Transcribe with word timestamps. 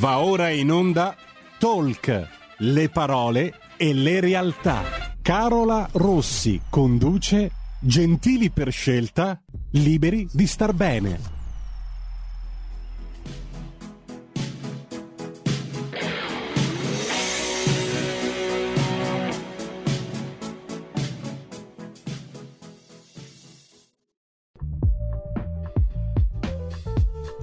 Va 0.00 0.20
ora 0.20 0.48
in 0.48 0.72
onda 0.72 1.14
Talk, 1.58 2.28
le 2.60 2.88
parole 2.88 3.52
e 3.76 3.92
le 3.92 4.20
realtà. 4.20 4.82
Carola 5.20 5.86
Rossi 5.92 6.58
conduce 6.70 7.50
Gentili 7.78 8.48
per 8.48 8.72
scelta, 8.72 9.38
liberi 9.72 10.26
di 10.32 10.46
star 10.46 10.72
bene. 10.72 11.20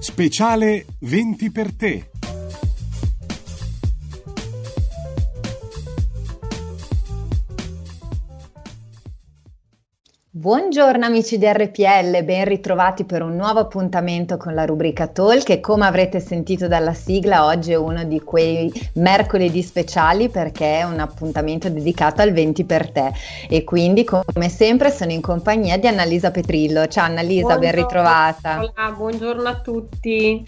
Speciale 0.00 0.86
20 0.98 1.50
per 1.52 1.72
te. 1.72 2.10
Buongiorno 10.48 11.04
amici 11.04 11.36
di 11.36 11.44
RPL, 11.44 12.24
ben 12.24 12.46
ritrovati 12.46 13.04
per 13.04 13.20
un 13.20 13.36
nuovo 13.36 13.60
appuntamento 13.60 14.38
con 14.38 14.54
la 14.54 14.64
rubrica 14.64 15.06
Talk 15.06 15.50
e 15.50 15.60
come 15.60 15.84
avrete 15.84 16.20
sentito 16.20 16.66
dalla 16.66 16.94
sigla 16.94 17.44
oggi 17.44 17.72
è 17.72 17.74
uno 17.74 18.02
di 18.04 18.18
quei 18.20 18.72
mercoledì 18.94 19.60
speciali 19.60 20.30
perché 20.30 20.78
è 20.78 20.84
un 20.84 21.00
appuntamento 21.00 21.68
dedicato 21.68 22.22
al 22.22 22.32
20 22.32 22.64
per 22.64 22.90
te 22.90 23.12
e 23.46 23.62
quindi 23.62 24.04
come 24.04 24.48
sempre 24.48 24.90
sono 24.90 25.12
in 25.12 25.20
compagnia 25.20 25.76
di 25.76 25.86
Annalisa 25.86 26.30
Petrillo. 26.30 26.86
Ciao 26.86 27.04
Annalisa, 27.04 27.42
buongiorno, 27.42 27.70
ben 27.70 27.74
ritrovata. 27.82 28.72
Buongiorno 28.96 29.48
a 29.50 29.60
tutti. 29.60 30.46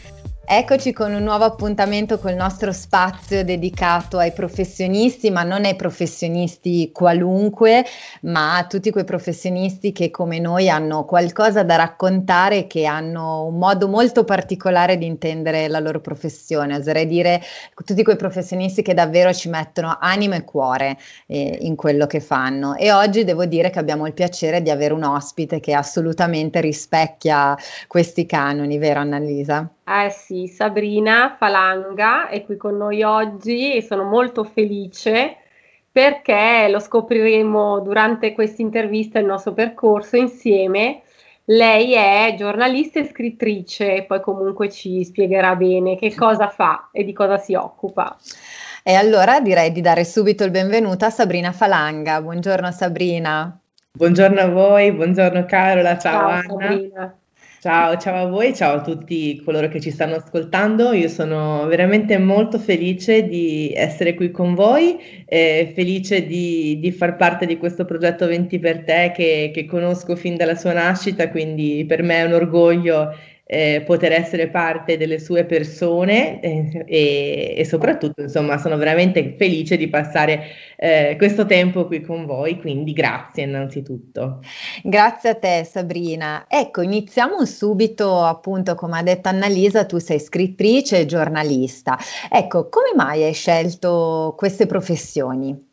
Eccoci 0.52 0.92
con 0.92 1.14
un 1.14 1.22
nuovo 1.22 1.44
appuntamento 1.44 2.18
col 2.18 2.34
nostro 2.34 2.72
spazio 2.72 3.44
dedicato 3.44 4.18
ai 4.18 4.32
professionisti, 4.32 5.30
ma 5.30 5.44
non 5.44 5.64
ai 5.64 5.76
professionisti 5.76 6.90
qualunque, 6.92 7.84
ma 8.22 8.56
a 8.56 8.66
tutti 8.66 8.90
quei 8.90 9.04
professionisti 9.04 9.92
che 9.92 10.10
come 10.10 10.40
noi 10.40 10.68
hanno 10.68 11.04
qualcosa 11.04 11.62
da 11.62 11.76
raccontare, 11.76 12.66
che 12.66 12.84
hanno 12.84 13.44
un 13.44 13.58
modo 13.58 13.86
molto 13.86 14.24
particolare 14.24 14.98
di 14.98 15.06
intendere 15.06 15.68
la 15.68 15.78
loro 15.78 16.00
professione. 16.00 16.76
Oserei 16.76 17.06
dire 17.06 17.40
tutti 17.84 18.02
quei 18.02 18.16
professionisti 18.16 18.82
che 18.82 18.92
davvero 18.92 19.32
ci 19.32 19.48
mettono 19.48 19.98
anima 20.00 20.34
e 20.34 20.42
cuore 20.42 20.98
eh, 21.28 21.58
in 21.60 21.76
quello 21.76 22.08
che 22.08 22.18
fanno. 22.18 22.74
E 22.74 22.90
oggi 22.90 23.22
devo 23.22 23.44
dire 23.44 23.70
che 23.70 23.78
abbiamo 23.78 24.04
il 24.08 24.14
piacere 24.14 24.62
di 24.62 24.70
avere 24.70 24.94
un 24.94 25.04
ospite 25.04 25.60
che 25.60 25.74
assolutamente 25.74 26.60
rispecchia 26.60 27.56
questi 27.86 28.26
canoni, 28.26 28.78
vero 28.78 28.98
Annalisa? 28.98 29.70
Eh 29.92 30.10
sì, 30.10 30.39
Sabrina 30.48 31.34
Falanga 31.38 32.28
è 32.28 32.44
qui 32.44 32.56
con 32.56 32.76
noi 32.76 33.02
oggi 33.02 33.74
e 33.74 33.82
sono 33.82 34.04
molto 34.04 34.44
felice 34.44 35.36
perché 35.92 36.68
lo 36.70 36.78
scopriremo 36.78 37.80
durante 37.80 38.32
questa 38.32 38.62
intervista, 38.62 39.18
il 39.18 39.26
nostro 39.26 39.52
percorso 39.52 40.16
insieme. 40.16 41.02
Lei 41.46 41.94
è 41.94 42.34
giornalista 42.38 43.00
e 43.00 43.06
scrittrice, 43.06 44.04
poi 44.06 44.20
comunque 44.20 44.70
ci 44.70 45.04
spiegherà 45.04 45.56
bene 45.56 45.96
che 45.96 46.14
cosa 46.14 46.48
fa 46.48 46.90
e 46.92 47.02
di 47.02 47.12
cosa 47.12 47.38
si 47.38 47.54
occupa. 47.54 48.16
E 48.84 48.94
allora 48.94 49.40
direi 49.40 49.72
di 49.72 49.80
dare 49.80 50.04
subito 50.04 50.44
il 50.44 50.52
benvenuto 50.52 51.04
a 51.04 51.10
Sabrina 51.10 51.50
Falanga. 51.50 52.22
Buongiorno 52.22 52.70
Sabrina. 52.70 53.58
Buongiorno 53.92 54.40
a 54.40 54.48
voi, 54.48 54.92
buongiorno 54.92 55.44
Carola, 55.46 55.98
ciao, 55.98 56.12
ciao 56.12 56.28
Anna. 56.28 56.42
Sabrina. 56.46 57.19
Ciao, 57.60 57.98
ciao 57.98 58.24
a 58.24 58.26
voi, 58.26 58.54
ciao 58.54 58.76
a 58.76 58.80
tutti 58.80 59.38
coloro 59.44 59.68
che 59.68 59.82
ci 59.82 59.90
stanno 59.90 60.14
ascoltando. 60.14 60.94
Io 60.94 61.08
sono 61.08 61.66
veramente 61.66 62.16
molto 62.16 62.58
felice 62.58 63.28
di 63.28 63.70
essere 63.76 64.14
qui 64.14 64.30
con 64.30 64.54
voi, 64.54 64.98
eh, 65.26 65.70
felice 65.74 66.24
di, 66.24 66.78
di, 66.80 66.90
far 66.90 67.16
parte 67.16 67.44
di 67.44 67.58
questo 67.58 67.84
progetto 67.84 68.26
20 68.26 68.58
per 68.58 68.82
te 68.84 69.12
che, 69.14 69.50
che 69.52 69.66
conosco 69.66 70.16
fin 70.16 70.38
dalla 70.38 70.54
sua 70.54 70.72
nascita, 70.72 71.28
quindi 71.28 71.84
per 71.86 72.02
me 72.02 72.20
è 72.20 72.24
un 72.24 72.32
orgoglio 72.32 73.14
eh, 73.52 73.82
poter 73.84 74.12
essere 74.12 74.46
parte 74.46 74.96
delle 74.96 75.18
sue 75.18 75.44
persone 75.44 76.40
eh, 76.40 76.84
e, 76.86 77.54
e, 77.56 77.64
soprattutto 77.64 78.22
insomma 78.22 78.58
sono 78.58 78.76
veramente 78.76 79.34
felice 79.36 79.76
di 79.76 79.88
passare 79.88 80.42
eh, 80.76 81.16
questo 81.18 81.44
tempo 81.46 81.86
qui 81.86 82.00
con 82.00 82.26
voi, 82.26 82.60
quindi 82.60 82.92
grazie 82.92 83.42
innanzitutto. 83.42 84.38
Grazie 84.84 85.30
a 85.30 85.34
te 85.34 85.64
Sabrina. 85.64 86.44
Ecco, 86.46 86.82
iniziamo 86.82 87.44
subito 87.44 88.22
appunto 88.22 88.76
come 88.76 88.98
ha 88.98 89.02
detto 89.02 89.28
Annalisa, 89.28 89.84
tu 89.84 89.98
sei 89.98 90.20
scrittrice 90.20 91.00
e 91.00 91.06
giornalista. 91.06 91.98
Ecco, 92.30 92.68
come 92.68 92.92
mai 92.94 93.24
hai 93.24 93.34
scelto 93.34 94.34
queste 94.36 94.66
professioni? 94.66 95.69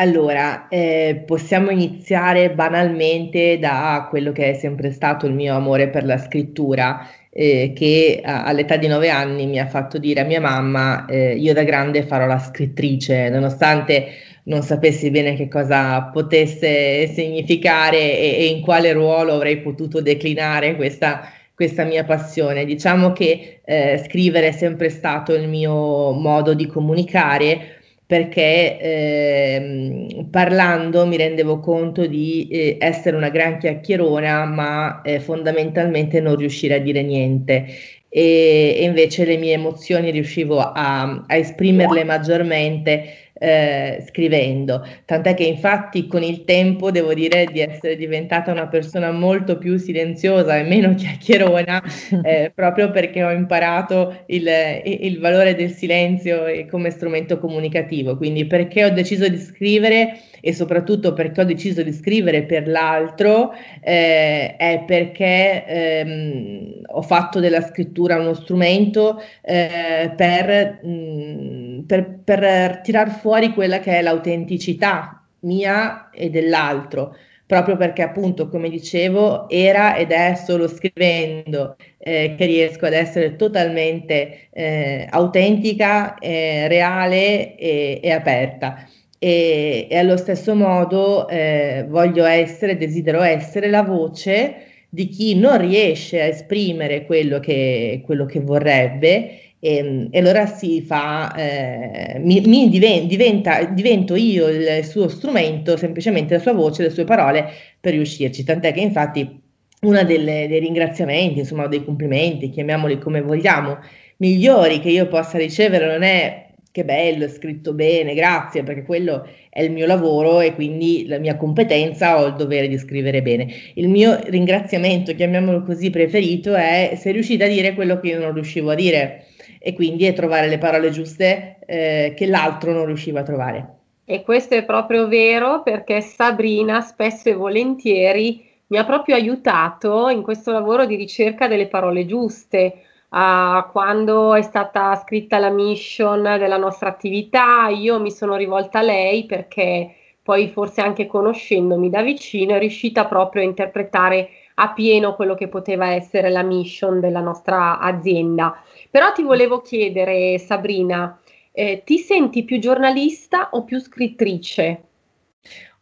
Allora, 0.00 0.68
eh, 0.68 1.24
possiamo 1.26 1.68
iniziare 1.68 2.50
banalmente 2.52 3.58
da 3.58 4.06
quello 4.08 4.32
che 4.32 4.52
è 4.52 4.54
sempre 4.54 4.92
stato 4.92 5.26
il 5.26 5.34
mio 5.34 5.54
amore 5.54 5.88
per 5.90 6.06
la 6.06 6.16
scrittura, 6.16 7.06
eh, 7.28 7.72
che 7.76 8.22
a, 8.24 8.44
all'età 8.44 8.78
di 8.78 8.86
nove 8.86 9.10
anni 9.10 9.46
mi 9.46 9.60
ha 9.60 9.66
fatto 9.66 9.98
dire 9.98 10.22
a 10.22 10.24
mia 10.24 10.40
mamma, 10.40 11.04
eh, 11.04 11.34
io 11.34 11.52
da 11.52 11.64
grande 11.64 12.02
farò 12.04 12.24
la 12.24 12.38
scrittrice, 12.38 13.28
nonostante 13.28 14.06
non 14.44 14.62
sapessi 14.62 15.10
bene 15.10 15.34
che 15.34 15.48
cosa 15.48 16.04
potesse 16.04 17.06
significare 17.08 17.98
e, 17.98 18.36
e 18.38 18.46
in 18.46 18.62
quale 18.62 18.94
ruolo 18.94 19.34
avrei 19.34 19.58
potuto 19.58 20.00
declinare 20.00 20.76
questa, 20.76 21.30
questa 21.54 21.84
mia 21.84 22.04
passione. 22.04 22.64
Diciamo 22.64 23.12
che 23.12 23.60
eh, 23.62 24.02
scrivere 24.06 24.48
è 24.48 24.52
sempre 24.52 24.88
stato 24.88 25.34
il 25.34 25.46
mio 25.46 26.12
modo 26.12 26.54
di 26.54 26.66
comunicare 26.66 27.74
perché 28.10 28.76
eh, 28.80 30.26
parlando 30.32 31.06
mi 31.06 31.16
rendevo 31.16 31.60
conto 31.60 32.06
di 32.06 32.48
eh, 32.50 32.76
essere 32.80 33.16
una 33.16 33.28
gran 33.28 33.58
chiacchierona, 33.58 34.46
ma 34.46 35.00
eh, 35.02 35.20
fondamentalmente 35.20 36.20
non 36.20 36.34
riuscire 36.34 36.74
a 36.74 36.78
dire 36.78 37.02
niente. 37.02 37.66
E, 38.08 38.74
e 38.78 38.82
invece 38.82 39.24
le 39.24 39.36
mie 39.36 39.52
emozioni 39.52 40.10
riuscivo 40.10 40.58
a, 40.58 41.24
a 41.24 41.36
esprimerle 41.36 42.02
maggiormente 42.02 43.29
eh, 43.42 44.04
scrivendo, 44.06 44.86
tant'è 45.06 45.32
che 45.32 45.44
infatti 45.44 46.06
con 46.06 46.22
il 46.22 46.44
tempo 46.44 46.90
devo 46.90 47.14
dire 47.14 47.46
di 47.50 47.60
essere 47.60 47.96
diventata 47.96 48.52
una 48.52 48.68
persona 48.68 49.10
molto 49.12 49.56
più 49.56 49.78
silenziosa 49.78 50.58
e 50.58 50.62
meno 50.64 50.92
chiacchierona, 50.94 51.82
eh, 52.22 52.52
proprio 52.54 52.90
perché 52.90 53.24
ho 53.24 53.30
imparato 53.30 54.24
il, 54.26 54.46
il 54.84 55.18
valore 55.20 55.54
del 55.54 55.70
silenzio 55.70 56.42
come 56.70 56.90
strumento 56.90 57.38
comunicativo. 57.38 58.18
Quindi 58.18 58.46
perché 58.46 58.84
ho 58.84 58.90
deciso 58.90 59.26
di 59.26 59.38
scrivere 59.38 60.20
e 60.40 60.52
soprattutto 60.52 61.12
perché 61.12 61.40
ho 61.40 61.44
deciso 61.44 61.82
di 61.82 61.92
scrivere 61.92 62.42
per 62.44 62.66
l'altro 62.68 63.52
eh, 63.82 64.56
è 64.56 64.84
perché 64.86 65.64
ehm, 65.66 66.82
ho 66.86 67.02
fatto 67.02 67.40
della 67.40 67.60
scrittura 67.62 68.18
uno 68.18 68.34
strumento 68.34 69.22
eh, 69.42 70.12
per, 70.16 70.80
mh, 70.82 70.90
mm, 70.90 71.78
per, 71.80 72.20
per 72.24 72.80
tirar 72.82 73.10
fuori 73.10 73.52
quella 73.52 73.80
che 73.80 73.98
è 73.98 74.02
l'autenticità 74.02 75.22
mia 75.40 76.10
e 76.10 76.30
dell'altro 76.30 77.14
proprio 77.50 77.76
perché 77.76 78.02
appunto, 78.02 78.48
come 78.48 78.68
dicevo, 78.68 79.48
era 79.48 79.96
ed 79.96 80.12
è 80.12 80.36
solo 80.36 80.68
scrivendo 80.68 81.74
eh, 81.98 82.36
che 82.38 82.44
riesco 82.46 82.86
ad 82.86 82.92
essere 82.92 83.34
totalmente 83.34 84.46
eh, 84.52 85.08
autentica, 85.10 86.16
eh, 86.18 86.68
reale 86.68 87.56
e, 87.56 87.98
e 88.00 88.10
aperta 88.12 88.86
e, 89.22 89.86
e 89.90 89.96
allo 89.98 90.16
stesso 90.16 90.54
modo 90.54 91.28
eh, 91.28 91.84
voglio 91.86 92.24
essere, 92.24 92.78
desidero 92.78 93.20
essere 93.20 93.68
la 93.68 93.82
voce 93.82 94.64
di 94.88 95.08
chi 95.08 95.36
non 95.36 95.58
riesce 95.58 96.22
a 96.22 96.24
esprimere 96.24 97.04
quello 97.04 97.38
che, 97.38 98.00
quello 98.02 98.24
che 98.24 98.40
vorrebbe 98.40 99.40
e, 99.60 100.08
e, 100.10 100.18
allora 100.18 100.46
si 100.46 100.80
fa, 100.80 101.34
eh, 101.34 102.18
mi, 102.18 102.40
mi 102.46 102.70
diven, 102.70 103.06
diventa, 103.06 103.62
divento 103.64 104.16
io 104.16 104.48
il 104.48 104.84
suo 104.84 105.08
strumento, 105.08 105.76
semplicemente 105.76 106.34
la 106.34 106.40
sua 106.40 106.54
voce, 106.54 106.82
le 106.84 106.90
sue 106.90 107.04
parole 107.04 107.46
per 107.78 107.92
riuscirci, 107.92 108.42
tant'è 108.42 108.72
che 108.72 108.80
infatti 108.80 109.38
uno 109.82 110.02
dei 110.04 110.58
ringraziamenti, 110.58 111.40
insomma 111.40 111.66
dei 111.66 111.84
complimenti, 111.84 112.48
chiamiamoli 112.48 112.98
come 112.98 113.20
vogliamo, 113.20 113.78
migliori 114.16 114.80
che 114.80 114.88
io 114.88 115.08
possa 115.08 115.36
ricevere 115.36 115.86
non 115.86 116.02
è 116.02 116.49
che 116.72 116.84
bello, 116.84 117.24
è 117.24 117.28
scritto 117.28 117.72
bene, 117.72 118.14
grazie, 118.14 118.62
perché 118.62 118.84
quello 118.84 119.26
è 119.48 119.62
il 119.62 119.72
mio 119.72 119.86
lavoro 119.86 120.40
e 120.40 120.54
quindi 120.54 121.06
la 121.06 121.18
mia 121.18 121.36
competenza 121.36 122.20
ho 122.20 122.26
il 122.26 122.34
dovere 122.34 122.68
di 122.68 122.78
scrivere 122.78 123.22
bene. 123.22 123.48
Il 123.74 123.88
mio 123.88 124.18
ringraziamento, 124.24 125.14
chiamiamolo 125.14 125.62
così, 125.62 125.90
preferito 125.90 126.54
è 126.54 126.94
se 126.96 127.10
riuscite 127.10 127.44
a 127.44 127.48
dire 127.48 127.74
quello 127.74 127.98
che 127.98 128.08
io 128.08 128.20
non 128.20 128.34
riuscivo 128.34 128.70
a 128.70 128.74
dire 128.74 129.24
e 129.58 129.74
quindi 129.74 130.06
è 130.06 130.12
trovare 130.12 130.48
le 130.48 130.58
parole 130.58 130.90
giuste 130.90 131.56
eh, 131.66 132.14
che 132.16 132.26
l'altro 132.26 132.72
non 132.72 132.86
riusciva 132.86 133.20
a 133.20 133.24
trovare. 133.24 133.74
E 134.04 134.22
questo 134.22 134.54
è 134.54 134.64
proprio 134.64 135.08
vero 135.08 135.62
perché 135.62 136.00
Sabrina 136.00 136.80
spesso 136.80 137.28
e 137.28 137.34
volentieri 137.34 138.44
mi 138.68 138.78
ha 138.78 138.84
proprio 138.84 139.16
aiutato 139.16 140.08
in 140.08 140.22
questo 140.22 140.52
lavoro 140.52 140.86
di 140.86 140.94
ricerca 140.94 141.48
delle 141.48 141.66
parole 141.66 142.06
giuste 142.06 142.84
Uh, 143.10 143.68
quando 143.72 144.34
è 144.34 144.42
stata 144.42 144.94
scritta 144.94 145.38
la 145.38 145.50
mission 145.50 146.22
della 146.22 146.56
nostra 146.56 146.88
attività, 146.88 147.66
io 147.68 147.98
mi 147.98 148.10
sono 148.12 148.36
rivolta 148.36 148.78
a 148.78 148.82
lei 148.82 149.26
perché 149.26 149.94
poi 150.22 150.48
forse 150.48 150.80
anche 150.80 151.06
conoscendomi 151.06 151.90
da 151.90 152.02
vicino 152.02 152.54
è 152.54 152.60
riuscita 152.60 153.06
proprio 153.06 153.42
a 153.42 153.46
interpretare 153.46 154.28
a 154.54 154.72
pieno 154.72 155.16
quello 155.16 155.34
che 155.34 155.48
poteva 155.48 155.88
essere 155.88 156.30
la 156.30 156.42
mission 156.42 157.00
della 157.00 157.20
nostra 157.20 157.80
azienda. 157.80 158.62
Però 158.90 159.10
ti 159.12 159.24
volevo 159.24 159.60
chiedere, 159.60 160.38
Sabrina, 160.38 161.18
eh, 161.50 161.82
ti 161.84 161.98
senti 161.98 162.44
più 162.44 162.60
giornalista 162.60 163.48
o 163.52 163.64
più 163.64 163.80
scrittrice? 163.80 164.89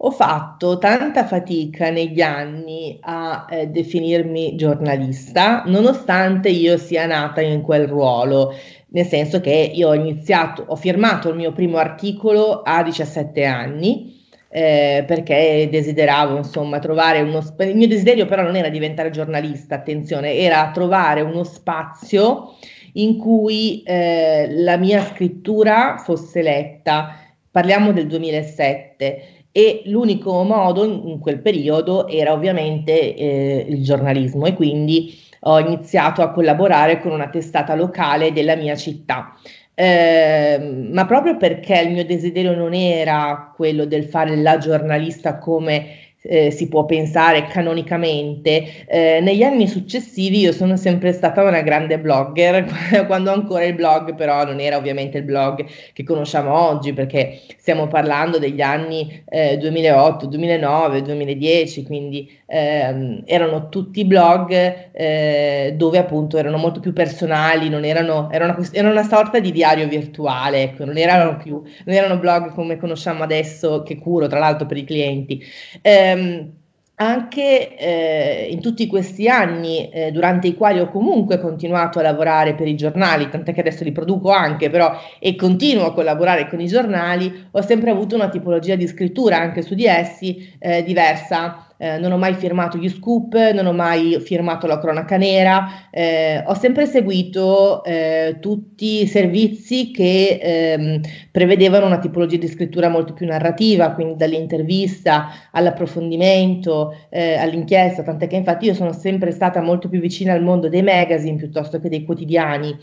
Ho 0.01 0.13
fatto 0.13 0.79
tanta 0.79 1.25
fatica 1.25 1.91
negli 1.91 2.21
anni 2.21 2.99
a 3.01 3.47
eh, 3.51 3.67
definirmi 3.67 4.55
giornalista, 4.55 5.65
nonostante 5.67 6.51
io 6.51 6.79
sia 6.79 7.05
nata 7.07 7.41
in 7.41 7.63
quel 7.63 7.89
ruolo, 7.89 8.55
nel 8.91 9.07
senso 9.07 9.41
che 9.41 9.73
io 9.75 9.89
ho 9.89 9.95
iniziato, 9.95 10.65
ho 10.69 10.77
firmato 10.77 11.31
il 11.31 11.35
mio 11.35 11.51
primo 11.51 11.79
articolo 11.79 12.63
a 12.63 12.85
17 12.85 13.45
anni. 13.45 14.17
Eh, 14.51 15.05
perché 15.07 15.69
desideravo 15.71 16.37
insomma 16.39 16.79
trovare 16.79 17.21
uno 17.21 17.43
spazio, 17.43 17.71
il 17.71 17.77
mio 17.77 17.87
desiderio 17.87 18.25
però 18.25 18.43
non 18.43 18.57
era 18.57 18.71
diventare 18.71 19.11
giornalista, 19.11 19.75
attenzione, 19.75 20.37
era 20.37 20.71
trovare 20.73 21.21
uno 21.21 21.45
spazio 21.45 22.55
in 22.95 23.19
cui 23.19 23.83
eh, 23.83 24.47
la 24.51 24.77
mia 24.77 25.03
scrittura 25.05 25.97
fosse 25.99 26.41
letta. 26.41 27.15
Parliamo 27.51 27.93
del 27.93 28.07
2007 28.07 29.38
e 29.53 29.83
l'unico 29.87 30.43
modo 30.43 30.85
in 30.85 31.19
quel 31.19 31.41
periodo 31.41 32.07
era 32.07 32.33
ovviamente 32.33 33.15
eh, 33.15 33.67
il 33.69 33.83
giornalismo 33.83 34.47
e 34.47 34.55
quindi 34.55 35.19
ho 35.41 35.59
iniziato 35.59 36.23
a 36.23 36.31
collaborare 36.31 37.01
con 37.01 37.13
una 37.13 37.29
testata 37.29 37.75
locale 37.75 38.33
della 38.33 38.57
mia 38.57 38.77
città. 38.77 39.35
Eh, 39.75 40.89
ma 40.91 41.07
proprio 41.07 41.37
perché 41.37 41.81
il 41.83 41.93
mio 41.93 42.05
desiderio 42.05 42.55
non 42.55 42.75
era 42.75 43.53
quello 43.55 43.85
del 43.85 44.05
fare 44.05 44.35
la 44.37 44.59
giornalista 44.59 45.39
come 45.39 46.08
eh, 46.29 46.51
si 46.51 46.69
può 46.69 46.85
pensare 46.85 47.47
canonicamente. 47.47 48.87
Eh, 48.87 49.21
negli 49.21 49.43
anni 49.43 49.67
successivi 49.67 50.41
io 50.41 50.53
sono 50.53 50.77
sempre 50.77 51.13
stata 51.13 51.43
una 51.43 51.63
grande 51.63 51.99
blogger, 51.99 52.67
quando 53.09 53.33
ancora 53.33 53.65
il 53.65 53.75
blog 53.75 54.15
però 54.15 54.45
non 54.45 54.61
era 54.61 54.77
ovviamente 54.77 55.19
il 55.19 55.25
blog 55.25 55.65
che 55.95 56.05
conosciamo 56.05 56.53
oggi, 56.53 56.93
perché 56.93 57.41
stiamo 57.57 57.87
parlando 57.87 58.39
degli 58.39 58.61
anni 58.61 59.23
eh, 59.29 59.57
2008, 59.57 60.27
2009, 60.27 61.03
2010, 61.03 61.83
quindi 61.85 62.38
ehm, 62.51 63.23
erano 63.27 63.69
tutti 63.69 64.05
blog 64.05 64.91
eh, 64.93 65.75
dove 65.77 65.99
appunto 65.99 66.39
erano 66.39 66.57
molto 66.57 66.81
più 66.81 66.93
personali, 66.93 67.67
erano, 67.67 68.31
era, 68.31 68.45
una, 68.47 68.59
era 68.73 68.91
una 68.91 69.03
sorta 69.05 69.39
di 69.39 69.53
diario 69.53 69.87
virtuale, 69.87 70.63
ecco, 70.63 70.85
non 70.85 70.97
erano 70.97 71.37
più, 71.37 71.63
non 71.85 71.95
erano 71.95 72.19
blog 72.19 72.53
come 72.55 72.79
conosciamo 72.79 73.23
adesso 73.23 73.83
che 73.83 73.99
curo 73.99 74.27
tra 74.27 74.39
l'altro 74.39 74.67
per 74.67 74.79
i 74.79 74.85
clienti. 74.85 75.43
Eh, 75.83 75.99
ehm, 76.09 76.53
anche 77.01 77.77
eh, 77.77 78.49
in 78.51 78.61
tutti 78.61 78.89
questi 78.89 79.29
anni 79.29 79.89
eh, 79.89 80.11
durante 80.11 80.49
i 80.49 80.57
quali 80.57 80.81
ho 80.81 80.89
comunque 80.89 81.39
continuato 81.39 82.01
a 82.01 82.03
lavorare 82.03 82.55
per 82.57 82.67
i 82.67 82.75
giornali, 82.75 83.29
tant'è 83.29 83.53
che 83.55 83.61
adesso 83.61 83.85
li 83.85 83.93
produco 83.93 84.31
anche, 84.31 84.69
però 84.69 84.99
e 85.21 85.37
continuo 85.37 85.87
a 85.87 85.93
collaborare 85.93 86.49
con 86.49 86.61
i 86.61 86.67
giornali, 86.67 87.47
ho 87.53 87.63
sempre 87.63 87.91
avuto 87.91 88.17
una 88.17 88.29
tipologia 88.29 88.75
di 88.75 88.89
scrittura 88.89 89.39
anche 89.39 89.63
su 89.63 89.75
di 89.75 89.87
essi 89.87 90.53
eh, 90.59 90.83
diversa 90.83 91.68
eh, 91.79 91.99
non 91.99 92.13
ho 92.13 92.19
mai 92.19 92.35
firmato 92.35 92.77
gli 92.77 92.89
scoop, 92.89 93.35
non 93.53 93.67
ho 93.67 93.73
mai 93.73 94.21
firmato 94.21 94.67
la 94.67 94.79
cronaca 94.79 95.17
nera, 95.17 95.89
eh, 95.91 96.43
ho 96.45 96.55
sempre 96.55 96.87
seguito 96.87 97.83
eh, 97.85 98.37
tutti 98.41 99.03
i 99.03 99.07
servizi 99.07 99.91
che 99.91 100.39
ehm, 100.43 101.01
prevedevano 101.31 101.87
una 101.87 101.99
tipologia 101.99 102.37
di 102.37 102.49
scrittura 102.49 102.89
molto 102.89 103.13
più 103.13 103.27
narrativa, 103.27 103.93
quindi 103.93 104.17
dall'intervista 104.17 105.29
all'approfondimento, 105.53 106.95
eh, 107.09 107.35
all'inchiesta, 107.35 108.03
tant'è 108.03 108.27
che 108.27 108.37
infatti 108.37 108.67
io 108.67 108.75
sono 108.75 108.93
sempre 108.93 109.31
stata 109.31 109.61
molto 109.61 109.89
più 109.89 110.01
vicina 110.01 110.33
al 110.33 110.43
mondo 110.43 110.69
dei 110.69 110.83
magazine 110.83 111.37
piuttosto 111.37 111.79
che 111.79 111.89
dei 111.89 112.05
quotidiani 112.05 112.77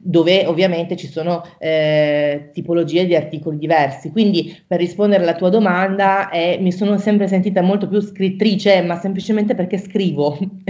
dove 0.00 0.46
ovviamente 0.46 0.96
ci 0.96 1.06
sono 1.06 1.42
eh, 1.58 2.50
tipologie 2.52 3.06
di 3.06 3.14
articoli 3.14 3.58
diversi. 3.58 4.10
Quindi 4.10 4.62
per 4.66 4.78
rispondere 4.78 5.22
alla 5.22 5.34
tua 5.34 5.48
domanda, 5.48 6.30
eh, 6.30 6.58
mi 6.60 6.72
sono 6.72 6.98
sempre 6.98 7.26
sentita 7.26 7.62
molto 7.62 7.88
più 7.88 8.00
scrittrice, 8.00 8.82
ma 8.82 8.96
semplicemente 8.96 9.54
perché 9.54 9.78
scrivo. 9.78 10.38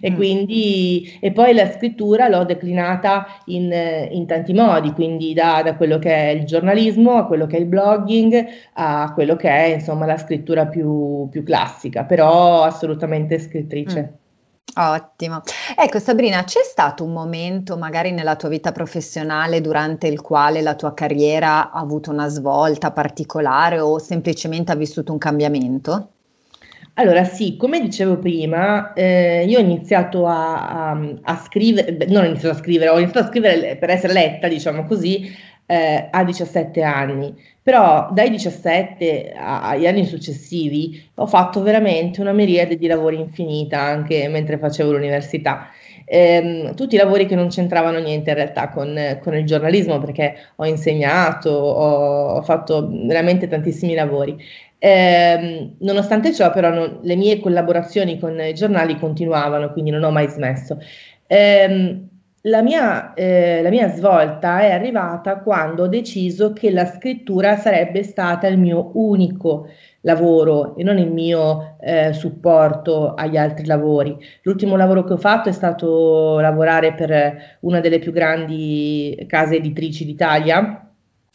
e, 0.00 0.10
mm. 0.10 0.14
quindi, 0.14 1.18
e 1.20 1.32
poi 1.32 1.54
la 1.54 1.70
scrittura 1.70 2.28
l'ho 2.28 2.44
declinata 2.44 3.26
in, 3.46 3.72
in 4.10 4.26
tanti 4.26 4.52
modi, 4.52 4.92
quindi 4.92 5.32
da, 5.34 5.62
da, 5.64 5.76
quello 5.76 5.98
che 5.98 6.12
è 6.12 6.28
il 6.30 6.44
giornalismo 6.44 7.16
a 7.16 7.26
quello 7.26 7.46
che 7.46 7.56
è 7.56 7.60
il 7.60 7.66
blogging, 7.66 8.46
a 8.74 9.12
quello 9.14 9.36
che 9.36 9.48
è 9.48 9.74
insomma 9.74 10.06
la 10.06 10.18
scrittura 10.18 10.66
più, 10.66 11.28
più 11.30 11.42
classica, 11.42 12.04
però 12.04 12.62
assolutamente 12.62 13.38
scrittrice. 13.38 14.00
Mm. 14.00 14.19
Ottimo. 14.74 15.42
Ecco 15.76 15.98
Sabrina, 15.98 16.44
c'è 16.44 16.62
stato 16.62 17.04
un 17.04 17.12
momento 17.12 17.76
magari 17.76 18.12
nella 18.12 18.36
tua 18.36 18.48
vita 18.48 18.72
professionale 18.72 19.60
durante 19.60 20.06
il 20.06 20.20
quale 20.20 20.62
la 20.62 20.74
tua 20.74 20.94
carriera 20.94 21.70
ha 21.70 21.80
avuto 21.80 22.10
una 22.10 22.28
svolta 22.28 22.92
particolare 22.92 23.80
o 23.80 23.98
semplicemente 23.98 24.72
ha 24.72 24.76
vissuto 24.76 25.12
un 25.12 25.18
cambiamento? 25.18 26.10
Allora 26.94 27.24
sì, 27.24 27.56
come 27.56 27.80
dicevo 27.80 28.18
prima, 28.18 28.92
eh, 28.92 29.44
io 29.46 29.58
ho 29.58 29.62
iniziato 29.62 30.26
a, 30.26 30.90
a, 30.90 31.00
a, 31.22 31.36
scrivere, 31.36 32.04
non 32.08 32.24
ho 32.24 32.26
iniziato 32.26 32.56
a 32.56 32.58
scrivere, 32.58 32.90
ho 32.90 32.98
iniziato 32.98 33.26
a 33.26 33.30
scrivere 33.30 33.76
per 33.76 33.90
essere 33.90 34.12
letta, 34.12 34.48
diciamo 34.48 34.84
così, 34.84 35.34
eh, 35.66 36.08
a 36.10 36.24
17 36.24 36.82
anni, 36.82 37.34
però 37.70 38.08
dai 38.10 38.30
17 38.30 39.32
agli 39.32 39.86
anni 39.86 40.04
successivi 40.04 41.08
ho 41.14 41.26
fatto 41.28 41.62
veramente 41.62 42.20
una 42.20 42.32
miriade 42.32 42.76
di 42.76 42.88
lavori 42.88 43.20
infinita 43.20 43.80
anche 43.80 44.26
mentre 44.26 44.58
facevo 44.58 44.90
l'università. 44.90 45.68
Eh, 46.04 46.72
tutti 46.74 46.96
i 46.96 46.98
lavori 46.98 47.26
che 47.26 47.36
non 47.36 47.46
c'entravano 47.46 48.00
niente 48.00 48.30
in 48.30 48.34
realtà 48.34 48.70
con, 48.70 49.20
con 49.22 49.36
il 49.36 49.46
giornalismo 49.46 50.00
perché 50.00 50.34
ho 50.56 50.66
insegnato, 50.66 51.48
ho, 51.50 52.38
ho 52.38 52.42
fatto 52.42 52.90
veramente 52.90 53.46
tantissimi 53.46 53.94
lavori. 53.94 54.36
Eh, 54.76 55.76
nonostante 55.78 56.34
ciò, 56.34 56.50
però, 56.50 56.70
non, 56.70 56.98
le 57.02 57.14
mie 57.14 57.38
collaborazioni 57.38 58.18
con 58.18 58.40
i 58.40 58.52
giornali 58.52 58.98
continuavano, 58.98 59.70
quindi 59.70 59.92
non 59.92 60.02
ho 60.02 60.10
mai 60.10 60.26
smesso. 60.26 60.76
Eh, 61.28 62.08
la 62.42 62.62
mia, 62.62 63.12
eh, 63.14 63.60
la 63.62 63.68
mia 63.68 63.88
svolta 63.88 64.60
è 64.60 64.70
arrivata 64.70 65.40
quando 65.40 65.82
ho 65.84 65.88
deciso 65.88 66.52
che 66.52 66.70
la 66.70 66.86
scrittura 66.86 67.56
sarebbe 67.56 68.02
stata 68.02 68.46
il 68.46 68.58
mio 68.58 68.92
unico 68.94 69.68
lavoro 70.02 70.74
e 70.76 70.82
non 70.82 70.96
il 70.96 71.10
mio 71.10 71.76
eh, 71.80 72.14
supporto 72.14 73.12
agli 73.14 73.36
altri 73.36 73.66
lavori. 73.66 74.16
L'ultimo 74.42 74.76
lavoro 74.76 75.04
che 75.04 75.12
ho 75.12 75.18
fatto 75.18 75.50
è 75.50 75.52
stato 75.52 76.38
lavorare 76.40 76.94
per 76.94 77.58
una 77.60 77.80
delle 77.80 77.98
più 77.98 78.12
grandi 78.12 79.22
case 79.28 79.56
editrici 79.56 80.06
d'Italia. 80.06 80.86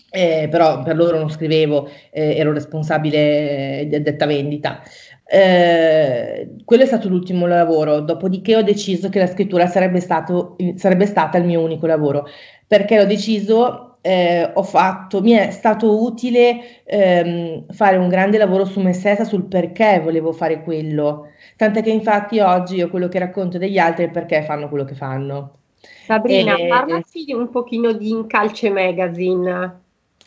Eh, 0.10 0.48
però 0.50 0.82
per 0.82 0.96
loro 0.96 1.18
non 1.18 1.29
scrivevo, 1.29 1.89
eh, 2.10 2.38
ero 2.38 2.53
responsabile 2.53 3.82
eh, 3.82 3.88
di 3.89 4.01
detta 4.01 4.25
vendita. 4.25 4.82
Eh, 5.27 6.55
quello 6.63 6.84
è 6.84 6.86
stato 6.86 7.10
l'ultimo 7.10 7.48
lavoro, 7.48 8.00
dopodiché 8.00 8.55
ho 8.55 8.62
deciso 8.62 9.10
che 9.10 9.20
la 9.20 9.27
scrittura 9.27 9.65
sarebbe, 9.65 10.00
stato, 10.00 10.55
sarebbe 10.75 11.08
stata 11.08 11.38
il 11.38 11.46
mio 11.46 11.62
unico 11.62 11.88
lavoro, 11.88 12.27
perché 12.67 13.00
ho 13.00 13.05
deciso, 13.05 13.98
eh, 14.01 14.51
ho 14.53 14.63
fatto, 14.63 15.22
mi 15.22 15.32
è 15.32 15.50
stato 15.50 16.03
utile 16.03 16.84
ehm, 16.84 17.65
fare 17.72 17.98
un 17.98 18.08
grande 18.08 18.38
lavoro 18.38 18.65
su 18.65 18.79
me 18.82 18.94
stessa, 18.94 19.24
sul 19.24 19.46
perché 19.46 20.00
volevo 20.03 20.32
fare 20.32 20.62
quello, 20.62 21.29
tant'è 21.55 21.82
che 21.82 21.89
infatti 21.91 22.39
oggi 22.39 22.75
io 22.75 22.89
quello 22.89 23.08
che 23.08 23.17
racconto 23.17 23.58
degli 23.58 23.79
altri 23.79 24.05
è 24.05 24.10
perché 24.12 24.44
fanno 24.44 24.70
quello 24.70 24.86
che 24.86 24.94
fanno. 24.94 25.58
Sabrina, 26.05 26.55
e, 26.55 26.67
parlaci 26.67 27.34
un 27.34 27.50
pochino 27.50 27.94
di 27.94 28.10
Incalce 28.10 28.70
Magazine. 28.70 29.82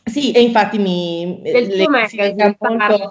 Sì, 0.04 0.32
e 0.32 0.40
infatti 0.42 0.78
mi... 0.78 1.40
Del 1.42 1.68
tuo 1.68 1.90
magazine, 1.90 2.56
molto, 2.58 3.10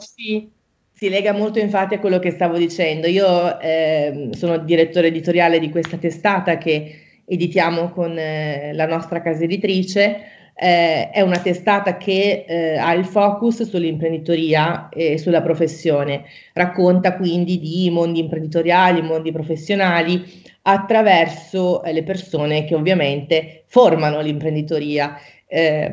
si 0.98 1.10
lega 1.10 1.32
molto 1.32 1.60
infatti 1.60 1.94
a 1.94 2.00
quello 2.00 2.18
che 2.18 2.32
stavo 2.32 2.58
dicendo. 2.58 3.06
Io 3.06 3.60
eh, 3.60 4.30
sono 4.32 4.58
direttore 4.58 5.08
editoriale 5.08 5.60
di 5.60 5.70
questa 5.70 5.98
testata 5.98 6.58
che 6.58 7.22
editiamo 7.24 7.92
con 7.92 8.18
eh, 8.18 8.72
la 8.74 8.88
nostra 8.88 9.22
casa 9.22 9.44
editrice. 9.44 10.22
Eh, 10.60 11.12
è 11.12 11.22
una 11.22 11.38
testata 11.38 11.98
che 11.98 12.46
eh, 12.48 12.77
ha 12.77 12.94
il 12.94 13.06
focus 13.06 13.62
sull'imprenditoria 13.62 14.89
e 14.89 15.20
sulla 15.20 15.44
professione, 15.44 16.24
racconta 16.54 17.16
quindi 17.16 17.60
di 17.60 17.92
mondi 17.92 18.22
imprenditoriali, 18.22 19.04
mondi 19.04 19.32
professionali 19.32 20.24
attraverso 20.63 21.84
eh, 21.84 21.94
le 21.94 22.01
persone 22.01 22.66
che 22.66 22.74
ovviamente 22.74 23.66
formano 23.68 24.20
l'imprenditoria 24.20 25.16
eh, 25.50 25.89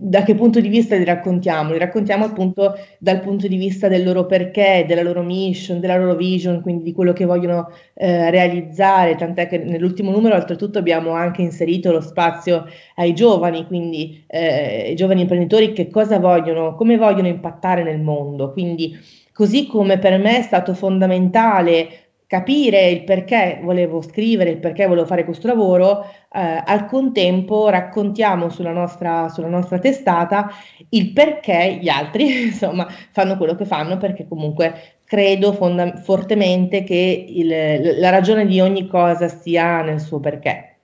da 0.00 0.22
che 0.22 0.34
punto 0.34 0.60
di 0.60 0.68
vista 0.68 0.96
li 0.96 1.04
raccontiamo? 1.04 1.72
Li 1.72 1.78
raccontiamo 1.78 2.24
appunto 2.24 2.74
dal 2.98 3.20
punto 3.20 3.46
di 3.46 3.56
vista 3.56 3.86
del 3.86 4.02
loro 4.02 4.24
perché, 4.24 4.84
della 4.88 5.02
loro 5.02 5.22
mission, 5.22 5.78
della 5.78 5.98
loro 5.98 6.14
vision, 6.14 6.62
quindi 6.62 6.84
di 6.84 6.92
quello 6.92 7.12
che 7.12 7.26
vogliono 7.26 7.70
eh, 7.94 8.30
realizzare, 8.30 9.14
tant'è 9.16 9.46
che 9.46 9.58
nell'ultimo 9.58 10.10
numero 10.10 10.36
oltretutto 10.36 10.78
abbiamo 10.78 11.10
anche 11.10 11.42
inserito 11.42 11.92
lo 11.92 12.00
spazio 12.00 12.64
ai 12.96 13.14
giovani, 13.14 13.66
quindi 13.66 14.24
eh, 14.26 14.90
i 14.90 14.96
giovani 14.96 15.20
imprenditori 15.20 15.72
che 15.72 15.88
cosa 15.88 16.18
vogliono, 16.18 16.74
come 16.74 16.96
vogliono 16.96 17.28
impattare 17.28 17.82
nel 17.82 18.00
mondo. 18.00 18.52
Quindi 18.52 18.96
così 19.34 19.66
come 19.66 19.98
per 19.98 20.18
me 20.18 20.38
è 20.38 20.42
stato 20.42 20.72
fondamentale 20.72 22.07
capire 22.28 22.90
il 22.90 23.04
perché 23.04 23.58
volevo 23.62 24.02
scrivere, 24.02 24.50
il 24.50 24.58
perché 24.58 24.86
volevo 24.86 25.06
fare 25.06 25.24
questo 25.24 25.46
lavoro, 25.46 26.04
eh, 26.04 26.62
al 26.64 26.84
contempo 26.86 27.70
raccontiamo 27.70 28.50
sulla 28.50 28.70
nostra, 28.70 29.30
sulla 29.30 29.48
nostra 29.48 29.78
testata 29.78 30.50
il 30.90 31.12
perché 31.12 31.78
gli 31.80 31.88
altri 31.88 32.44
insomma 32.52 32.86
fanno 33.12 33.38
quello 33.38 33.54
che 33.54 33.64
fanno 33.64 33.96
perché 33.96 34.28
comunque 34.28 34.98
credo 35.04 35.54
fonda- 35.54 35.96
fortemente 35.96 36.84
che 36.84 37.24
il, 37.28 37.98
la 37.98 38.10
ragione 38.10 38.44
di 38.46 38.60
ogni 38.60 38.86
cosa 38.86 39.26
stia 39.28 39.80
nel 39.80 39.98
suo 39.98 40.20
perché. 40.20 40.77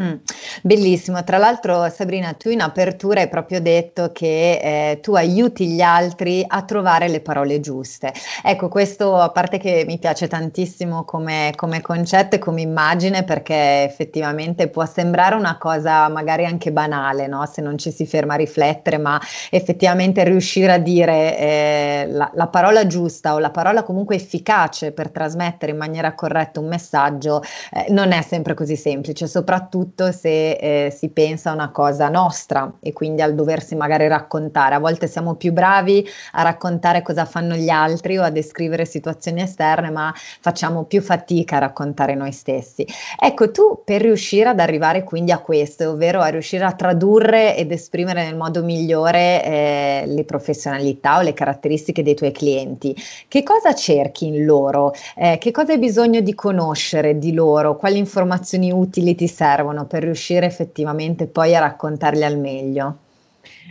Mm, 0.00 0.14
bellissimo, 0.60 1.22
tra 1.22 1.38
l'altro 1.38 1.88
Sabrina 1.88 2.32
tu 2.32 2.48
in 2.48 2.60
apertura 2.60 3.20
hai 3.20 3.28
proprio 3.28 3.60
detto 3.60 4.10
che 4.10 4.90
eh, 4.90 5.00
tu 5.00 5.14
aiuti 5.14 5.68
gli 5.68 5.80
altri 5.82 6.44
a 6.44 6.64
trovare 6.64 7.06
le 7.06 7.20
parole 7.20 7.60
giuste. 7.60 8.12
Ecco, 8.42 8.66
questo 8.66 9.14
a 9.14 9.30
parte 9.30 9.58
che 9.58 9.84
mi 9.86 10.00
piace 10.00 10.26
tantissimo 10.26 11.04
come, 11.04 11.52
come 11.54 11.80
concetto 11.80 12.34
e 12.34 12.38
come 12.40 12.62
immagine 12.62 13.22
perché 13.22 13.84
effettivamente 13.84 14.66
può 14.66 14.84
sembrare 14.84 15.36
una 15.36 15.58
cosa 15.58 16.08
magari 16.08 16.44
anche 16.44 16.72
banale, 16.72 17.28
no? 17.28 17.46
se 17.46 17.62
non 17.62 17.78
ci 17.78 17.92
si 17.92 18.04
ferma 18.04 18.34
a 18.34 18.38
riflettere, 18.38 18.98
ma 18.98 19.20
effettivamente 19.50 20.24
riuscire 20.24 20.72
a 20.72 20.78
dire 20.78 21.38
eh, 21.38 22.06
la, 22.08 22.28
la, 22.34 22.48
parola 22.48 22.84
giusta 22.88 23.34
o 23.34 23.38
la 23.38 23.50
parola 23.52 23.84
comunque 23.84 24.16
efficace 24.16 24.90
per 24.90 25.10
trasmettere 25.10 25.70
in 25.70 25.78
maniera 25.78 26.14
corretta 26.14 26.58
un 26.58 26.66
messaggio 26.66 27.42
eh, 27.72 27.86
non 27.90 28.10
è 28.10 28.22
sempre 28.22 28.54
così 28.54 28.74
semplice, 28.74 29.28
soprattutto 29.28 29.82
soprattutto 29.84 30.12
se 30.12 30.52
eh, 30.52 30.90
si 30.90 31.10
pensa 31.10 31.50
a 31.50 31.54
una 31.54 31.70
cosa 31.70 32.08
nostra 32.08 32.72
e 32.80 32.92
quindi 32.92 33.20
al 33.22 33.34
doversi 33.34 33.76
magari 33.76 34.08
raccontare. 34.08 34.74
A 34.74 34.78
volte 34.78 35.06
siamo 35.06 35.34
più 35.34 35.52
bravi 35.52 36.06
a 36.32 36.42
raccontare 36.42 37.02
cosa 37.02 37.24
fanno 37.24 37.54
gli 37.54 37.68
altri 37.68 38.16
o 38.16 38.22
a 38.22 38.30
descrivere 38.30 38.86
situazioni 38.86 39.42
esterne, 39.42 39.90
ma 39.90 40.12
facciamo 40.40 40.84
più 40.84 41.02
fatica 41.02 41.56
a 41.56 41.60
raccontare 41.60 42.14
noi 42.14 42.32
stessi. 42.32 42.86
Ecco, 43.18 43.50
tu 43.50 43.82
per 43.84 44.00
riuscire 44.00 44.48
ad 44.48 44.60
arrivare 44.60 45.04
quindi 45.04 45.32
a 45.32 45.38
questo, 45.38 45.90
ovvero 45.90 46.20
a 46.20 46.28
riuscire 46.28 46.64
a 46.64 46.72
tradurre 46.72 47.56
ed 47.56 47.70
esprimere 47.70 48.24
nel 48.24 48.36
modo 48.36 48.62
migliore 48.62 49.44
eh, 49.44 50.04
le 50.06 50.24
professionalità 50.24 51.18
o 51.18 51.22
le 51.22 51.34
caratteristiche 51.34 52.02
dei 52.02 52.14
tuoi 52.14 52.32
clienti, 52.32 52.96
che 53.28 53.42
cosa 53.42 53.74
cerchi 53.74 54.26
in 54.26 54.44
loro? 54.44 54.92
Eh, 55.16 55.38
che 55.38 55.50
cosa 55.50 55.72
hai 55.72 55.78
bisogno 55.78 56.20
di 56.20 56.34
conoscere 56.34 57.18
di 57.18 57.32
loro? 57.32 57.76
Quali 57.76 57.98
informazioni 57.98 58.70
utili 58.72 59.14
ti 59.14 59.26
servono? 59.26 59.73
Servono 59.74 59.86
per 59.86 60.04
riuscire 60.04 60.46
effettivamente 60.46 61.26
poi 61.26 61.54
a 61.56 61.60
raccontarli 61.60 62.24
al 62.24 62.38
meglio? 62.38 62.98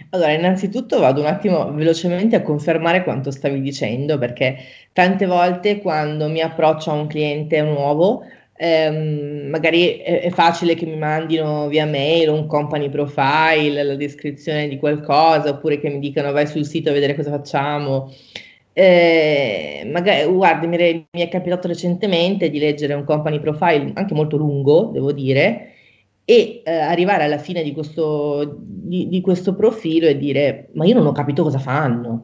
Allora, 0.09 0.31
innanzitutto 0.31 0.99
vado 0.99 1.21
un 1.21 1.27
attimo 1.27 1.71
velocemente 1.71 2.35
a 2.35 2.41
confermare 2.41 3.03
quanto 3.03 3.31
stavi 3.31 3.61
dicendo, 3.61 4.19
perché 4.19 4.57
tante 4.91 5.25
volte 5.25 5.79
quando 5.79 6.27
mi 6.29 6.41
approccio 6.41 6.91
a 6.91 6.93
un 6.93 7.07
cliente 7.07 7.59
nuovo, 7.61 8.23
ehm, 8.55 9.47
magari 9.49 9.97
è, 9.97 10.21
è, 10.21 10.29
facile 10.29 10.75
che 10.75 10.85
mi 10.85 10.97
mandino 10.97 11.67
via 11.67 11.85
mail 11.85 12.29
un 12.29 12.45
company 12.45 12.89
profile, 12.89 13.83
la 13.83 13.95
descrizione 13.95 14.67
di 14.67 14.77
qualcosa, 14.77 15.49
oppure 15.49 15.79
che 15.79 15.89
mi 15.89 15.99
dicano 15.99 16.31
vai 16.31 16.45
sul 16.45 16.65
sito 16.65 16.89
a 16.89 16.93
vedere 16.93 17.15
cosa 17.15 17.31
facciamo. 17.31 18.11
Eh, 18.75 19.87
guardi, 20.27 20.67
mi, 20.67 21.07
mi 21.11 21.21
è 21.21 21.29
capitato 21.29 21.67
recentemente 21.67 22.49
di 22.49 22.57
leggere 22.57 22.93
un 22.93 23.03
company 23.03 23.39
profile 23.39 23.91
anche 23.93 24.13
molto 24.15 24.37
lungo, 24.37 24.89
devo 24.91 25.11
dire, 25.11 25.72
e 26.25 26.61
eh, 26.63 26.71
arrivare 26.71 27.23
alla 27.25 27.37
fine 27.37 27.63
di 27.63 27.73
questo, 27.73 28.57
di, 28.57 29.09
di 29.09 29.19
questo, 29.19 29.55
profilo 29.55 30.07
e 30.07 30.17
dire 30.17 30.69
ma 30.73 30.85
io 30.85 30.93
non 30.93 31.05
ho 31.05 31.11
capito 31.11 31.43
cosa 31.43 31.59
fanno 31.59 32.23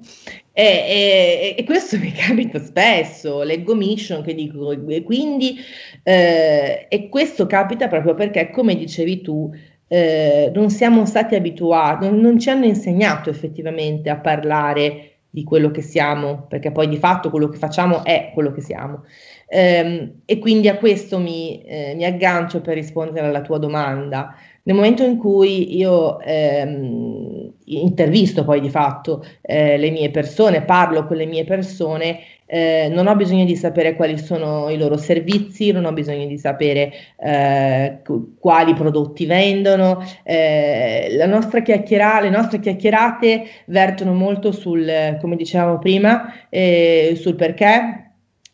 e, 0.54 0.64
e, 0.64 1.56
e 1.58 1.64
questo 1.66 1.98
mi 2.00 2.12
capita 2.12 2.64
spesso 2.64 3.44
leggo 3.44 3.76
mission 3.76 4.24
che 4.24 4.34
dico 4.34 4.72
e 4.72 5.04
quindi 5.04 5.58
eh, 6.04 6.86
e 6.88 7.10
questo 7.10 7.46
capita 7.46 7.90
proprio 7.90 8.14
perché 8.14 8.50
come 8.52 8.76
dicevi 8.76 9.22
tu 9.22 9.54
eh, 9.88 10.50
non 10.54 10.70
siamo 10.70 11.06
stati 11.06 11.36
abituati 11.36 12.06
non, 12.06 12.20
non 12.20 12.40
ci 12.40 12.50
hanno 12.50 12.66
insegnato 12.66 13.30
effettivamente 13.30 14.10
a 14.10 14.18
parlare 14.18 15.10
di 15.30 15.44
quello 15.44 15.72
che 15.72 15.82
siamo 15.82 16.46
perché 16.48 16.72
poi 16.72 16.88
di 16.88 16.98
fatto 16.98 17.30
quello 17.30 17.50
che 17.50 17.58
facciamo 17.58 18.06
è 18.06 18.32
quello 18.34 18.52
che 18.52 18.62
siamo 18.62 19.04
Ehm, 19.52 20.22
e 20.26 20.38
quindi 20.38 20.68
a 20.70 20.78
questo 20.78 21.18
mi, 21.18 21.64
eh, 21.64 21.94
mi, 21.96 22.06
aggancio 22.06 22.62
per 22.62 22.76
rispondere 22.76 23.28
alla 23.28 23.42
tua 23.42 23.58
domanda. 23.58 24.36
Nel 24.64 24.76
momento 24.76 25.04
in 25.04 25.18
cui 25.18 25.76
io 25.76 26.20
ehm, 26.20 27.52
intervisto 27.66 28.44
poi 28.44 28.62
di 28.62 28.70
fatto 28.70 29.26
eh, 29.42 29.78
le 29.78 29.90
mie 29.90 30.12
persone, 30.12 30.62
parlo 30.62 31.08
con 31.08 31.18
le 31.18 31.26
mie 31.26 31.44
persone, 31.44 32.20
eh, 32.46 32.90
non 32.92 33.08
ho 33.08 33.16
bisogno 33.16 33.46
di 33.46 33.56
sapere 33.56 33.96
quali 33.96 34.18
sono 34.18 34.70
i 34.70 34.78
loro 34.78 34.98
servizi, 34.98 35.72
non 35.72 35.86
ho 35.86 35.94
bisogno 35.94 36.28
di 36.28 36.38
sapere 36.38 36.92
eh, 37.18 38.02
quali 38.40 38.74
prodotti 38.74 39.26
vendono. 39.26 40.04
Eh, 40.24 41.08
le 41.12 41.26
nostre 41.26 41.62
chiacchierate 41.64 43.44
vertono 43.66 44.14
molto 44.14 44.52
sul, 44.52 45.18
come 45.20 45.36
dicevamo 45.36 45.80
prima, 45.80 46.48
eh, 46.50 47.14
sul 47.20 47.36
perché, 47.36 48.09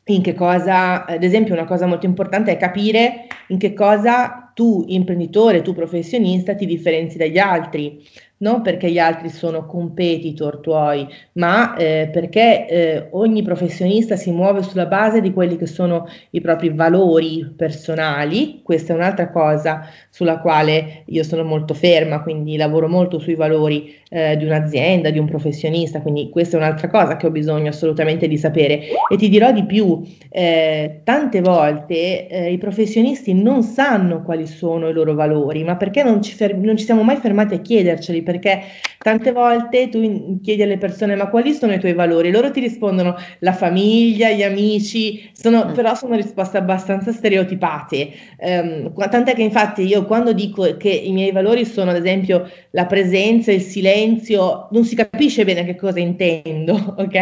in 0.07 0.21
che 0.21 0.33
cosa, 0.33 1.05
ad 1.05 1.24
esempio 1.24 1.53
una 1.53 1.65
cosa 1.65 1.88
molto 1.88 2.05
importante 2.05 2.51
è 2.51 2.57
capire 2.57 3.27
in 3.47 3.57
che 3.57 3.74
cosa 3.74 4.51
tu 4.53 4.85
imprenditore, 4.88 5.62
tu 5.62 5.74
professionista 5.74 6.55
ti 6.55 6.65
differenzi 6.65 7.17
dagli 7.17 7.39
altri 7.39 8.03
non 8.38 8.62
perché 8.62 8.92
gli 8.92 9.00
altri 9.00 9.30
sono 9.30 9.65
competitor 9.65 10.58
tuoi, 10.58 11.08
ma 11.34 11.75
eh, 11.75 12.10
perché 12.12 12.68
eh, 12.68 13.08
ogni 13.12 13.44
professionista 13.44 14.15
si 14.15 14.32
muove 14.32 14.62
sulla 14.63 14.88
base 14.88 15.22
di 15.22 15.32
quelli 15.32 15.58
che 15.58 15.68
sono 15.68 16.08
i 16.32 16.42
propri 16.42 16.70
valori 16.70 17.54
personali. 17.56 18.62
Questa 18.62 18.92
è 18.92 18.96
un'altra 18.96 19.30
cosa 19.30 19.88
sulla 20.10 20.39
quale 20.39 21.04
io 21.06 21.24
sono 21.24 21.44
molto 21.44 21.74
ferma, 21.74 22.22
quindi 22.22 22.58
lavoro 22.58 22.88
molto 22.88 23.20
sui 23.20 23.36
valori 23.36 23.96
eh, 24.10 24.36
di 24.38 24.46
un'azienda, 24.46 25.10
di 25.12 25.20
un 25.20 25.25
professionista, 25.25 26.01
quindi 26.01 26.30
questa 26.30 26.58
è 26.58 26.60
un'altra 26.60 26.89
cosa 26.89 27.15
che 27.15 27.27
ho 27.27 27.32
bisogno 27.32 27.70
assolutamente 27.70 28.27
di 28.27 28.38
sapere. 28.38 28.82
E 29.10 29.18
ti 29.18 29.30
dirò 29.30 29.51
di 29.51 29.65
più, 29.65 30.01
eh, 30.30 31.01
tante 31.04 31.42
volte 31.42 32.27
eh, 32.27 32.51
i 32.51 32.58
professionisti 32.58 33.34
non 33.34 33.63
sanno 33.63 34.24
quali 34.24 34.46
sono 34.46 34.89
i 34.89 34.94
loro 34.94 35.13
valori, 35.13 35.63
ma 35.63 35.77
perché 35.77 36.04
non 36.04 36.22
ci, 36.22 36.34
fer- 36.34 36.56
non 36.56 36.75
ci 36.75 36.84
siamo 36.86 37.04
mai 37.04 37.18
fermati 37.18 37.54
a 37.54 37.60
chiederceli? 37.60 38.24
Perché 38.25 38.63
tante 38.98 39.32
volte 39.32 39.88
tu 39.88 40.39
chiedi 40.41 40.63
alle 40.63 40.77
persone 40.77 41.15
ma 41.15 41.27
quali 41.27 41.53
sono 41.53 41.74
i 41.74 41.79
tuoi 41.79 41.94
valori? 41.94 42.32
Loro 42.32 42.51
ti 42.51 42.60
rispondono 42.60 43.15
la 43.39 43.53
famiglia, 43.53 44.32
gli 44.32 44.44
amici, 44.44 45.29
sono, 45.32 45.67
mm. 45.67 45.74
però 45.74 45.96
sono 45.96 46.15
risposte 46.15 46.58
abbastanza 46.58 47.13
stereotipate. 47.13 48.10
Um, 48.39 48.94
tant'è 49.10 49.34
che 49.34 49.44
infatti 49.44 49.84
io 49.84 50.05
quando 50.05 50.34
dico 50.34 50.75
che 50.75 50.89
i 50.89 51.12
miei 51.12 51.32
valori 51.32 51.63
sono 51.65 51.91
ad 51.91 51.98
esempio 51.98 52.50
la 52.72 52.86
presenza, 52.86 53.51
il 53.51 53.62
silenzio, 53.62 54.67
non 54.72 54.84
si 54.84 54.96
capisce 54.96 55.46
bene 55.46 55.63
che 55.63 55.75
cosa 55.75 56.00
intendo, 56.00 56.74
ok? 56.98 57.15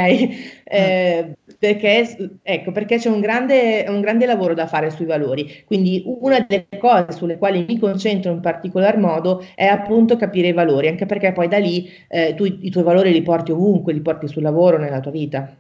Eh, 0.63 1.33
perché, 1.59 2.39
ecco, 2.41 2.71
perché 2.71 2.97
c'è 2.97 3.09
un 3.09 3.19
grande, 3.19 3.85
un 3.87 4.01
grande 4.01 4.25
lavoro 4.25 4.53
da 4.53 4.67
fare 4.67 4.89
sui 4.89 5.05
valori. 5.05 5.63
Quindi 5.65 6.03
una 6.05 6.45
delle 6.47 6.67
cose 6.77 7.11
sulle 7.11 7.37
quali 7.37 7.65
mi 7.67 7.79
concentro 7.79 8.31
in 8.31 8.39
particolar 8.39 8.97
modo 8.97 9.45
è 9.55 9.65
appunto 9.65 10.15
capire 10.15 10.49
i 10.49 10.53
valori, 10.53 10.87
anche 10.93 11.05
perché 11.05 11.31
poi 11.31 11.47
da 11.47 11.57
lì 11.57 11.89
eh, 12.07 12.33
tu 12.35 12.45
i 12.45 12.69
tuoi 12.69 12.83
valori 12.83 13.11
li 13.11 13.21
porti 13.21 13.51
ovunque, 13.51 13.93
li 13.93 14.01
porti 14.01 14.27
sul 14.27 14.41
lavoro, 14.41 14.77
nella 14.77 14.99
tua 14.99 15.11
vita. 15.11 15.55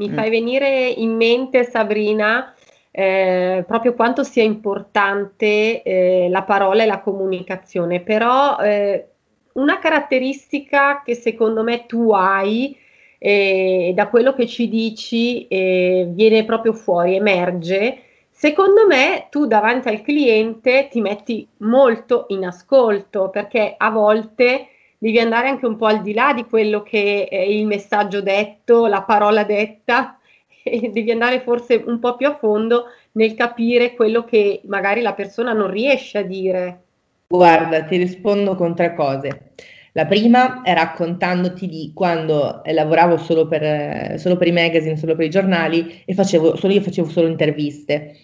Mi 0.00 0.08
mm. 0.08 0.14
fai 0.14 0.30
venire 0.30 0.88
in 0.88 1.14
mente, 1.14 1.64
Sabrina, 1.64 2.54
eh, 2.90 3.64
proprio 3.66 3.94
quanto 3.94 4.22
sia 4.24 4.42
importante 4.42 5.82
eh, 5.82 6.28
la 6.30 6.42
parola 6.42 6.82
e 6.82 6.86
la 6.86 7.00
comunicazione, 7.00 8.00
però 8.00 8.58
eh, 8.58 9.08
una 9.54 9.78
caratteristica 9.78 11.02
che 11.04 11.14
secondo 11.14 11.62
me 11.62 11.86
tu 11.86 12.10
hai 12.12 12.76
e 13.18 13.92
da 13.94 14.08
quello 14.08 14.34
che 14.34 14.46
ci 14.46 14.68
dici 14.68 15.46
eh, 15.48 16.06
viene 16.10 16.44
proprio 16.44 16.74
fuori, 16.74 17.16
emerge. 17.16 17.98
Secondo 18.44 18.86
me 18.86 19.28
tu 19.30 19.46
davanti 19.46 19.88
al 19.88 20.02
cliente 20.02 20.88
ti 20.90 21.00
metti 21.00 21.48
molto 21.60 22.26
in 22.28 22.44
ascolto 22.44 23.30
perché 23.30 23.72
a 23.74 23.88
volte 23.88 24.66
devi 24.98 25.18
andare 25.18 25.48
anche 25.48 25.64
un 25.64 25.78
po' 25.78 25.86
al 25.86 26.02
di 26.02 26.12
là 26.12 26.34
di 26.34 26.44
quello 26.44 26.82
che 26.82 27.26
è 27.26 27.38
il 27.38 27.64
messaggio 27.64 28.20
detto, 28.20 28.86
la 28.86 29.00
parola 29.00 29.44
detta 29.44 30.18
e 30.62 30.90
devi 30.92 31.10
andare 31.10 31.40
forse 31.40 31.82
un 31.86 31.98
po' 31.98 32.16
più 32.16 32.26
a 32.26 32.36
fondo 32.36 32.88
nel 33.12 33.32
capire 33.32 33.94
quello 33.94 34.26
che 34.26 34.60
magari 34.64 35.00
la 35.00 35.14
persona 35.14 35.54
non 35.54 35.70
riesce 35.70 36.18
a 36.18 36.22
dire. 36.22 36.82
Guarda, 37.28 37.84
ti 37.84 37.96
rispondo 37.96 38.56
con 38.56 38.74
tre 38.74 38.94
cose. 38.94 39.52
La 39.92 40.04
prima 40.04 40.60
è 40.60 40.74
raccontandoti 40.74 41.66
di 41.66 41.92
quando 41.94 42.62
eh, 42.62 42.74
lavoravo 42.74 43.16
solo 43.16 43.46
per, 43.46 43.62
eh, 43.62 44.14
solo 44.18 44.36
per, 44.36 44.48
i 44.48 44.52
magazine, 44.52 44.98
solo 44.98 45.14
per 45.14 45.24
i 45.24 45.30
giornali 45.30 46.02
e 46.04 46.12
facevo, 46.12 46.56
solo 46.56 46.74
io 46.74 46.82
facevo 46.82 47.08
solo 47.08 47.28
interviste. 47.28 48.16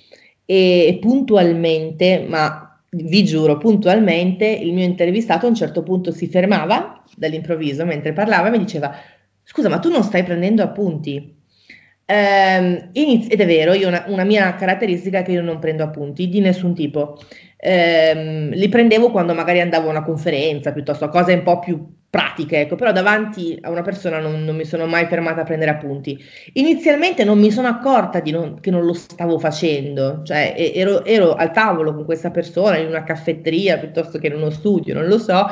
E, 0.51 0.99
puntualmente, 1.01 2.27
ma 2.29 2.83
vi 2.91 3.23
giuro, 3.25 3.57
puntualmente, 3.57 4.47
il 4.47 4.73
mio 4.73 4.85
intervistato 4.85 5.47
a 5.47 5.49
un 5.49 5.55
certo 5.55 5.85
punto 5.85 6.11
si 6.11 6.27
fermava 6.27 7.05
dall'improvviso 7.15 7.85
mentre 7.85 8.13
parlava 8.13 8.49
e 8.49 8.51
mi 8.51 8.59
diceva: 8.59 8.93
Scusa, 9.45 9.69
ma 9.69 9.79
tu 9.79 9.91
non 9.91 10.03
stai 10.03 10.25
prendendo 10.25 10.65
appunti? 10.65 11.39
Eh, 12.05 12.89
iniz- 12.95 13.31
ed 13.33 13.41
è 13.41 13.47
vero, 13.47 13.73
una, 13.87 14.05
una 14.09 14.25
mia 14.25 14.53
caratteristica 14.57 15.21
è 15.21 15.23
che 15.23 15.31
io 15.33 15.43
non 15.43 15.61
prendo 15.61 15.85
appunti 15.85 16.29
di 16.29 16.41
nessun 16.41 16.75
tipo 16.75 17.19
ehm, 17.57 18.51
li 18.51 18.69
prendevo 18.69 19.13
quando 19.13 19.35
magari 19.35 19.61
andavo 19.61 19.87
a 19.87 19.91
una 19.91 20.03
conferenza, 20.03 20.73
piuttosto 20.73 21.05
a 21.05 21.09
cose 21.11 21.35
un 21.35 21.43
po' 21.45 21.61
più 21.61 21.99
pratiche, 22.11 22.63
ecco, 22.63 22.75
però 22.75 22.91
davanti 22.91 23.57
a 23.63 23.71
una 23.71 23.83
persona 23.83 24.19
non, 24.19 24.43
non 24.43 24.57
mi 24.57 24.65
sono 24.65 24.87
mai 24.87 25.07
fermata 25.07 25.43
a 25.43 25.45
prendere 25.45 25.71
appunti. 25.71 26.19
Inizialmente 26.55 27.23
non 27.23 27.39
mi 27.39 27.53
sono 27.53 27.69
accorta 27.69 28.21
non, 28.27 28.59
che 28.59 28.73
non 28.73 28.85
lo 28.85 28.93
stavo 28.93 29.39
facendo, 29.39 30.23
cioè 30.25 30.55
ero, 30.75 31.05
ero, 31.05 31.35
al 31.35 31.53
tavolo 31.53 31.95
con 31.95 32.05
questa 32.05 32.33
persona 32.33 32.79
in 32.79 32.89
una 32.89 33.05
caffetteria 33.05 33.79
piuttosto 33.79 34.19
che 34.19 34.27
in 34.27 34.35
uno 34.35 34.51
studio, 34.51 34.93
non 34.93 35.07
lo 35.07 35.19
so, 35.19 35.47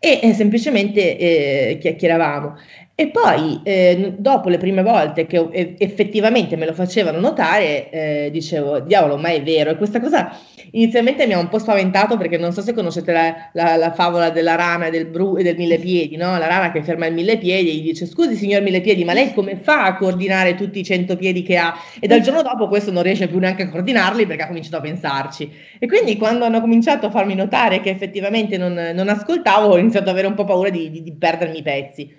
e, 0.00 0.18
e 0.20 0.32
semplicemente 0.32 1.16
eh, 1.16 1.78
chiacchieravamo. 1.80 2.56
E 3.00 3.08
poi, 3.08 3.60
eh, 3.62 4.12
dopo 4.18 4.50
le 4.50 4.58
prime 4.58 4.82
volte 4.82 5.24
che 5.24 5.74
effettivamente 5.78 6.54
me 6.56 6.66
lo 6.66 6.74
facevano 6.74 7.18
notare, 7.18 7.88
eh, 7.88 8.28
dicevo, 8.30 8.80
diavolo, 8.80 9.16
ma 9.16 9.30
è 9.30 9.42
vero. 9.42 9.70
E 9.70 9.76
questa 9.78 10.00
cosa 10.00 10.36
inizialmente 10.72 11.26
mi 11.26 11.32
ha 11.32 11.38
un 11.38 11.48
po' 11.48 11.58
spaventato 11.58 12.18
perché 12.18 12.36
non 12.36 12.52
so 12.52 12.60
se 12.60 12.74
conoscete 12.74 13.10
la, 13.10 13.34
la, 13.54 13.76
la 13.76 13.92
favola 13.92 14.28
della 14.28 14.54
rana 14.54 14.88
e 14.88 14.90
del, 14.90 15.06
bru- 15.06 15.38
e 15.38 15.42
del 15.42 15.56
mille 15.56 15.78
piedi, 15.78 16.16
no? 16.16 16.36
La 16.36 16.46
rana 16.46 16.70
che 16.72 16.82
ferma 16.82 17.06
il 17.06 17.14
mille 17.14 17.38
piedi 17.38 17.70
e 17.70 17.74
gli 17.76 17.82
dice, 17.84 18.04
scusi 18.04 18.34
signor 18.34 18.60
mille 18.60 18.82
piedi, 18.82 19.02
ma 19.02 19.14
lei 19.14 19.32
come 19.32 19.56
fa 19.56 19.84
a 19.86 19.96
coordinare 19.96 20.54
tutti 20.54 20.78
i 20.78 20.84
cento 20.84 21.16
piedi 21.16 21.42
che 21.42 21.56
ha? 21.56 21.74
E 21.98 22.06
dal 22.06 22.20
giorno 22.20 22.42
dopo 22.42 22.68
questo 22.68 22.90
non 22.90 23.02
riesce 23.02 23.28
più 23.28 23.38
neanche 23.38 23.62
a 23.62 23.70
coordinarli 23.70 24.26
perché 24.26 24.42
ha 24.42 24.46
cominciato 24.46 24.76
a 24.76 24.80
pensarci. 24.82 25.50
E 25.78 25.86
quindi 25.86 26.18
quando 26.18 26.44
hanno 26.44 26.60
cominciato 26.60 27.06
a 27.06 27.10
farmi 27.10 27.34
notare 27.34 27.80
che 27.80 27.88
effettivamente 27.88 28.58
non, 28.58 28.74
non 28.92 29.08
ascoltavo, 29.08 29.68
ho 29.68 29.78
iniziato 29.78 30.10
ad 30.10 30.12
avere 30.12 30.26
un 30.26 30.34
po' 30.34 30.44
paura 30.44 30.68
di, 30.68 30.90
di, 30.90 31.02
di 31.02 31.12
perdermi 31.12 31.60
i 31.60 31.62
pezzi 31.62 32.18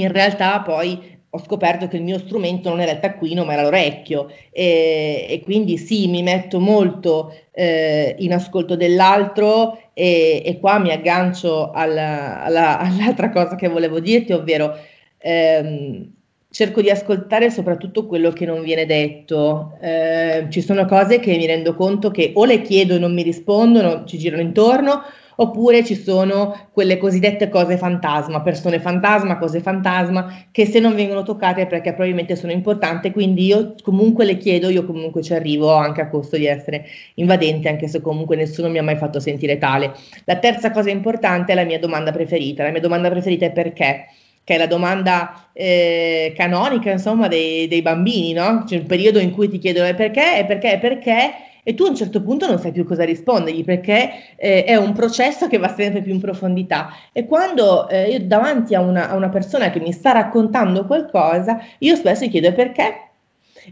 in 0.00 0.12
realtà 0.12 0.60
poi 0.60 1.12
ho 1.34 1.38
scoperto 1.40 1.88
che 1.88 1.96
il 1.96 2.04
mio 2.04 2.18
strumento 2.18 2.68
non 2.68 2.80
era 2.80 2.92
il 2.92 3.00
taccuino 3.00 3.44
ma 3.44 3.54
era 3.54 3.62
l'orecchio 3.62 4.28
e, 4.52 5.26
e 5.28 5.40
quindi 5.42 5.78
sì, 5.78 6.06
mi 6.06 6.22
metto 6.22 6.60
molto 6.60 7.34
eh, 7.50 8.14
in 8.18 8.32
ascolto 8.32 8.76
dell'altro 8.76 9.78
e, 9.94 10.42
e, 10.44 10.60
qua 10.60 10.78
mi 10.78 10.92
aggancio 10.92 11.72
alla, 11.72 12.42
alla, 12.44 12.78
all'altra 12.78 13.30
cosa 13.30 13.56
che 13.56 13.68
volevo 13.68 13.98
dirti, 13.98 14.32
ovvero 14.32 14.76
ehm, 15.18 16.12
cerco 16.50 16.80
di 16.80 16.88
ascoltare 16.88 17.50
soprattutto 17.50 18.06
quello 18.06 18.30
che 18.30 18.46
non 18.46 18.62
viene 18.62 18.86
detto. 18.86 19.76
Eh, 19.80 20.46
ci 20.50 20.60
sono 20.60 20.84
cose 20.86 21.18
che 21.18 21.36
mi 21.36 21.46
rendo 21.46 21.74
conto 21.74 22.12
che 22.12 22.30
o 22.34 22.44
le 22.44 22.62
chiedo 22.62 22.94
e 22.94 22.98
non 22.98 23.12
mi 23.12 23.22
rispondono, 23.22 24.04
ci 24.04 24.18
girano 24.18 24.42
intorno, 24.42 25.02
oppure 25.36 25.84
ci 25.84 25.94
sono 25.94 26.68
quelle 26.72 26.98
cosiddette 26.98 27.48
cose 27.48 27.76
fantasma, 27.76 28.40
persone 28.42 28.80
fantasma, 28.80 29.38
cose 29.38 29.60
fantasma, 29.60 30.46
che 30.50 30.66
se 30.66 30.80
non 30.80 30.94
vengono 30.94 31.22
toccate 31.22 31.62
è 31.62 31.66
perché 31.66 31.90
probabilmente 31.90 32.36
sono 32.36 32.52
importanti, 32.52 33.10
quindi 33.10 33.46
io 33.46 33.74
comunque 33.82 34.24
le 34.24 34.36
chiedo, 34.36 34.68
io 34.68 34.84
comunque 34.84 35.22
ci 35.22 35.34
arrivo 35.34 35.72
anche 35.72 36.00
a 36.00 36.08
costo 36.08 36.36
di 36.36 36.46
essere 36.46 36.86
invadente, 37.14 37.68
anche 37.68 37.88
se 37.88 38.00
comunque 38.00 38.36
nessuno 38.36 38.68
mi 38.68 38.78
ha 38.78 38.82
mai 38.82 38.96
fatto 38.96 39.20
sentire 39.20 39.58
tale. 39.58 39.92
La 40.24 40.36
terza 40.36 40.70
cosa 40.70 40.90
importante 40.90 41.52
è 41.52 41.54
la 41.54 41.64
mia 41.64 41.78
domanda 41.78 42.10
preferita, 42.12 42.62
la 42.62 42.70
mia 42.70 42.80
domanda 42.80 43.10
preferita 43.10 43.46
è 43.46 43.52
perché? 43.52 44.06
che 44.44 44.54
è 44.54 44.58
la 44.58 44.66
domanda 44.66 45.48
eh, 45.54 46.34
canonica, 46.36 46.90
insomma, 46.90 47.28
dei, 47.28 47.66
dei 47.66 47.80
bambini, 47.80 48.34
no? 48.34 48.64
C'è 48.66 48.76
un 48.76 48.86
periodo 48.86 49.18
in 49.18 49.32
cui 49.32 49.48
ti 49.48 49.58
chiedono 49.58 49.92
perché, 49.94 50.38
e 50.38 50.44
perché, 50.44 50.74
e 50.74 50.78
perché, 50.78 51.32
e 51.64 51.74
tu 51.74 51.84
a 51.84 51.88
un 51.88 51.96
certo 51.96 52.22
punto 52.22 52.46
non 52.46 52.60
sai 52.60 52.70
più 52.70 52.84
cosa 52.84 53.04
rispondergli 53.04 53.64
perché 53.64 54.10
eh, 54.36 54.62
è 54.64 54.76
un 54.76 54.92
processo 54.92 55.48
che 55.48 55.58
va 55.58 55.74
sempre 55.74 56.02
più 56.02 56.12
in 56.12 56.20
profondità 56.20 56.90
e 57.12 57.26
quando 57.26 57.88
eh, 57.88 58.10
io 58.10 58.20
davanti 58.20 58.74
a 58.74 58.80
una, 58.80 59.08
a 59.08 59.16
una, 59.16 59.30
persona 59.30 59.70
che 59.70 59.80
mi 59.80 59.90
sta 59.90 60.12
raccontando 60.12 60.86
qualcosa, 60.86 61.58
io 61.78 61.96
spesso 61.96 62.24
gli 62.24 62.30
chiedo 62.30 62.52
perché 62.52 63.08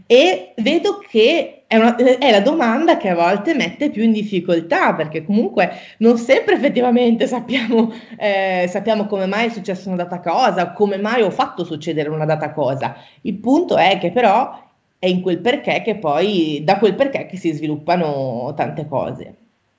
e 0.07 0.53
vedo 0.57 0.97
che 1.07 1.65
è, 1.67 1.77
una, 1.77 1.95
è, 1.95 2.31
la 2.31 2.39
domanda 2.39 2.97
che 2.97 3.09
a 3.09 3.15
volte 3.15 3.53
mette 3.53 3.91
più 3.91 4.03
in 4.03 4.11
difficoltà 4.11 4.93
perché 4.95 5.23
comunque 5.23 5.71
non 5.99 6.17
sempre 6.17 6.55
effettivamente 6.55 7.27
sappiamo, 7.27 7.93
eh, 8.17 8.65
sappiamo 8.69 9.05
come 9.05 9.27
mai 9.27 9.47
è 9.47 9.49
successa 9.49 9.89
una 9.89 10.03
data 10.03 10.19
cosa, 10.19 10.71
come 10.71 10.97
mai 10.97 11.21
ho 11.21 11.29
fatto 11.29 11.63
succedere 11.63 12.09
una 12.09 12.25
data 12.25 12.51
cosa. 12.51 12.95
Il 13.21 13.35
punto 13.35 13.77
è 13.77 13.99
che 13.99 14.11
però 14.11 14.71
è 15.03 15.07
in 15.07 15.19
quel 15.19 15.39
perché 15.39 15.81
che 15.81 15.97
poi, 15.97 16.61
da 16.63 16.77
quel 16.77 16.95
perché 16.95 17.25
che 17.25 17.35
si 17.35 17.51
sviluppano 17.51 18.53
tante 18.55 18.87
cose. 18.87 19.35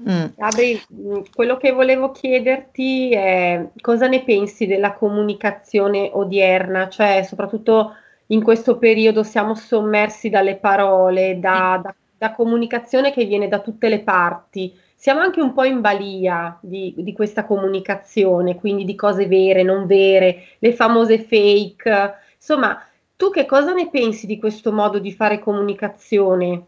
Mm. 0.07 0.25
Gabri, 0.37 0.79
mm, 0.93 1.21
quello 1.35 1.57
che 1.57 1.73
volevo 1.73 2.11
chiederti 2.11 3.11
è 3.13 3.69
cosa 3.81 4.07
ne 4.07 4.23
pensi 4.23 4.67
della 4.67 4.93
comunicazione 4.93 6.11
odierna, 6.13 6.91
cioè 6.91 7.23
soprattutto 7.27 7.95
in 8.27 8.43
questo 8.43 8.77
periodo 8.77 9.23
siamo 9.23 9.55
sommersi 9.55 10.29
dalle 10.29 10.57
parole, 10.57 11.41
da, 11.41 11.81
da, 11.83 11.95
da 12.19 12.35
comunicazione 12.35 13.11
che 13.11 13.25
viene 13.25 13.49
da 13.49 13.61
tutte 13.61 13.89
le 13.89 14.01
parti. 14.01 14.79
Siamo 14.95 15.21
anche 15.21 15.41
un 15.41 15.55
po' 15.55 15.65
in 15.65 15.81
balia 15.81 16.59
di, 16.61 16.93
di 16.99 17.15
questa 17.15 17.47
comunicazione, 17.47 18.57
quindi 18.57 18.85
di 18.85 18.95
cose 18.95 19.27
vere, 19.27 19.63
non 19.63 19.87
vere, 19.87 20.49
le 20.59 20.73
famose 20.75 21.19
fake. 21.19 22.15
Insomma, 22.37 22.79
tu 23.25 23.31
che 23.31 23.47
cosa 23.47 23.73
ne 23.73 23.89
pensi 23.89 24.27
di 24.27 24.39
questo 24.39 24.71
modo 24.71 24.99
di 24.99 25.11
fare 25.11 25.39
comunicazione? 25.39 26.67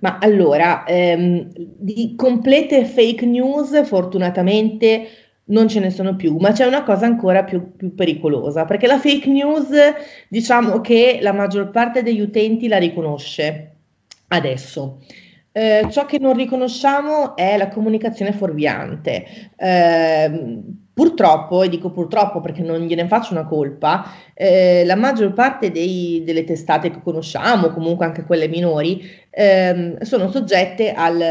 Ma 0.00 0.18
allora, 0.20 0.84
ehm, 0.84 1.50
di 1.56 2.14
complete 2.14 2.84
fake 2.84 3.26
news 3.26 3.84
fortunatamente 3.84 5.08
non 5.46 5.66
ce 5.66 5.80
ne 5.80 5.90
sono 5.90 6.14
più, 6.14 6.36
ma 6.36 6.52
c'è 6.52 6.64
una 6.64 6.84
cosa 6.84 7.06
ancora 7.06 7.42
più, 7.42 7.74
più, 7.74 7.92
pericolosa, 7.92 8.66
perché 8.66 8.86
la 8.86 9.00
fake 9.00 9.28
news 9.28 9.68
diciamo 10.28 10.80
che 10.80 11.18
la 11.20 11.32
maggior 11.32 11.70
parte 11.70 12.04
degli 12.04 12.20
utenti 12.20 12.68
la 12.68 12.78
riconosce 12.78 13.72
adesso. 14.28 15.00
Eh, 15.58 15.88
ciò 15.90 16.06
che 16.06 16.20
non 16.20 16.34
riconosciamo 16.34 17.34
è 17.34 17.56
la 17.56 17.66
comunicazione 17.66 18.32
fuorviante. 18.32 19.24
Eh, 19.56 20.62
Purtroppo, 20.98 21.62
e 21.62 21.68
dico 21.68 21.92
purtroppo 21.92 22.40
perché 22.40 22.60
non 22.60 22.80
gliene 22.80 23.06
faccio 23.06 23.32
una 23.32 23.44
colpa, 23.44 24.04
eh, 24.34 24.84
la 24.84 24.96
maggior 24.96 25.32
parte 25.32 25.70
dei, 25.70 26.24
delle 26.24 26.42
testate 26.42 26.90
che 26.90 27.00
conosciamo, 27.04 27.68
comunque 27.68 28.04
anche 28.04 28.24
quelle 28.24 28.48
minori, 28.48 29.08
ehm, 29.30 30.00
sono 30.00 30.28
soggette 30.28 30.90
al, 30.90 31.22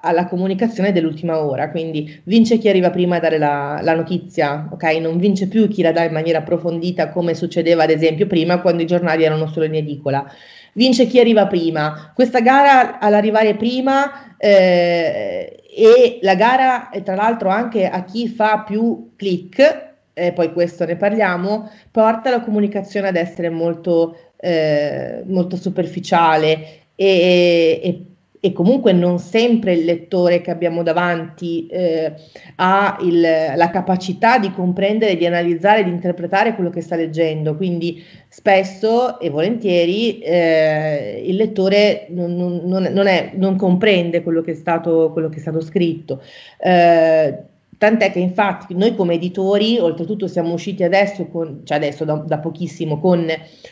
alla 0.00 0.26
comunicazione 0.26 0.92
dell'ultima 0.92 1.44
ora, 1.44 1.68
quindi 1.72 2.20
vince 2.26 2.58
chi 2.58 2.68
arriva 2.68 2.90
prima 2.90 3.16
a 3.16 3.18
dare 3.18 3.38
la, 3.38 3.80
la, 3.82 3.96
notizia, 3.96 4.68
ok? 4.70 4.84
Non 5.00 5.18
vince 5.18 5.48
più 5.48 5.66
chi 5.66 5.82
la 5.82 5.90
dà 5.90 6.04
in 6.04 6.12
maniera 6.12 6.38
approfondita 6.38 7.08
come 7.10 7.34
succedeva 7.34 7.82
ad 7.82 7.90
esempio 7.90 8.28
prima 8.28 8.60
quando 8.60 8.82
i 8.82 8.86
giornali 8.86 9.24
erano 9.24 9.48
solo 9.48 9.64
in 9.64 9.74
edicola. 9.74 10.24
Vince 10.74 11.06
chi 11.06 11.20
arriva 11.20 11.46
prima. 11.46 12.12
Questa 12.14 12.40
gara 12.40 12.98
all'arrivare 12.98 13.56
prima 13.56 14.36
eh, 14.36 15.62
e 15.74 16.18
la 16.22 16.34
gara, 16.34 16.90
tra 17.02 17.14
l'altro, 17.14 17.48
anche 17.48 17.86
a 17.86 18.04
chi 18.04 18.28
fa 18.28 18.60
più 18.60 19.12
click, 19.16 19.90
e 20.14 20.32
poi 20.32 20.52
questo 20.52 20.84
ne 20.84 20.96
parliamo, 20.96 21.70
porta 21.90 22.30
la 22.30 22.40
comunicazione 22.40 23.08
ad 23.08 23.16
essere 23.16 23.48
molto, 23.48 24.32
eh, 24.36 25.22
molto 25.26 25.56
superficiale 25.56 26.80
e, 26.94 27.80
e 27.82 28.06
e 28.44 28.52
comunque 28.52 28.92
non 28.92 29.20
sempre 29.20 29.74
il 29.74 29.84
lettore 29.84 30.40
che 30.40 30.50
abbiamo 30.50 30.82
davanti 30.82 31.68
eh, 31.68 32.12
ha 32.56 32.98
il, 33.02 33.20
la 33.20 33.70
capacità 33.70 34.40
di 34.40 34.50
comprendere, 34.50 35.16
di 35.16 35.24
analizzare, 35.24 35.84
di 35.84 35.90
interpretare 35.90 36.56
quello 36.56 36.68
che 36.68 36.80
sta 36.80 36.96
leggendo, 36.96 37.54
quindi 37.54 38.02
spesso 38.26 39.20
e 39.20 39.30
volentieri 39.30 40.18
eh, 40.18 41.22
il 41.24 41.36
lettore 41.36 42.06
non, 42.08 42.34
non, 42.34 42.82
non, 42.90 43.06
è, 43.06 43.30
non, 43.36 43.54
comprende 43.54 44.24
quello 44.24 44.40
che 44.40 44.50
è 44.50 44.54
stato, 44.54 45.10
quello 45.12 45.28
che 45.28 45.36
è 45.36 45.40
stato 45.40 45.60
scritto. 45.60 46.20
Eh, 46.58 47.38
Tant'è 47.82 48.12
che 48.12 48.20
infatti 48.20 48.76
noi 48.76 48.94
come 48.94 49.14
editori, 49.14 49.76
oltretutto 49.76 50.28
siamo 50.28 50.52
usciti 50.52 50.84
adesso, 50.84 51.26
con, 51.26 51.62
cioè 51.64 51.78
adesso 51.78 52.04
da, 52.04 52.14
da, 52.14 52.38
pochissimo, 52.38 53.00
con 53.00 53.26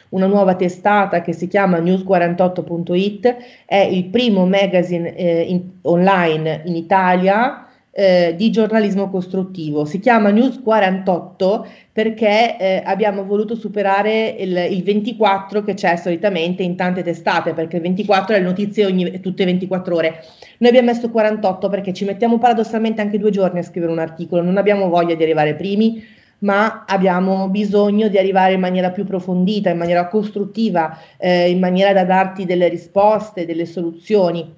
una 0.08 0.26
nuova 0.26 0.56
testata 0.56 1.20
che 1.20 1.32
si 1.32 1.46
chiama 1.46 1.78
news48.it, 1.78 3.36
è 3.66 3.76
il 3.76 4.06
primo 4.06 4.46
magazine 4.46 5.14
eh, 5.14 5.42
in, 5.42 5.62
online 5.82 6.62
in 6.64 6.74
Italia 6.74 7.69
eh, 7.92 8.34
di 8.36 8.50
giornalismo 8.50 9.10
costruttivo. 9.10 9.84
Si 9.84 9.98
chiama 9.98 10.30
News 10.30 10.60
48 10.62 11.66
perché 11.92 12.56
eh, 12.56 12.82
abbiamo 12.84 13.24
voluto 13.24 13.56
superare 13.56 14.28
il, 14.38 14.56
il, 14.70 14.82
24 14.82 15.62
che 15.62 15.74
c'è 15.74 15.96
solitamente 15.96 16.62
in 16.62 16.76
tante 16.76 17.02
testate, 17.02 17.52
perché 17.52 17.76
il 17.76 17.82
24 17.82 18.34
è 18.34 18.38
le 18.38 18.44
notizie 18.44 18.86
ogni, 18.86 19.20
tutte 19.20 19.44
24 19.44 19.94
ore. 19.94 20.24
Noi 20.58 20.70
abbiamo 20.70 20.92
messo 20.92 21.10
48 21.10 21.68
perché 21.68 21.92
ci 21.92 22.04
mettiamo 22.04 22.38
paradossalmente 22.38 23.00
anche 23.00 23.18
due 23.18 23.30
giorni 23.30 23.58
a 23.58 23.62
scrivere 23.62 23.92
un 23.92 23.98
articolo, 23.98 24.42
non 24.42 24.56
abbiamo 24.56 24.88
voglia 24.88 25.14
di 25.14 25.22
arrivare 25.22 25.54
primi, 25.54 26.02
ma 26.40 26.84
abbiamo 26.86 27.48
bisogno 27.48 28.08
di 28.08 28.18
arrivare 28.18 28.54
in 28.54 28.60
maniera 28.60 28.90
più 28.90 29.02
approfondita, 29.02 29.70
in 29.70 29.78
maniera 29.78 30.06
costruttiva, 30.08 30.96
eh, 31.18 31.50
in 31.50 31.58
maniera 31.58 31.92
da 31.92 32.04
darti 32.04 32.46
delle 32.46 32.68
risposte, 32.68 33.44
delle 33.44 33.66
soluzioni 33.66 34.54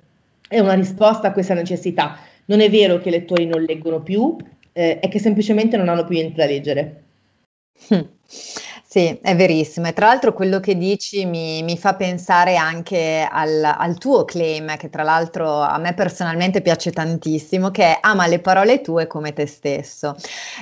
e 0.49 0.61
una 0.61 0.75
risposta 0.75 1.29
a 1.29 1.33
questa 1.33 1.55
necessità. 1.55 2.19
Non 2.53 2.61
è 2.61 2.69
vero 2.69 2.99
che 2.99 3.09
i 3.09 3.13
lettori 3.13 3.47
non 3.47 3.63
leggono 3.63 4.03
più, 4.03 4.37
eh, 4.73 4.99
è 4.99 5.09
che 5.09 5.19
semplicemente 5.19 5.79
non 5.79 5.89
hanno 5.89 6.05
più 6.05 6.17
niente 6.17 6.37
da 6.37 6.45
leggere. 6.45 7.05
Hm. 7.89 8.01
Sì, 8.27 9.19
è 9.23 9.35
verissimo. 9.35 9.87
E 9.87 9.95
tra 9.95 10.09
l'altro 10.09 10.35
quello 10.35 10.61
che 10.61 10.77
dici 10.77 11.25
mi, 11.25 11.63
mi 11.63 11.79
fa 11.79 11.95
pensare 11.95 12.57
anche 12.57 13.27
al, 13.27 13.65
al, 13.65 13.97
tuo 13.97 14.27
claim, 14.27 14.77
che 14.77 14.91
tra 14.91 15.03
l'altro 15.03 15.61
a 15.61 15.79
me 15.79 15.95
personalmente 15.95 16.61
piace 16.61 16.91
tantissimo, 16.91 17.71
che 17.71 17.85
è 17.85 17.99
ama 18.03 18.27
le 18.27 18.41
parole 18.41 18.83
tue 18.83 19.07
come 19.07 19.33
te 19.33 19.47
stesso. 19.47 20.15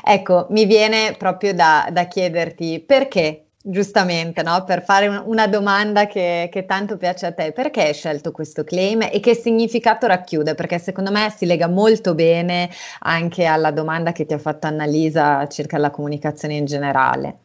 Ecco, 0.05 0.47
mi 0.51 0.67
viene 0.67 1.17
proprio 1.19 1.53
da, 1.53 1.89
da 1.91 2.07
chiederti 2.07 2.85
perché 2.87 3.47
Giustamente, 3.63 4.43
no? 4.43 4.65
per 4.65 4.83
fare 4.83 5.07
un, 5.07 5.23
una 5.27 5.47
domanda 5.47 6.07
che, 6.07 6.49
che, 6.51 6.65
tanto 6.65 6.97
piace 6.97 7.27
a 7.27 7.33
te, 7.33 7.53
perché 7.53 7.83
hai 7.83 7.93
scelto 7.93 8.33
questo 8.33 8.65
claim 8.65 9.03
e 9.03 9.21
che 9.21 9.35
significato 9.35 10.07
racchiude? 10.07 10.55
Perché 10.55 10.79
secondo 10.79 11.11
me 11.11 11.31
si 11.37 11.45
lega 11.45 11.69
molto 11.69 12.15
bene 12.15 12.71
anche 13.01 13.45
alla 13.45 13.71
domanda 13.71 14.13
che 14.13 14.25
ti 14.25 14.33
ha 14.33 14.39
fatto 14.39 14.67
Annalisa 14.67 15.47
circa 15.49 15.77
la 15.77 15.91
comunicazione 15.91 16.55
in 16.55 16.65
generale. 16.65 17.37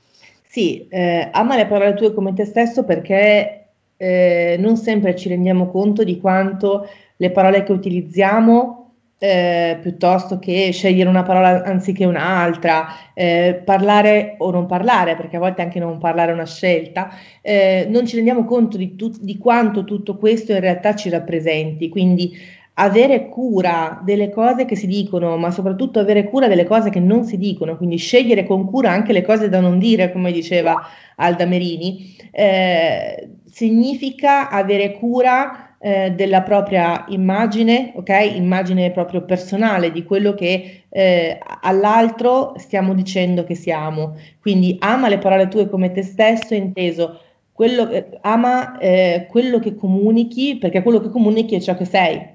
Sì, 0.47 0.88
eh, 0.88 1.28
ama 1.34 1.58
le 1.58 1.65
parole 1.65 1.95
tue 1.95 2.13
come 2.13 2.34
te 2.34 2.45
stesso 2.45 2.86
perché 2.86 3.65
eh, 3.97 4.56
non 4.58 4.78
sempre 4.78 5.17
ci 5.17 5.28
rendiamo 5.28 5.69
conto 5.69 6.06
di 6.06 6.21
quanto 6.21 6.88
le 7.17 7.32
parole 7.32 7.63
che 7.63 7.73
utilizziamo 7.73 8.85
eh, 9.26 9.78
piuttosto 9.82 10.38
che 10.38 10.70
scegliere 10.72 11.10
una 11.10 11.24
parola 11.24 11.64
anziché 11.64 12.06
un'altra, 12.06 12.88
eh, 13.14 13.62
parlare 13.66 14.36
o 14.38 14.52
non 14.52 14.68
parlare, 14.68 15.16
perché 15.16 15.38
a 15.38 15.40
volte 15.40 15.62
anche 15.62 15.80
non 15.80 15.98
parlare 15.98 16.32
è 16.32 16.34
una 16.34 16.46
scelta, 16.46 17.10
eh, 17.42 17.88
non 17.90 18.06
ci 18.06 18.16
rendiamo 18.16 18.46
conto 18.46 18.78
di, 18.78 18.96
tu- 18.96 19.18
di 19.20 19.38
quanto 19.38 19.84
tutto 19.84 20.18
questo 20.18 20.52
in 20.52 20.60
realtà 20.60 20.96
ci 20.96 21.10
rappresenti. 21.10 21.90
Quindi 21.90 22.38
avere 22.78 23.30
cura 23.30 24.02
delle 24.04 24.30
cose 24.30 24.66
che 24.66 24.76
si 24.76 24.88
dicono, 24.88 25.38
ma 25.38 25.50
soprattutto 25.50 26.00
avere 26.00 26.26
cura 26.26 26.48
delle 26.48 26.66
cose 26.66 26.90
che 26.90 27.00
non 27.00 27.24
si 27.24 27.38
dicono, 27.38 27.78
quindi 27.78 27.98
scegliere 27.98 28.46
con 28.46 28.66
cura 28.66 28.92
anche 28.92 29.14
le 29.14 29.24
cose 29.24 29.50
da 29.50 29.60
non 29.60 29.80
dire, 29.80 30.12
come 30.12 30.32
diceva 30.32 30.82
Alda 31.16 31.46
Merini, 31.46 32.16
eh, 32.32 33.30
significa 33.50 34.50
avere 34.50 34.92
cura 34.92 35.64
eh, 35.80 36.12
della 36.12 36.42
propria 36.42 37.06
immagine, 37.10 37.92
ok? 37.96 38.10
Immagine 38.36 38.92
proprio 38.92 39.24
personale 39.24 39.92
di 39.92 40.04
quello 40.04 40.34
che 40.34 40.84
eh, 40.90 41.40
all'altro 41.62 42.54
stiamo 42.58 42.94
dicendo 42.94 43.44
che 43.44 43.56
siamo. 43.56 44.18
Quindi 44.40 44.78
ama 44.80 45.08
le 45.10 45.18
parole 45.18 45.48
tue 45.48 45.70
come 45.70 45.92
te 45.92 46.04
stesso, 46.04 46.54
inteso 46.54 47.20
quello, 47.52 47.90
eh, 47.90 48.20
ama 48.22 48.78
eh, 48.80 49.28
quello 49.30 49.60
che 49.60 49.76
comunichi, 49.76 50.58
perché 50.58 50.82
quello 50.84 51.00
che 51.00 51.10
comunichi 51.10 51.56
è 51.56 51.62
ciò 51.62 51.76
che 51.76 51.86
sei. 51.86 52.35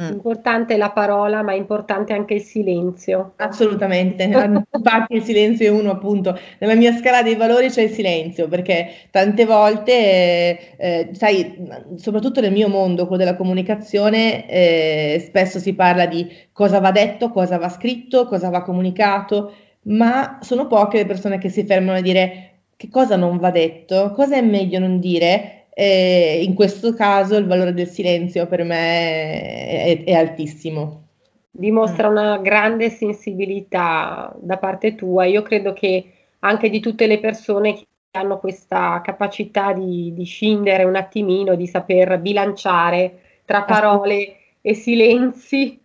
Mm. 0.00 0.12
Importante 0.12 0.76
la 0.76 0.90
parola, 0.90 1.42
ma 1.42 1.52
è 1.52 1.56
importante 1.56 2.12
anche 2.12 2.34
il 2.34 2.42
silenzio. 2.42 3.32
Assolutamente, 3.36 4.22
infatti 4.70 5.14
il 5.14 5.24
silenzio 5.24 5.66
è 5.66 5.70
uno 5.70 5.90
appunto, 5.90 6.38
nella 6.58 6.76
mia 6.76 6.92
scala 6.92 7.24
dei 7.24 7.34
valori 7.34 7.68
c'è 7.68 7.82
il 7.82 7.90
silenzio, 7.90 8.46
perché 8.46 8.90
tante 9.10 9.44
volte, 9.44 9.92
eh, 9.92 10.58
eh, 10.76 11.08
sai, 11.12 11.68
soprattutto 11.96 12.40
nel 12.40 12.52
mio 12.52 12.68
mondo, 12.68 13.08
quello 13.08 13.24
della 13.24 13.36
comunicazione, 13.36 14.48
eh, 14.48 15.20
spesso 15.26 15.58
si 15.58 15.74
parla 15.74 16.06
di 16.06 16.30
cosa 16.52 16.78
va 16.78 16.92
detto, 16.92 17.30
cosa 17.30 17.58
va 17.58 17.68
scritto, 17.68 18.26
cosa 18.26 18.50
va 18.50 18.62
comunicato, 18.62 19.52
ma 19.82 20.38
sono 20.42 20.68
poche 20.68 20.98
le 20.98 21.06
persone 21.06 21.38
che 21.38 21.48
si 21.48 21.64
fermano 21.64 21.98
a 21.98 22.02
dire 22.02 22.44
che 22.76 22.88
cosa 22.88 23.16
non 23.16 23.38
va 23.38 23.50
detto, 23.50 24.12
cosa 24.12 24.36
è 24.36 24.42
meglio 24.42 24.78
non 24.78 25.00
dire 25.00 25.57
e 25.80 26.42
in 26.42 26.54
questo 26.54 26.92
caso 26.92 27.36
il 27.36 27.46
valore 27.46 27.72
del 27.72 27.86
silenzio 27.86 28.48
per 28.48 28.64
me 28.64 29.40
è, 29.84 30.02
è 30.04 30.12
altissimo. 30.12 31.04
Dimostra 31.52 32.08
una 32.08 32.38
grande 32.38 32.90
sensibilità 32.90 34.34
da 34.40 34.58
parte 34.58 34.96
tua. 34.96 35.26
Io 35.26 35.42
credo 35.42 35.72
che 35.74 36.04
anche 36.40 36.68
di 36.68 36.80
tutte 36.80 37.06
le 37.06 37.20
persone 37.20 37.74
che 37.74 37.86
hanno 38.10 38.40
questa 38.40 39.00
capacità 39.04 39.72
di, 39.72 40.12
di 40.12 40.24
scindere 40.24 40.82
un 40.82 40.96
attimino, 40.96 41.54
di 41.54 41.68
saper 41.68 42.18
bilanciare 42.18 43.42
tra 43.44 43.62
parole 43.62 44.34
e 44.60 44.74
silenzi. 44.74 45.80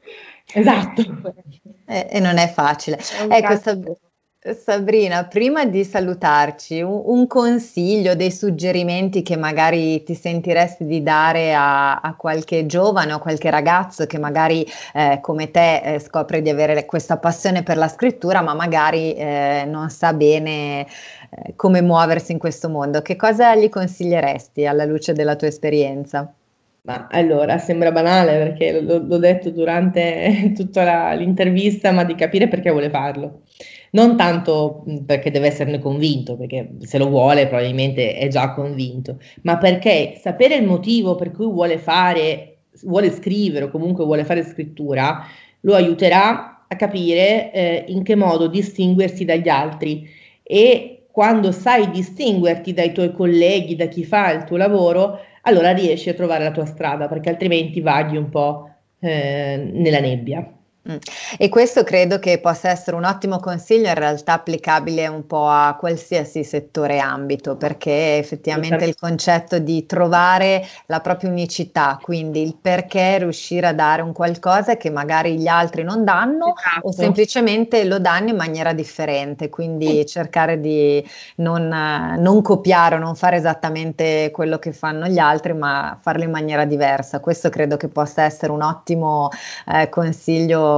Esatto. 0.52 1.04
E, 1.86 2.08
e 2.10 2.20
non 2.22 2.38
è 2.38 2.48
facile. 2.48 2.96
È 2.96 3.28
ecco, 3.28 3.58
Sab- 3.58 3.98
Sabrina, 4.52 5.24
prima 5.24 5.64
di 5.64 5.86
salutarci, 5.86 6.82
un, 6.82 7.02
un, 7.06 7.28
consiglio, 7.28 8.14
dei 8.14 8.30
suggerimenti 8.30 9.22
che 9.22 9.38
magari 9.38 10.04
ti 10.04 10.16
sentiresti 10.16 10.86
di 10.86 11.02
dare 11.02 11.54
a, 11.54 12.02
a 12.02 12.14
qualche 12.16 12.66
giovane 12.66 13.14
o 13.14 13.20
qualche 13.20 13.50
ragazzo 13.50 14.06
che 14.06 14.20
magari 14.20 14.68
eh, 14.94 15.20
come 15.22 15.50
te 15.50 15.78
eh, 15.78 16.00
scopre 16.00 16.42
di 16.42 16.50
avere 16.50 16.86
questa 16.86 17.18
passione 17.18 17.64
per 17.64 17.78
la 17.78 17.88
scrittura, 17.88 18.42
ma 18.42 18.54
magari 18.54 19.14
eh, 19.14 19.64
non 19.66 19.90
sa 19.90 20.12
bene 20.12 20.82
eh, 20.82 21.54
come 21.56 21.82
muoversi 21.82 22.34
in 22.34 22.38
questo 22.38 22.68
mondo. 22.68 23.02
Che 23.02 23.16
cosa 23.16 23.56
gli 23.56 23.70
consiglieresti 23.70 24.66
alla 24.66 24.84
luce 24.84 25.14
della 25.14 25.38
tua 25.38 25.48
esperienza? 25.48 26.34
Ma 26.82 27.08
allora 27.12 27.58
sembra 27.60 27.94
banale 27.94 28.38
perché 28.40 28.82
l'ho, 28.82 28.98
l'ho 28.98 29.18
detto 29.20 29.52
durante 29.52 30.52
tutta 30.54 30.84
la, 30.84 31.14
l'intervista, 31.14 31.92
ma 31.92 32.04
di 32.04 32.16
capire 32.16 32.50
perché 32.50 32.72
vuole 32.72 32.90
farlo 32.90 33.43
non 33.94 34.18
tanto 34.18 34.84
perché 35.06 35.32
deve 35.32 35.48
esserne 35.48 35.80
convinto, 35.80 36.36
perché 36.36 36.76
se 36.80 36.98
lo 36.98 37.08
vuole 37.10 37.48
probabilmente 37.48 38.16
è 38.16 38.28
già 38.28 38.54
convinto, 38.54 39.20
ma 39.44 39.58
perché 39.58 40.18
sapere 40.20 40.56
il 40.56 40.66
motivo 40.66 41.16
per 41.16 41.32
cui 41.32 41.46
vuole 41.46 41.78
fare, 41.78 42.58
vuole 42.84 43.12
scrivere 43.12 43.66
o 43.66 43.70
comunque 43.70 44.04
vuole 44.04 44.24
fare 44.24 44.44
scrittura, 44.44 45.26
lo 45.62 45.76
aiuterà 45.76 46.66
a 46.68 46.76
capire 46.76 47.52
eh, 47.52 47.86
in 47.88 48.04
che 48.04 48.16
modo 48.16 48.48
distinguersi 48.48 49.26
dagli 49.26 49.50
altri 49.50 50.10
e 50.42 51.06
quando 51.12 51.52
sai 51.52 51.92
distinguerti 51.92 52.74
dai 52.74 52.92
tuoi 52.92 53.14
colleghi, 53.14 53.76
da 53.76 53.86
chi 53.86 54.04
fa 54.04 54.32
il 54.32 54.46
tuo 54.46 54.58
lavoro, 54.58 55.20
allora 55.42 55.72
riesci 55.72 56.10
a 56.10 56.16
trovare 56.16 56.44
la 56.44 56.52
tua 56.52 56.66
strada, 56.66 57.08
perché 57.08 57.30
altrimenti 57.30 57.82
vaghi 57.82 58.18
un 58.18 58.30
po' 58.30 58.70
eh, 59.00 59.70
nella 59.72 60.00
nebbia. 60.00 60.53
Mm. 60.90 60.98
E 61.38 61.48
questo 61.48 61.84
credo 61.84 62.20
che 62.20 62.40
possa 62.40 62.70
essere 62.70 62.98
un 62.98 63.06
ottimo 63.06 63.40
consiglio, 63.40 63.88
in 63.88 63.94
realtà 63.94 64.34
applicabile 64.34 65.08
un 65.08 65.26
po' 65.26 65.48
a 65.48 65.78
qualsiasi 65.80 66.44
settore 66.44 66.96
e 66.96 66.98
ambito, 66.98 67.56
perché 67.56 68.18
effettivamente 68.18 68.84
il 68.84 68.96
concetto 69.00 69.60
di 69.60 69.86
trovare 69.86 70.68
la 70.88 71.00
propria 71.00 71.30
unicità, 71.30 71.98
quindi 72.02 72.42
il 72.42 72.58
perché 72.62 73.20
riuscire 73.20 73.68
a 73.68 73.74
dare 73.74 74.02
un 74.02 74.12
qualcosa 74.12 74.76
che 74.76 74.90
magari 74.90 75.38
gli 75.38 75.48
altri 75.48 75.84
non 75.84 76.04
danno 76.04 76.54
esatto. 76.54 76.88
o 76.88 76.92
semplicemente 76.92 77.86
lo 77.86 78.00
danno 78.00 78.32
in 78.32 78.36
maniera 78.36 78.74
differente, 78.74 79.48
quindi 79.48 80.06
cercare 80.06 80.60
di 80.60 81.02
non, 81.38 81.68
non 82.18 82.42
copiare 82.42 82.96
o 82.96 83.00
non 83.00 83.16
fare 83.16 83.38
esattamente 83.38 84.32
quello 84.34 84.60
che 84.60 84.74
fanno 84.74 85.08
gli 85.08 85.18
altri, 85.18 85.54
ma 85.54 85.98
farlo 86.02 86.24
in 86.24 86.32
maniera 86.32 86.66
diversa. 86.66 87.22
Questo 87.22 87.48
credo 87.48 87.78
che 87.78 87.88
possa 87.88 88.24
essere 88.24 88.52
un 88.52 88.62
ottimo 88.62 89.30
eh, 89.66 89.88
consiglio 89.88 90.72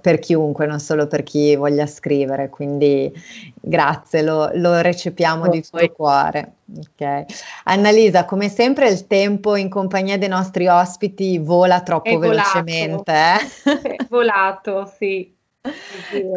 per 0.00 0.18
chiunque, 0.18 0.66
non 0.66 0.80
solo 0.80 1.06
per 1.06 1.22
chi 1.22 1.56
voglia 1.56 1.86
scrivere, 1.86 2.48
quindi 2.48 3.12
grazie, 3.54 4.22
lo, 4.22 4.50
lo 4.54 4.80
recepiamo 4.80 5.44
oh, 5.44 5.48
di 5.48 5.62
tutto 5.62 5.90
cuore. 5.92 6.52
Okay. 6.94 7.24
Annalisa, 7.64 8.24
come 8.24 8.48
sempre 8.48 8.88
il 8.88 9.06
tempo 9.06 9.56
in 9.56 9.68
compagnia 9.68 10.18
dei 10.18 10.28
nostri 10.28 10.66
ospiti 10.68 11.38
vola 11.38 11.82
troppo 11.82 12.08
è 12.08 12.18
velocemente. 12.18 13.12
Volato, 13.12 13.80
eh? 13.84 13.96
È 13.96 14.06
volato, 14.08 14.92
sì. 14.98 15.36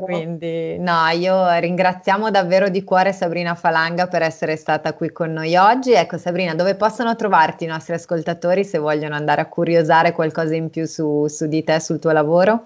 Quindi, 0.04 0.78
no, 0.80 1.08
io 1.10 1.58
ringraziamo 1.60 2.32
davvero 2.32 2.70
di 2.70 2.84
cuore 2.84 3.14
Sabrina 3.14 3.56
Falanga 3.56 4.08
per 4.08 4.22
essere 4.24 4.56
stata 4.56 4.94
qui 4.94 5.12
con 5.12 5.32
noi 5.32 5.56
oggi. 5.56 5.94
Ecco, 5.94 6.18
Sabrina, 6.18 6.56
dove 6.56 6.76
possono 6.76 7.16
trovarti 7.16 7.64
i 7.64 7.68
nostri 7.68 7.94
ascoltatori 7.94 8.66
se 8.66 8.78
vogliono 8.78 9.16
andare 9.16 9.42
a 9.42 9.46
curiosare 9.46 10.12
qualcosa 10.12 10.56
in 10.56 10.70
più 10.70 10.86
su, 10.86 11.28
su 11.28 11.48
di 11.48 11.64
te, 11.64 11.80
sul 11.80 12.00
tuo 12.00 12.12
lavoro? 12.12 12.66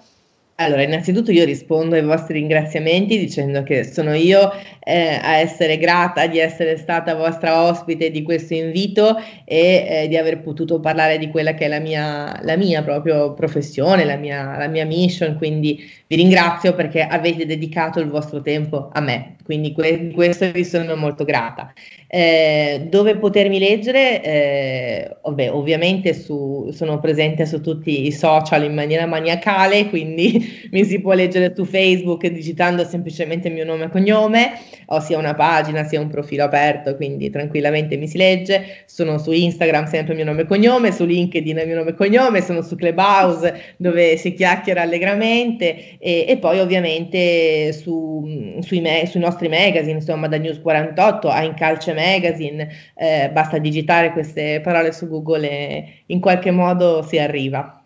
Allora, 0.58 0.82
innanzitutto 0.82 1.32
io 1.32 1.44
rispondo 1.44 1.96
ai 1.96 2.02
vostri 2.02 2.38
ringraziamenti 2.38 3.18
dicendo 3.18 3.62
che 3.62 3.84
sono 3.84 4.14
io 4.14 4.50
eh, 4.80 5.18
a 5.20 5.36
essere 5.36 5.76
grata 5.76 6.26
di 6.28 6.38
essere 6.38 6.78
stata 6.78 7.14
vostra 7.14 7.64
ospite 7.64 8.10
di 8.10 8.22
questo 8.22 8.54
invito 8.54 9.18
e 9.44 9.86
eh, 9.86 10.08
di 10.08 10.16
aver 10.16 10.40
potuto 10.40 10.80
parlare 10.80 11.18
di 11.18 11.28
quella 11.28 11.52
che 11.52 11.66
è 11.66 11.68
la 11.68 11.78
mia, 11.78 12.40
la 12.42 12.56
mia 12.56 12.82
proprio 12.82 13.34
professione, 13.34 14.06
la 14.06 14.16
mia, 14.16 14.56
la 14.56 14.68
mia 14.68 14.86
mission, 14.86 15.36
quindi 15.36 15.78
vi 16.06 16.16
ringrazio 16.16 16.74
perché 16.74 17.02
avete 17.02 17.44
dedicato 17.44 18.00
il 18.00 18.08
vostro 18.08 18.40
tempo 18.40 18.88
a 18.94 19.00
me, 19.00 19.35
quindi 19.46 19.72
que- 19.72 20.10
questo 20.12 20.50
vi 20.50 20.64
sono 20.64 20.94
molto 20.96 21.24
grata. 21.24 21.72
Eh, 22.08 22.86
dove 22.88 23.16
potermi 23.16 23.58
leggere? 23.58 24.22
Eh, 24.22 25.16
vabbè, 25.22 25.52
ovviamente 25.52 26.14
su, 26.14 26.70
sono 26.72 27.00
presente 27.00 27.46
su 27.46 27.60
tutti 27.60 28.06
i 28.06 28.12
social 28.12 28.64
in 28.64 28.74
maniera 28.74 29.06
maniacale, 29.06 29.88
quindi 29.88 30.68
mi 30.70 30.84
si 30.84 31.00
può 31.00 31.12
leggere 31.14 31.52
su 31.54 31.64
Facebook 31.64 32.26
digitando 32.28 32.84
semplicemente 32.84 33.48
il 33.48 33.54
mio 33.54 33.64
nome 33.64 33.84
e 33.84 33.88
cognome, 33.90 34.52
ho 34.86 35.00
sia 35.00 35.18
una 35.18 35.34
pagina 35.34 35.84
sia 35.84 36.00
un 36.00 36.08
profilo 36.08 36.44
aperto, 36.44 36.96
quindi 36.96 37.30
tranquillamente 37.30 37.96
mi 37.96 38.06
si 38.08 38.16
legge. 38.16 38.84
Sono 38.86 39.18
su 39.18 39.32
Instagram 39.32 39.86
sempre 39.86 40.12
il 40.12 40.18
mio 40.18 40.26
nome 40.26 40.42
e 40.42 40.46
cognome, 40.46 40.92
su 40.92 41.04
LinkedIn 41.04 41.58
il 41.58 41.66
mio 41.66 41.76
nome 41.76 41.90
e 41.90 41.94
cognome, 41.94 42.40
sono 42.40 42.62
su 42.62 42.76
Clubhouse 42.76 43.74
dove 43.76 44.16
si 44.16 44.32
chiacchiera 44.32 44.82
allegramente 44.82 45.98
e, 45.98 46.24
e 46.28 46.38
poi 46.38 46.60
ovviamente 46.60 47.72
su, 47.72 48.56
sui, 48.60 48.80
me, 48.80 49.06
sui 49.06 49.20
nostri 49.20 49.35
magazine, 49.42 49.98
insomma 49.98 50.28
da 50.28 50.36
News 50.36 50.60
48 50.60 51.28
a 51.28 51.42
Incalce 51.42 51.92
Magazine, 51.94 52.68
eh, 52.94 53.30
basta 53.32 53.58
digitare 53.58 54.12
queste 54.12 54.60
parole 54.62 54.92
su 54.92 55.08
Google 55.08 55.48
e 55.48 56.02
in 56.06 56.20
qualche 56.20 56.50
modo 56.50 57.02
si 57.02 57.18
arriva. 57.18 57.82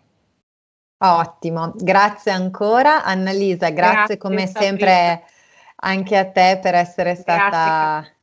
Ottimo, 1.03 1.73
grazie 1.75 2.31
ancora 2.31 3.03
Annalisa, 3.03 3.69
grazie, 3.69 4.17
grazie 4.17 4.17
come 4.17 4.47
sempre 4.47 5.23
anche 5.83 6.17
a 6.17 6.25
te 6.25 6.59
per 6.61 6.75
essere 6.75 7.15
stata 7.15 7.99
grazie. 7.99 8.19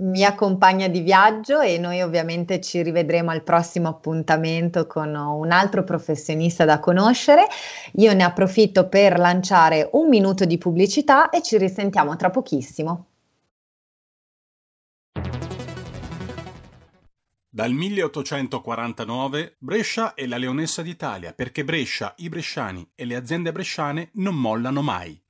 Mia 0.00 0.34
compagna 0.34 0.88
di 0.88 1.00
viaggio 1.00 1.60
e 1.60 1.78
noi 1.78 2.02
ovviamente 2.02 2.60
ci 2.60 2.82
rivedremo 2.82 3.30
al 3.30 3.42
prossimo 3.42 3.88
appuntamento 3.88 4.86
con 4.86 5.14
un 5.14 5.50
altro 5.50 5.82
professionista 5.82 6.64
da 6.64 6.78
conoscere. 6.78 7.46
Io 7.94 8.12
ne 8.14 8.22
approfitto 8.22 8.88
per 8.88 9.18
lanciare 9.18 9.88
un 9.92 10.08
minuto 10.08 10.44
di 10.44 10.58
pubblicità 10.58 11.30
e 11.30 11.42
ci 11.42 11.58
risentiamo 11.58 12.16
tra 12.16 12.30
pochissimo. 12.30 13.06
Dal 17.50 17.72
1849 17.72 19.56
Brescia 19.58 20.14
è 20.14 20.26
la 20.26 20.36
leonessa 20.36 20.80
d'Italia 20.80 21.32
perché 21.32 21.64
Brescia, 21.64 22.14
i 22.18 22.28
bresciani 22.28 22.88
e 22.94 23.04
le 23.04 23.16
aziende 23.16 23.50
bresciane 23.50 24.10
non 24.12 24.36
mollano 24.36 24.80
mai. 24.80 25.20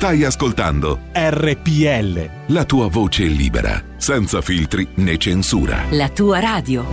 Stai 0.00 0.24
ascoltando 0.24 0.98
RPL. 1.12 2.54
La 2.54 2.64
tua 2.64 2.88
voce 2.88 3.24
libera, 3.24 3.84
senza 3.98 4.40
filtri 4.40 4.88
né 4.94 5.18
censura. 5.18 5.84
La 5.90 6.08
tua 6.08 6.40
radio. 6.40 6.86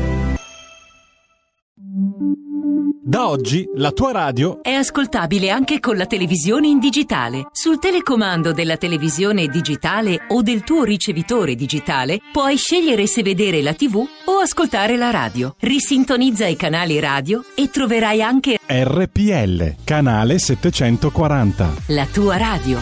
Da 3.02 3.30
oggi 3.30 3.66
la 3.76 3.92
tua 3.94 4.12
radio 4.12 4.62
è 4.62 4.74
ascoltabile 4.74 5.50
anche 5.50 5.80
con 5.80 5.96
la 5.96 6.06
televisione 6.06 6.68
in 6.68 6.80
digitale. 6.80 7.48
Sul 7.54 7.80
telecomando 7.80 8.52
della 8.52 8.76
televisione 8.76 9.48
digitale 9.48 10.26
o 10.28 10.42
del 10.42 10.64
tuo 10.64 10.84
ricevitore 10.84 11.56
digitale 11.56 12.20
puoi 12.34 12.58
scegliere 12.58 13.08
se 13.08 13.24
vedere 13.24 13.62
la 13.62 13.74
TV 13.74 14.06
o 14.38 14.42
ascoltare 14.42 14.98
la 14.98 15.10
radio. 15.10 15.56
Risintonizza 15.60 16.46
i 16.46 16.56
canali 16.56 17.00
radio 17.00 17.44
e 17.56 17.70
troverai 17.70 18.22
anche 18.22 18.60
RPL, 18.66 19.84
canale 19.84 20.38
740. 20.38 21.74
La 21.88 22.06
tua 22.06 22.38
radio. 22.38 22.80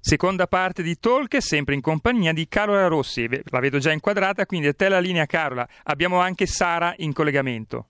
Seconda 0.00 0.46
parte 0.46 0.82
di 0.82 0.98
Talk, 0.98 1.42
sempre 1.42 1.74
in 1.74 1.82
compagnia 1.82 2.32
di 2.32 2.48
Carola 2.48 2.86
Rossi. 2.86 3.28
La 3.44 3.60
vedo 3.60 3.78
già 3.78 3.92
inquadrata, 3.92 4.46
quindi 4.46 4.68
a 4.68 4.72
te 4.72 4.88
la 4.88 4.98
linea 4.98 5.26
Carola. 5.26 5.68
Abbiamo 5.84 6.20
anche 6.20 6.46
Sara 6.46 6.94
in 6.96 7.12
collegamento. 7.12 7.89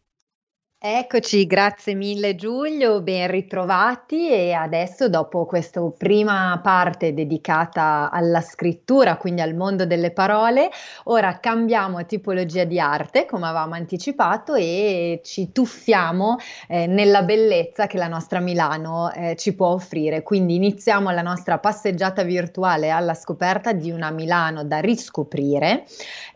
Eccoci, 0.83 1.47
grazie 1.47 1.93
mille 1.93 2.35
Giulio, 2.37 3.03
ben 3.03 3.31
ritrovati 3.31 4.31
e 4.31 4.55
adesso 4.55 5.11
dopo 5.11 5.45
questa 5.45 5.83
prima 5.95 6.59
parte 6.63 7.13
dedicata 7.13 8.09
alla 8.11 8.41
scrittura, 8.41 9.19
quindi 9.19 9.43
al 9.43 9.55
mondo 9.55 9.85
delle 9.85 10.11
parole, 10.11 10.71
ora 11.05 11.39
cambiamo 11.39 12.07
tipologia 12.07 12.65
di 12.65 12.81
arte, 12.81 13.27
come 13.27 13.45
avevamo 13.45 13.75
anticipato, 13.75 14.55
e 14.55 15.21
ci 15.23 15.53
tuffiamo 15.53 16.39
eh, 16.67 16.87
nella 16.87 17.25
bellezza 17.25 17.87
che 17.87 17.99
la 17.99 18.09
nostra 18.09 18.41
Milano 18.41 19.13
eh, 19.13 19.37
ci 19.37 19.55
può 19.55 19.67
offrire. 19.67 20.23
Quindi 20.23 20.55
iniziamo 20.55 21.11
la 21.11 21.21
nostra 21.21 21.59
passeggiata 21.59 22.23
virtuale 22.23 22.89
alla 22.89 23.13
scoperta 23.13 23.73
di 23.73 23.91
una 23.91 24.11
Milano 24.11 24.65
da 24.65 24.79
riscoprire 24.79 25.85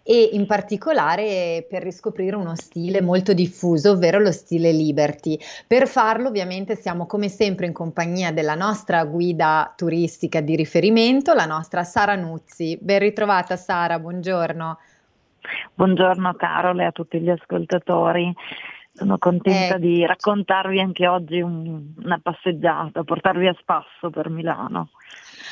e 0.06 0.30
in 0.32 0.46
particolare 0.46 1.66
per 1.68 1.82
riscoprire 1.82 2.36
uno 2.36 2.54
stile 2.54 3.00
molto 3.00 3.32
diffuso, 3.32 3.92
ovvero 3.92 4.18
lo 4.18 4.32
stile 4.32 4.70
Liberty. 4.70 5.38
Per 5.66 5.88
farlo 5.88 6.28
ovviamente 6.28 6.76
siamo 6.76 7.06
come 7.06 7.28
sempre 7.28 7.64
in 7.64 7.72
compagnia 7.72 8.30
della 8.30 8.54
nostra 8.54 9.02
guida 9.04 9.72
turistica 9.74 10.42
di 10.42 10.56
riferimento, 10.56 11.32
la 11.32 11.46
nostra 11.46 11.84
Sara 11.84 12.16
Nuzzi. 12.16 12.78
Ben 12.80 12.98
ritrovata 12.98 13.56
Sara, 13.56 13.98
buongiorno. 13.98 14.78
Buongiorno 15.74 16.34
Carole 16.34 16.82
e 16.82 16.86
a 16.86 16.92
tutti 16.92 17.18
gli 17.18 17.30
ascoltatori. 17.30 18.32
Sono 18.92 19.18
contenta 19.18 19.76
eh. 19.76 19.80
di 19.80 20.06
raccontarvi 20.06 20.78
anche 20.80 21.08
oggi 21.08 21.40
un, 21.40 21.94
una 21.96 22.20
passeggiata, 22.22 23.02
portarvi 23.02 23.48
a 23.48 23.56
spasso 23.58 24.10
per 24.10 24.28
Milano. 24.28 24.90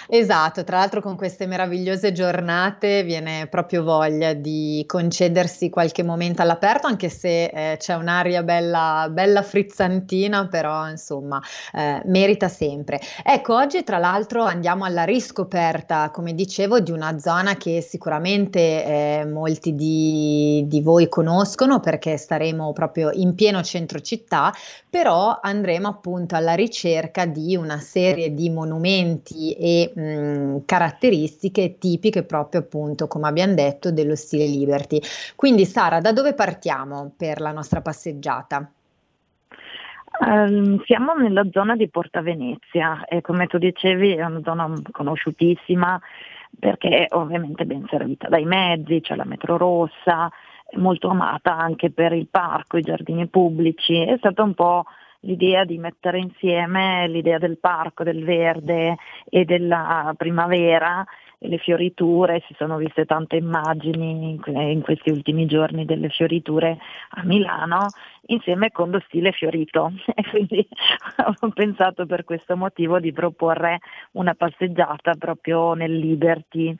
Esatto, 0.08 0.64
tra 0.64 0.78
l'altro 0.78 1.00
con 1.00 1.16
queste 1.16 1.46
meravigliose 1.46 2.12
giornate 2.12 3.02
viene 3.02 3.46
proprio 3.48 3.82
voglia 3.82 4.32
di 4.32 4.84
concedersi 4.86 5.70
qualche 5.70 6.02
momento 6.02 6.42
all'aperto, 6.42 6.86
anche 6.86 7.08
se 7.08 7.44
eh, 7.44 7.76
c'è 7.78 7.94
un'aria 7.94 8.42
bella, 8.42 9.08
bella 9.10 9.42
frizzantina, 9.42 10.48
però 10.48 10.88
insomma 10.88 11.40
eh, 11.72 12.02
merita 12.06 12.48
sempre. 12.48 13.00
Ecco, 13.24 13.54
oggi 13.54 13.82
tra 13.84 13.98
l'altro 13.98 14.42
andiamo 14.42 14.84
alla 14.84 15.04
riscoperta, 15.04 16.10
come 16.10 16.34
dicevo, 16.34 16.80
di 16.80 16.90
una 16.90 17.18
zona 17.18 17.56
che 17.56 17.80
sicuramente 17.80 18.60
eh, 18.60 19.24
molti 19.24 19.74
di, 19.74 20.64
di 20.66 20.80
voi 20.80 21.08
conoscono 21.08 21.80
perché 21.80 22.16
staremo 22.16 22.72
proprio 22.72 23.10
in 23.12 23.34
pieno 23.34 23.62
centro 23.62 24.00
città, 24.00 24.52
però 24.88 25.38
andremo 25.40 25.88
appunto 25.88 26.34
alla 26.36 26.54
ricerca 26.54 27.24
di 27.26 27.56
una 27.56 27.78
serie 27.78 28.34
di 28.34 28.50
monumenti 28.50 29.52
e 29.52 29.81
mh, 29.94 30.64
caratteristiche 30.66 31.78
tipiche 31.78 32.24
proprio 32.24 32.60
appunto, 32.60 33.06
come 33.06 33.28
abbiamo 33.28 33.54
detto, 33.54 33.90
dello 33.90 34.14
stile 34.14 34.46
Liberty. 34.46 35.00
Quindi 35.34 35.64
Sara, 35.64 36.00
da 36.00 36.12
dove 36.12 36.34
partiamo 36.34 37.12
per 37.16 37.40
la 37.40 37.52
nostra 37.52 37.80
passeggiata? 37.80 38.70
Um, 40.20 40.82
siamo 40.84 41.14
nella 41.14 41.44
zona 41.50 41.74
di 41.74 41.88
Porta 41.88 42.20
Venezia 42.20 43.04
e 43.06 43.22
come 43.22 43.46
tu 43.46 43.56
dicevi 43.56 44.14
è 44.14 44.24
una 44.24 44.42
zona 44.44 44.70
conosciutissima 44.90 45.98
perché 46.58 47.06
è 47.06 47.14
ovviamente 47.16 47.64
ben 47.64 47.86
servita 47.88 48.28
dai 48.28 48.44
mezzi, 48.44 49.00
c'è 49.00 49.16
la 49.16 49.24
metro 49.24 49.56
rossa, 49.56 50.30
molto 50.72 51.08
amata 51.08 51.56
anche 51.56 51.90
per 51.90 52.12
il 52.12 52.28
parco, 52.28 52.76
i 52.76 52.82
giardini 52.82 53.26
pubblici, 53.26 54.00
è 54.00 54.16
stata 54.18 54.42
un 54.42 54.54
po' 54.54 54.84
l'idea 55.22 55.64
di 55.64 55.78
mettere 55.78 56.18
insieme 56.18 57.08
l'idea 57.08 57.38
del 57.38 57.58
parco, 57.58 58.04
del 58.04 58.24
verde 58.24 58.96
e 59.28 59.44
della 59.44 60.14
primavera 60.16 61.04
le 61.44 61.58
fioriture, 61.58 62.42
si 62.46 62.54
sono 62.56 62.76
viste 62.76 63.04
tante 63.04 63.36
immagini 63.36 64.38
in 64.46 64.82
questi 64.82 65.10
ultimi 65.10 65.46
giorni 65.46 65.84
delle 65.84 66.08
fioriture 66.08 66.78
a 67.10 67.24
Milano 67.24 67.86
insieme 68.26 68.70
con 68.70 68.90
lo 68.90 69.00
stile 69.06 69.32
fiorito. 69.32 69.92
E 70.14 70.22
quindi 70.28 70.66
ho 71.40 71.48
pensato 71.48 72.06
per 72.06 72.24
questo 72.24 72.56
motivo 72.56 73.00
di 73.00 73.12
proporre 73.12 73.80
una 74.12 74.34
passeggiata 74.34 75.14
proprio 75.18 75.72
nel 75.74 75.96
Liberty 75.96 76.76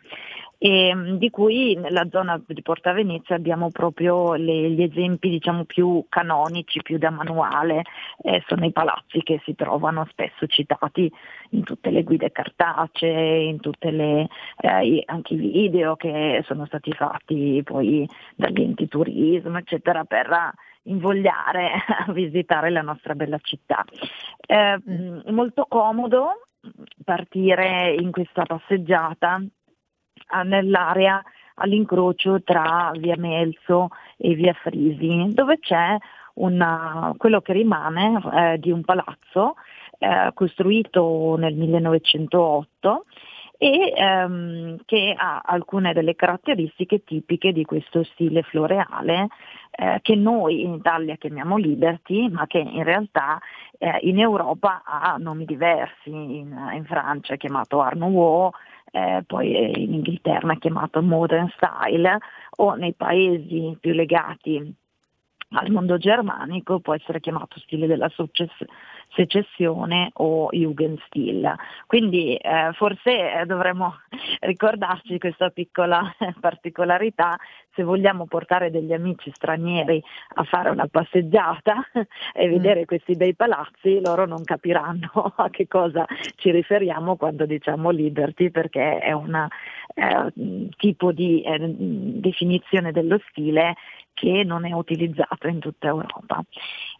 e 0.64 0.94
mm, 0.94 1.16
di 1.16 1.28
cui 1.28 1.74
nella 1.74 2.06
zona 2.08 2.40
di 2.46 2.62
Porta 2.62 2.92
Venezia 2.92 3.34
abbiamo 3.34 3.70
proprio 3.72 4.34
le, 4.34 4.70
gli 4.70 4.82
esempi 4.82 5.28
diciamo, 5.28 5.64
più 5.64 6.06
canonici, 6.08 6.82
più 6.82 6.98
da 6.98 7.10
manuale, 7.10 7.82
eh, 8.22 8.44
sono 8.46 8.64
i 8.64 8.70
palazzi 8.70 9.24
che 9.24 9.40
si 9.42 9.56
trovano 9.56 10.06
spesso 10.08 10.46
citati 10.46 11.12
in 11.50 11.64
tutte 11.64 11.90
le 11.90 12.04
guide 12.04 12.30
cartacee, 12.30 13.42
in 13.42 13.58
tutte 13.58 13.90
le, 13.90 14.28
eh, 14.60 15.02
anche 15.06 15.34
i 15.34 15.38
video 15.38 15.96
che 15.96 16.44
sono 16.46 16.64
stati 16.66 16.92
fatti 16.92 17.60
poi 17.64 18.08
dagli 18.36 18.62
enti 18.62 18.86
turismo, 18.86 19.58
eccetera, 19.58 20.04
per 20.04 20.52
invogliare 20.84 21.72
a 22.06 22.12
visitare 22.12 22.70
la 22.70 22.82
nostra 22.82 23.16
bella 23.16 23.38
città. 23.42 23.84
Eh, 24.46 24.80
mm. 24.88 25.22
Molto 25.30 25.66
comodo 25.68 26.42
partire 27.04 27.96
in 27.98 28.12
questa 28.12 28.44
passeggiata 28.44 29.42
nell'area 30.42 31.22
all'incrocio 31.56 32.42
tra 32.42 32.90
via 32.96 33.16
Melzo 33.16 33.88
e 34.16 34.34
via 34.34 34.54
Frisi, 34.54 35.28
dove 35.32 35.58
c'è 35.58 35.96
una, 36.34 37.12
quello 37.16 37.40
che 37.40 37.52
rimane 37.52 38.20
eh, 38.32 38.58
di 38.58 38.70
un 38.70 38.82
palazzo 38.82 39.56
eh, 39.98 40.30
costruito 40.34 41.36
nel 41.38 41.54
1908 41.54 43.04
e 43.58 43.92
ehm, 43.94 44.78
che 44.86 45.14
ha 45.16 45.40
alcune 45.44 45.92
delle 45.92 46.16
caratteristiche 46.16 47.04
tipiche 47.04 47.52
di 47.52 47.64
questo 47.64 48.02
stile 48.02 48.42
floreale 48.42 49.28
eh, 49.70 50.00
che 50.02 50.16
noi 50.16 50.62
in 50.62 50.74
Italia 50.74 51.14
chiamiamo 51.14 51.56
Liberty, 51.56 52.28
ma 52.28 52.48
che 52.48 52.58
in 52.58 52.82
realtà 52.82 53.38
eh, 53.78 53.98
in 54.02 54.18
Europa 54.18 54.82
ha 54.84 55.16
nomi 55.18 55.44
diversi, 55.44 56.10
in, 56.10 56.70
in 56.72 56.84
Francia 56.86 57.34
è 57.34 57.36
chiamato 57.36 57.80
Art 57.80 57.96
eh, 58.92 59.24
poi 59.26 59.82
in 59.82 59.94
Inghilterra 59.94 60.54
chiamato 60.56 61.02
Modern 61.02 61.50
Style 61.56 62.18
o 62.56 62.74
nei 62.74 62.92
paesi 62.92 63.76
più 63.80 63.92
legati 63.92 64.74
al 65.54 65.70
mondo 65.70 65.98
germanico 65.98 66.80
può 66.80 66.94
essere 66.94 67.20
chiamato 67.20 67.58
stile 67.60 67.86
della 67.86 68.10
secessione 69.14 70.10
o 70.14 70.48
Jugendstil. 70.50 71.54
Quindi 71.86 72.36
eh, 72.36 72.70
forse 72.74 73.40
eh, 73.40 73.46
dovremmo 73.46 73.96
ricordarci 74.40 75.18
questa 75.18 75.50
piccola 75.50 76.14
particolarità 76.40 77.36
se 77.74 77.82
vogliamo 77.82 78.26
portare 78.26 78.70
degli 78.70 78.92
amici 78.92 79.30
stranieri 79.34 80.02
a 80.34 80.44
fare 80.44 80.70
una 80.70 80.86
passeggiata 80.86 81.88
e 82.34 82.46
mm. 82.46 82.50
vedere 82.50 82.84
questi 82.84 83.16
bei 83.16 83.34
palazzi, 83.34 84.00
loro 84.00 84.26
non 84.26 84.44
capiranno 84.44 85.32
a 85.36 85.48
che 85.50 85.66
cosa 85.68 86.04
ci 86.36 86.50
riferiamo 86.50 87.16
quando 87.16 87.46
diciamo 87.46 87.90
liberty 87.90 88.50
perché 88.50 88.98
è 88.98 89.12
un 89.12 89.48
eh, 89.94 90.68
tipo 90.76 91.12
di 91.12 91.42
eh, 91.42 91.58
definizione 91.58 92.92
dello 92.92 93.18
stile 93.28 93.74
che 94.14 94.44
non 94.44 94.64
è 94.64 94.72
utilizzato 94.72 95.48
in 95.48 95.58
tutta 95.58 95.88
Europa. 95.88 96.42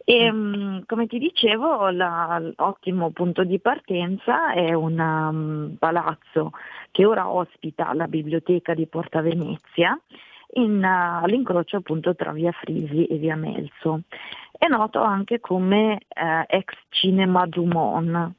E, 0.05 0.31
mm. 0.33 0.81
come 0.87 1.07
ti 1.07 1.19
dicevo, 1.19 1.91
la, 1.91 2.43
l'ottimo 2.57 3.11
punto 3.11 3.45
di 3.45 3.59
partenza 3.61 4.53
è 4.53 4.73
un 4.73 4.99
um, 4.99 5.77
palazzo 5.79 6.51
che 6.91 7.05
ora 7.05 7.29
ospita 7.29 7.93
la 7.95 8.09
biblioteca 8.09 8.75
di 8.75 8.87
Porta 8.87 9.21
Venezia, 9.21 9.99
in, 10.55 10.83
uh, 10.83 11.25
all'incrocio 11.25 11.77
appunto 11.77 12.15
tra 12.15 12.33
via 12.33 12.53
Frisi 12.53 13.07
e 13.07 13.17
via 13.17 13.37
Melzo. 13.37 14.03
È 14.51 14.67
noto 14.67 15.01
anche 15.01 15.41
come 15.41 15.99
uh, 16.09 16.45
ex 16.47 16.75
cinema 16.89 17.47
Dumont 17.47 18.33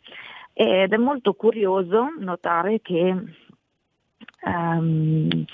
ed 0.53 0.93
è 0.93 0.97
molto 0.97 1.33
curioso 1.33 2.13
notare 2.19 2.79
che 2.81 3.15
um, 4.45 5.45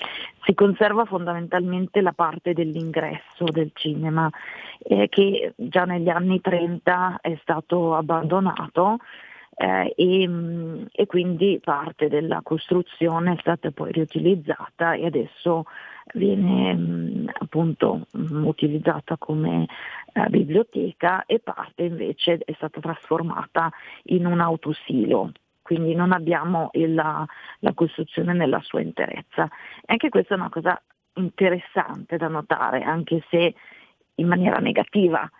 si 0.42 0.54
conserva 0.54 1.04
fondamentalmente 1.04 2.00
la 2.00 2.12
parte 2.12 2.52
dell'ingresso 2.52 3.44
del 3.44 3.70
cinema 3.74 4.30
eh, 4.78 5.08
che 5.08 5.52
già 5.56 5.84
negli 5.84 6.08
anni 6.08 6.40
30 6.40 7.18
è 7.20 7.36
stato 7.40 7.94
abbandonato 7.94 8.98
eh, 9.56 9.92
e, 9.94 10.26
mm, 10.26 10.84
e, 10.92 11.06
quindi 11.06 11.60
parte 11.62 12.08
della 12.08 12.40
costruzione 12.42 13.34
è 13.34 13.36
stata 13.40 13.70
poi 13.70 13.92
riutilizzata 13.92 14.94
e 14.94 15.04
adesso 15.04 15.64
viene 16.14 16.74
mh, 16.74 16.80
mm, 16.80 17.28
appunto 17.40 18.06
mh, 18.10 18.36
mm, 18.38 18.46
utilizzata 18.46 19.16
come 19.18 19.66
eh, 20.12 20.28
biblioteca 20.30 21.24
e 21.26 21.40
parte 21.40 21.82
invece 21.82 22.38
è 22.44 22.52
stata 22.54 22.80
trasformata 22.80 23.70
in 24.04 24.24
un 24.24 24.40
autosilo 24.40 25.32
quindi 25.70 25.94
non 25.94 26.10
abbiamo 26.10 26.70
il, 26.72 26.94
la, 26.94 27.24
la 27.60 27.72
costruzione 27.74 28.32
nella 28.32 28.58
sua 28.60 28.80
interezza. 28.80 29.44
E 29.44 29.92
anche 29.92 30.08
questa 30.08 30.34
è 30.34 30.36
una 30.36 30.48
cosa 30.48 30.82
interessante 31.14 32.16
da 32.16 32.26
notare, 32.26 32.82
anche 32.82 33.22
se 33.30 33.54
in 34.16 34.26
maniera 34.26 34.56
negativa, 34.56 35.30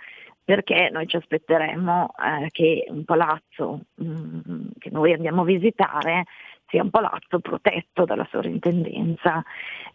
perché 0.45 0.89
noi 0.93 1.09
ci 1.09 1.17
aspetteremmo 1.17 2.15
eh, 2.15 2.49
che 2.53 2.85
un 2.91 3.05
palazzo 3.05 3.87
mh, 3.97 4.05
mm, 4.05 4.67
che 4.79 4.91
noi 4.91 5.15
andiamo 5.15 5.43
a 5.43 5.47
visitare 5.47 6.27
sia 6.69 6.85
un 6.85 6.91
palazzo 6.91 7.41
protetto 7.41 8.05
dalla 8.05 8.29
sovrintendenza 8.31 9.43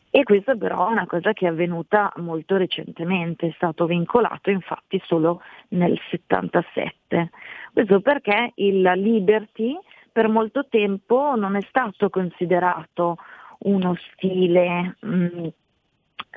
e 0.09 0.23
questa 0.23 0.53
però 0.55 0.89
è 0.89 0.91
una 0.91 1.05
cosa 1.05 1.31
che 1.31 1.45
è 1.45 1.49
avvenuta 1.49 2.11
molto 2.17 2.57
recentemente, 2.57 3.47
è 3.47 3.53
stato 3.55 3.85
vincolato 3.85 4.49
infatti 4.49 5.01
solo 5.05 5.41
nel 5.69 5.97
77. 6.09 7.29
Questo 7.71 8.01
perché 8.01 8.51
il 8.55 8.81
Liberty 8.81 9.77
per 10.15 10.29
molto 10.29 10.65
tempo 10.69 11.35
non 11.35 11.57
è 11.57 11.61
stato 11.67 12.09
considerato 12.09 13.17
uno 13.63 13.97
stile 14.13 14.95
mh, 15.01 15.13
mm, 15.13 15.47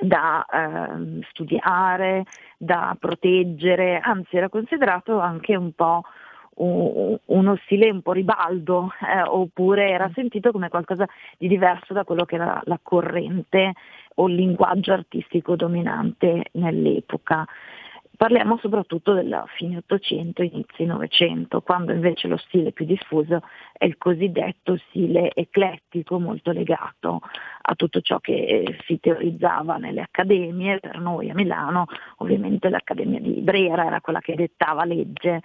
da 0.01 0.45
eh, 0.45 1.21
studiare, 1.29 2.25
da 2.57 2.97
proteggere, 2.99 4.01
anzi 4.03 4.35
era 4.35 4.49
considerato 4.49 5.19
anche 5.19 5.55
un 5.55 5.71
po' 5.71 6.01
uno 6.55 7.55
stile 7.63 7.89
un 7.89 8.01
po' 8.01 8.11
ribaldo, 8.11 8.91
eh, 8.99 9.21
oppure 9.21 9.91
era 9.91 10.11
sentito 10.13 10.51
come 10.51 10.67
qualcosa 10.67 11.07
di 11.37 11.47
diverso 11.47 11.93
da 11.93 12.03
quello 12.03 12.25
che 12.25 12.35
era 12.35 12.61
la 12.65 12.79
corrente 12.83 13.75
o 14.15 14.27
il 14.27 14.35
linguaggio 14.35 14.91
artistico 14.91 15.55
dominante 15.55 16.47
nell'epoca. 16.51 17.47
Parliamo 18.19 18.57
soprattutto 18.57 19.13
della 19.13 19.45
fine 19.55 19.77
800, 19.77 20.41
inizi 20.41 20.83
900, 20.83 21.61
quando 21.61 21.93
invece 21.93 22.27
lo 22.27 22.35
stile 22.35 22.73
più 22.73 22.83
diffuso 22.83 23.43
è 23.71 23.85
il 23.85 23.95
cosiddetto 23.97 24.75
stile 24.89 25.31
eclettico, 25.33 26.19
molto 26.19 26.51
legato 26.51 27.21
a 27.61 27.75
tutto 27.75 28.01
ciò 28.01 28.19
che 28.19 28.75
si 28.85 28.99
teorizzava 28.99 29.77
nelle 29.77 30.01
accademie. 30.01 30.81
Per 30.81 30.99
noi 30.99 31.29
a 31.29 31.33
Milano 31.33 31.85
ovviamente 32.17 32.67
l'Accademia 32.67 33.21
di 33.21 33.39
Brera 33.39 33.85
era 33.85 34.01
quella 34.01 34.19
che 34.19 34.35
dettava 34.35 34.83
legge 34.83 35.39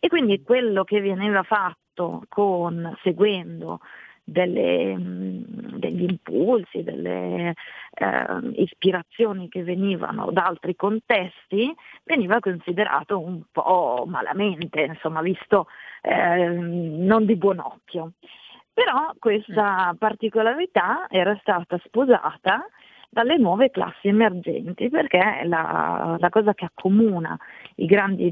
e 0.00 0.08
quindi 0.08 0.40
quello 0.40 0.82
che 0.82 1.02
veniva 1.02 1.42
fatto 1.42 2.22
con, 2.30 2.96
seguendo 3.02 3.80
delle, 4.24 4.96
mm, 4.96 5.42
degli 5.76 6.02
impulsi, 6.08 6.82
delle 6.82 7.54
eh, 7.94 8.52
ispirazioni 8.56 9.48
che 9.48 9.62
venivano 9.62 10.30
da 10.32 10.46
altri 10.46 10.74
contesti, 10.74 11.72
veniva 12.04 12.40
considerato 12.40 13.20
un 13.20 13.42
po' 13.52 14.04
malamente, 14.08 14.80
insomma, 14.80 15.20
visto 15.20 15.66
eh, 16.00 16.48
non 16.48 17.26
di 17.26 17.36
buon 17.36 17.58
occhio. 17.58 18.12
Però 18.72 19.12
questa 19.18 19.92
mm. 19.92 19.96
particolarità 19.96 21.06
era 21.08 21.36
stata 21.40 21.78
sposata 21.84 22.66
dalle 23.14 23.38
nuove 23.38 23.70
classi 23.70 24.08
emergenti, 24.08 24.90
perché 24.90 25.42
la, 25.44 26.16
la 26.18 26.28
cosa 26.28 26.52
che 26.52 26.64
accomuna 26.64 27.38
i 27.76 27.86
grandi 27.86 28.26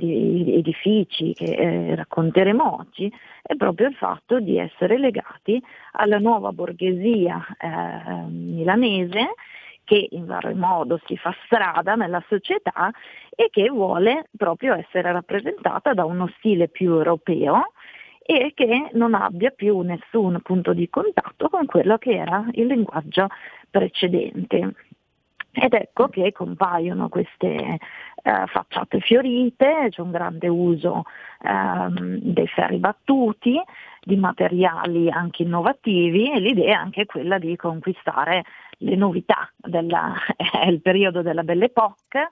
edifici 0.57 1.33
che 1.33 1.45
eh, 1.45 1.95
racconteremo 1.95 2.81
oggi 2.81 3.11
è 3.41 3.55
proprio 3.55 3.89
il 3.89 3.95
fatto 3.95 4.41
di 4.41 4.59
essere 4.59 4.99
legati 4.99 5.63
alla 5.93 6.19
nuova 6.19 6.53
borghesia 6.53 7.41
eh, 7.59 8.29
milanese 8.29 9.35
che 9.85 10.09
in 10.11 10.27
vario 10.27 10.55
modo 10.55 11.01
si 11.07 11.17
fa 11.17 11.35
strada 11.45 11.95
nella 11.95 12.23
società 12.29 12.91
e 13.31 13.49
che 13.51 13.69
vuole 13.69 14.29
proprio 14.37 14.75
essere 14.75 15.13
rappresentata 15.13 15.93
da 15.95 16.05
uno 16.05 16.29
stile 16.39 16.69
più 16.69 16.93
europeo 16.93 17.73
e 18.25 18.53
che 18.55 18.91
non 18.93 19.15
abbia 19.15 19.51
più 19.51 19.81
nessun 19.81 20.41
punto 20.43 20.73
di 20.73 20.89
contatto 20.89 21.49
con 21.49 21.67
quello 21.67 21.99
che 21.99 22.13
era 22.13 22.47
il 22.53 22.67
linguaggio 22.67 23.27
precedente. 23.73 24.75
Ed 25.55 25.75
ecco 25.75 26.09
che 26.09 26.33
compaiono 26.33 27.09
queste 27.09 27.47
eh, 27.47 28.47
facciate 28.47 29.01
fiorite, 29.01 29.89
c'è 29.91 30.01
un 30.01 30.11
grande 30.11 30.49
uso 30.49 31.03
ehm, 31.43 32.21
dei 32.21 32.47
ferri 32.47 32.79
battuti, 32.79 33.61
di 34.01 34.17
materiali 34.17 35.11
anche 35.11 35.43
innovativi 35.43 36.33
e 36.33 36.41
l'idea 36.41 36.79
è 36.79 36.81
anche 36.81 37.05
quella 37.05 37.39
di 37.39 37.55
conquistare 37.57 38.45
le 38.79 38.97
novità, 38.97 39.51
della, 39.57 40.15
è 40.37 40.69
il 40.69 40.81
periodo 40.81 41.21
della 41.21 41.43
Belle 41.43 41.67
Époque 41.67 42.29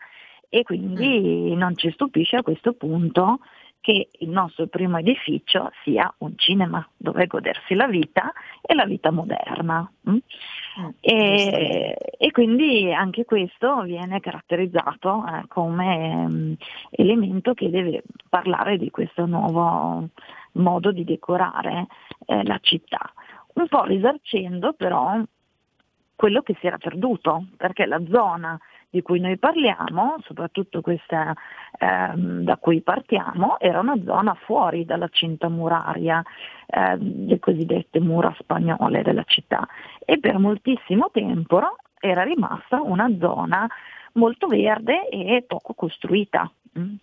e 0.48 0.62
quindi 0.62 1.52
mm. 1.54 1.58
non 1.58 1.76
ci 1.76 1.90
stupisce 1.90 2.36
a 2.36 2.42
questo 2.42 2.72
punto 2.72 3.40
che 3.80 4.08
il 4.12 4.28
nostro 4.28 4.66
primo 4.66 4.98
edificio 4.98 5.70
sia 5.82 6.12
un 6.18 6.34
cinema 6.36 6.86
dove 6.96 7.26
godersi 7.26 7.74
la 7.74 7.86
vita 7.86 8.32
e 8.60 8.74
la 8.74 8.84
vita 8.84 9.10
moderna. 9.10 9.90
Mm? 10.08 10.12
Mm, 10.80 10.88
e, 11.00 11.96
e, 12.18 12.30
quindi 12.30 12.92
anche 12.92 13.24
questo 13.24 13.82
viene 13.82 14.20
caratterizzato 14.20 15.24
eh, 15.26 15.44
come 15.48 16.14
um, 16.14 16.56
elemento 16.90 17.54
che 17.54 17.70
deve 17.70 18.02
parlare 18.28 18.76
di 18.76 18.90
questo 18.90 19.26
nuovo 19.26 20.08
modo 20.52 20.92
di 20.92 21.04
decorare 21.04 21.86
eh, 22.26 22.44
la 22.44 22.58
città, 22.60 23.12
un 23.54 23.66
po' 23.66 23.84
risarcendo 23.84 24.74
però 24.74 25.20
quello 26.14 26.42
che 26.42 26.54
si 26.60 26.66
era 26.66 26.76
perduto, 26.76 27.46
perché 27.56 27.86
la 27.86 28.00
zona 28.10 28.60
di 28.90 29.02
cui 29.02 29.20
noi 29.20 29.38
parliamo, 29.38 30.16
soprattutto 30.24 30.80
questa 30.80 31.32
ehm, 31.78 32.42
da 32.42 32.56
cui 32.56 32.82
partiamo, 32.82 33.58
era 33.60 33.78
una 33.78 33.96
zona 34.04 34.34
fuori 34.34 34.84
dalla 34.84 35.08
cinta 35.08 35.48
muraria, 35.48 36.22
eh, 36.66 36.96
le 36.98 37.38
cosiddette 37.38 38.00
mura 38.00 38.34
spagnole 38.38 39.02
della 39.02 39.24
città 39.24 39.66
e 40.04 40.18
per 40.18 40.38
moltissimo 40.38 41.10
tempo 41.12 41.60
era 42.00 42.22
rimasta 42.22 42.80
una 42.80 43.08
zona 43.18 43.68
molto 44.14 44.48
verde 44.48 45.08
e 45.08 45.44
poco 45.46 45.74
costruita. 45.74 46.50
Mm. 46.78 46.94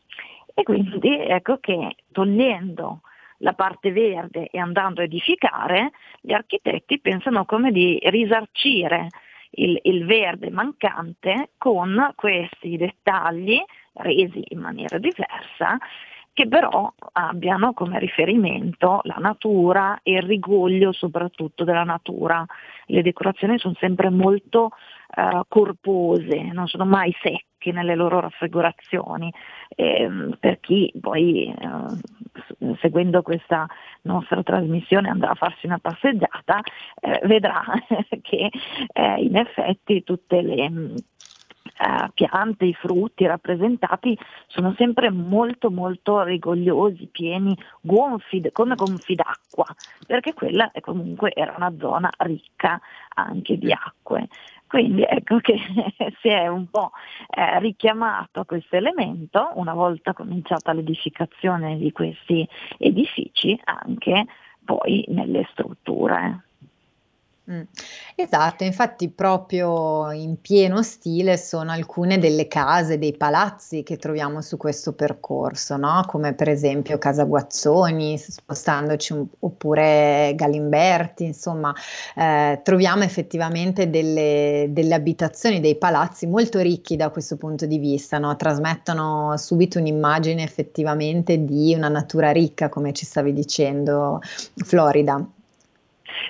E 0.54 0.64
quindi 0.64 1.20
ecco 1.20 1.58
che 1.60 1.96
togliendo 2.12 3.02
la 3.42 3.54
parte 3.54 3.92
verde 3.92 4.48
e 4.48 4.58
andando 4.58 5.02
a 5.02 5.04
edificare, 5.04 5.92
gli 6.20 6.34
architetti 6.34 7.00
pensano 7.00 7.46
come 7.46 7.72
di 7.72 8.00
risarcire 8.02 9.10
il, 9.58 9.80
il 9.84 10.06
verde 10.06 10.50
mancante 10.50 11.52
con 11.58 12.14
questi 12.16 12.78
dettagli 12.78 13.62
resi 13.94 14.44
in 14.50 14.60
maniera 14.60 14.98
diversa 14.98 15.78
che 16.34 16.48
però 16.48 16.94
abbiano 17.14 17.74
come 17.74 17.98
riferimento 17.98 19.00
la 19.04 19.18
natura 19.18 20.00
e 20.04 20.14
il 20.14 20.22
rigoglio 20.22 20.92
soprattutto 20.92 21.64
della 21.64 21.84
natura. 21.84 22.46
Le 22.86 23.02
decorazioni 23.02 23.58
sono 23.58 23.74
sempre 23.80 24.12
molto 24.12 24.70
uh, 25.16 25.42
corpose, 25.48 26.52
non 26.54 26.68
sono 26.68 26.86
mai 26.86 27.12
secche 27.24 27.47
nelle 27.66 27.96
loro 27.96 28.20
raffigurazioni. 28.20 29.34
Eh, 29.76 30.10
per 30.40 30.60
chi 30.60 30.92
poi 31.00 31.54
uh, 31.60 32.76
seguendo 32.80 33.22
questa 33.22 33.68
nostra 34.04 34.42
trasmissione 34.44 35.10
andrà 35.10 35.32
a 35.32 35.36
farsi 35.36 35.66
una 35.66 35.80
passeggiata, 35.80 36.62
eh, 37.02 37.20
vedrà 37.24 37.64
che 38.22 38.50
eh, 38.94 39.16
in 39.22 39.36
effetti 39.36 40.04
tutte 40.04 40.42
le 40.42 40.72
eh, 41.80 42.12
piante, 42.14 42.66
i 42.66 42.74
frutti 42.74 43.26
rappresentati 43.26 44.18
sono 44.48 44.74
sempre 44.78 45.12
molto 45.12 45.70
molto 45.70 46.24
rigogliosi, 46.24 47.08
pieni, 47.08 47.56
gonfi, 47.82 48.50
come 48.52 48.76
gonfi 48.76 49.16
d'acqua, 49.16 49.66
perché 50.06 50.34
quella 50.34 50.72
comunque 50.82 51.34
era 51.34 51.54
una 51.56 51.74
zona 51.78 52.10
ricca 52.18 52.80
anche 53.14 53.58
di 53.58 53.72
acque. 53.72 54.28
Quindi 54.68 55.04
ecco 55.04 55.40
che 55.40 55.58
si 56.22 56.28
è 56.28 56.48
un 56.48 56.70
po' 56.70 56.92
eh, 57.30 57.60
richiamato 57.60 58.42
a 58.42 58.46
questo 58.46 58.76
elemento, 58.76 59.52
una 59.56 59.74
volta 59.74 60.14
cominciata 60.14 60.74
l'edificazione 60.74 61.78
di 61.78 61.92
questi 61.92 62.48
edifici, 62.78 63.60
anche 63.64 64.26
poi 64.66 65.06
nelle 65.08 65.48
strutture. 65.52 66.47
Mm. 67.50 67.62
Esatto, 68.16 68.66
infatti 68.66 69.08
proprio 69.10 70.12
in 70.12 70.42
pieno 70.42 70.84
stile 70.84 71.38
sono 71.38 71.72
alcune 71.72 72.20
delle 72.20 72.50
case, 72.50 72.98
dei 72.98 73.16
palazzi 73.16 73.84
che 73.84 73.96
troviamo 73.96 74.42
su 74.42 74.58
questo 74.58 74.92
percorso, 74.92 75.78
no? 75.78 76.04
come 76.08 76.34
per 76.34 76.50
esempio 76.50 76.98
Casa 76.98 77.24
Guazzoni, 77.24 78.18
spostandoci 78.18 79.14
un, 79.14 79.26
oppure 79.40 80.34
Galimberti, 80.36 81.24
insomma 81.24 81.74
eh, 82.18 82.60
troviamo 82.64 83.04
effettivamente 83.04 83.90
delle, 83.90 84.68
delle, 84.72 84.94
abitazioni, 84.94 85.62
dei 85.62 85.78
palazzi 85.78 86.28
molto 86.28 86.60
ricchi 86.60 86.98
da 86.98 87.12
questo 87.12 87.38
punto 87.38 87.66
di 87.66 87.78
vista, 87.78 88.18
no? 88.18 88.36
trasmettono 88.36 89.38
subito 89.38 89.80
un'immagine 89.80 90.44
effettivamente 90.44 91.46
di 91.46 91.74
una 91.74 91.88
natura 91.88 92.32
ricca, 92.32 92.68
come 92.68 92.92
ci 92.92 93.06
stavi 93.06 93.32
dicendo 93.32 94.20
Florida. 94.66 95.26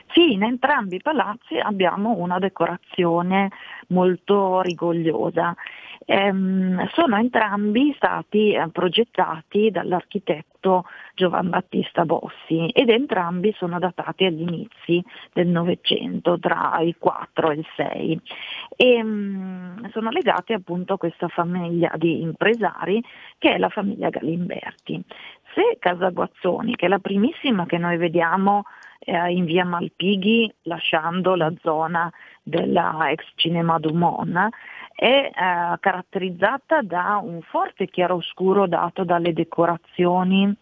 Sì, 0.10 0.34
in 0.34 0.43
entrambi 0.43 0.95
i 0.95 1.01
palazzi 1.01 1.58
abbiamo 1.60 2.16
una 2.18 2.39
decorazione 2.39 3.51
molto 3.89 4.62
rigogliosa. 4.62 5.53
Ehm, 6.05 6.88
sono 6.93 7.18
entrambi 7.18 7.93
stati 7.97 8.53
eh, 8.53 8.70
progettati 8.72 9.70
dall'architetto 9.70 10.86
Giovan 11.14 11.49
Battista 11.49 12.05
Bossi 12.05 12.68
ed 12.74 12.89
entrambi 12.89 13.53
sono 13.58 13.78
datati 13.80 14.24
agli 14.26 14.41
inizi 14.41 15.03
del 15.34 15.47
Novecento, 15.47 16.39
tra 16.39 16.78
il 16.82 16.95
4 16.97 17.51
e 17.51 17.55
il 17.55 17.66
6. 17.76 18.22
E, 18.78 18.93
ehm, 18.93 19.89
sono 19.91 20.10
legati 20.10 20.53
appunto 20.53 20.93
a 20.93 20.97
questa 20.97 21.28
famiglia 21.28 21.91
di 21.97 22.22
impresari 22.22 23.03
che 23.38 23.55
è 23.55 23.58
la 23.58 23.70
famiglia 23.70 24.10
Galimberti. 24.10 25.03
Se 25.53 25.78
Casa 25.80 26.10
Guazzoni, 26.10 26.76
che 26.76 26.86
è 26.86 26.89
la 26.89 26.99
primissima 26.99 27.66
che 27.66 27.78
noi 27.78 27.97
vediamo 27.97 28.64
eh, 29.00 29.32
in 29.32 29.45
via 29.45 29.66
Malpighi, 29.66 30.54
lasciando 30.64 31.36
la 31.36 31.52
zona 31.62 32.12
della 32.43 33.10
ex 33.10 33.24
Cinema 33.36 33.80
Dumont, 33.80 34.50
è 34.93 35.30
eh, 35.30 35.32
caratterizzata 35.80 36.82
da 36.82 37.20
un 37.22 37.41
forte 37.41 37.88
chiaroscuro 37.88 38.68
dato 38.68 39.04
dalle 39.04 39.34
decorazioni 39.34 40.56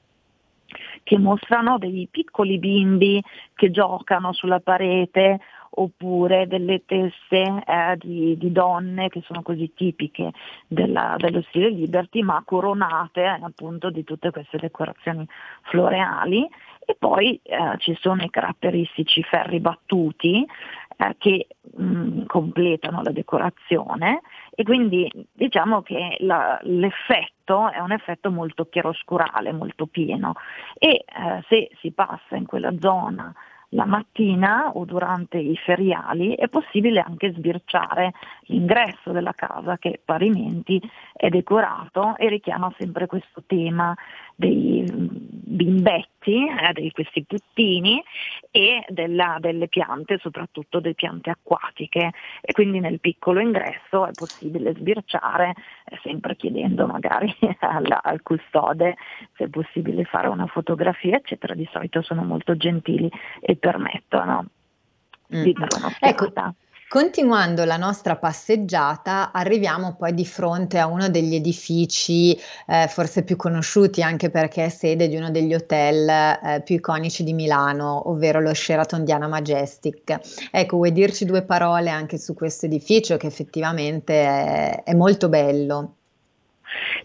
che 1.03 1.17
mostrano 1.17 1.77
dei 1.77 2.07
piccoli 2.09 2.57
bimbi 2.57 3.23
che 3.53 3.71
giocano 3.71 4.33
sulla 4.33 4.59
parete 4.59 5.39
oppure 5.77 6.47
delle 6.47 6.83
teste 6.85 7.63
eh, 7.65 7.97
di, 7.97 8.37
di, 8.37 8.51
donne 8.51 9.09
che 9.09 9.21
sono 9.25 9.41
così 9.41 9.73
tipiche 9.73 10.31
della, 10.67 11.15
dello 11.17 11.41
stile 11.49 11.69
Liberty 11.69 12.21
ma 12.21 12.41
coronate 12.45 13.23
eh, 13.23 13.39
appunto 13.41 13.89
di 13.89 14.03
tutte 14.03 14.31
queste 14.31 14.57
decorazioni 14.57 15.27
floreali 15.63 16.47
e 16.85 16.95
poi 16.97 17.39
eh, 17.43 17.75
ci 17.77 17.97
sono 17.99 18.23
i 18.23 18.29
caratteristici 18.29 19.23
ferri 19.23 19.59
battuti 19.59 20.45
eh, 20.97 21.15
che 21.17 21.47
mh, 21.75 21.83
mm, 21.83 22.25
completano 22.25 23.01
la 23.01 23.11
decorazione 23.11 24.21
e 24.51 24.63
quindi 24.63 25.11
diciamo 25.33 25.81
che 25.81 26.17
la, 26.19 26.59
l'effetto 26.63 27.69
è 27.71 27.79
un 27.79 27.91
effetto 27.91 28.31
molto 28.31 28.69
chiaroscurale, 28.69 29.51
molto 29.51 29.87
pieno. 29.87 30.33
E 30.77 31.03
eh, 31.05 31.43
se 31.49 31.69
si 31.79 31.91
passa 31.91 32.35
in 32.35 32.45
quella 32.45 32.73
zona 32.79 33.33
la 33.69 33.85
mattina 33.85 34.71
o 34.73 34.85
durante 34.85 35.37
i 35.37 35.55
feriali 35.57 36.33
è 36.35 36.47
possibile 36.47 37.01
anche 37.01 37.33
sbirciare 37.33 38.13
l'ingresso 38.43 39.11
della 39.11 39.33
casa 39.33 39.77
che 39.77 39.99
parimenti 40.03 40.81
è 41.13 41.29
decorato 41.29 42.15
e 42.17 42.29
richiama 42.29 42.73
sempre 42.77 43.05
questo 43.05 43.43
tema 43.45 43.95
dei 44.35 44.83
bimbetti, 45.55 46.47
eh, 46.47 46.73
di 46.73 46.91
questi 46.91 47.23
puttini 47.23 48.03
e 48.51 48.83
della, 48.89 49.37
delle 49.39 49.67
piante, 49.67 50.17
soprattutto 50.17 50.79
delle 50.79 50.95
piante 50.95 51.29
acquatiche 51.29 52.11
e 52.41 52.51
quindi 52.51 52.79
nel 52.79 52.99
piccolo 52.99 53.39
ingresso 53.39 54.05
è 54.05 54.11
possibile 54.11 54.73
sbirciare, 54.73 55.53
eh, 55.85 55.99
sempre 56.03 56.35
chiedendo 56.35 56.85
magari 56.87 57.33
al, 57.59 57.85
al 58.01 58.21
custode 58.21 58.95
se 59.37 59.45
è 59.45 59.47
possibile 59.47 60.03
fare 60.03 60.27
una 60.27 60.47
fotografia, 60.47 61.15
eccetera, 61.15 61.53
di 61.53 61.67
solito 61.71 62.01
sono 62.01 62.23
molto 62.23 62.57
gentili 62.57 63.09
e 63.39 63.55
permettono 63.55 64.47
mm. 65.33 65.43
di 65.43 65.53
dare 65.53 65.75
un'occhiata. 65.77 66.07
Ecco. 66.09 66.55
Continuando 66.95 67.65
la 67.65 67.75
nostra 67.75 68.15
passeggiata, 68.15 69.33
arriviamo 69.33 69.97
poi 69.97 70.13
di 70.13 70.25
fronte 70.25 70.79
a 70.79 70.87
uno 70.87 71.09
degli 71.09 71.35
edifici 71.35 72.31
eh, 72.67 72.87
forse 72.87 73.25
più 73.25 73.35
conosciuti 73.35 74.01
anche 74.01 74.29
perché 74.29 74.63
è 74.63 74.69
sede 74.69 75.09
di 75.09 75.17
uno 75.17 75.29
degli 75.29 75.53
hotel 75.53 76.07
eh, 76.07 76.61
più 76.63 76.75
iconici 76.75 77.25
di 77.25 77.33
Milano, 77.33 78.09
ovvero 78.09 78.39
lo 78.39 78.53
Sheraton 78.53 79.03
Diana 79.03 79.27
Majestic. 79.27 80.47
Ecco, 80.49 80.77
vuoi 80.77 80.93
dirci 80.93 81.25
due 81.25 81.41
parole 81.43 81.89
anche 81.89 82.17
su 82.17 82.33
questo 82.33 82.65
edificio 82.65 83.17
che 83.17 83.27
effettivamente 83.27 84.13
è, 84.13 84.83
è 84.85 84.93
molto 84.93 85.27
bello? 85.27 85.95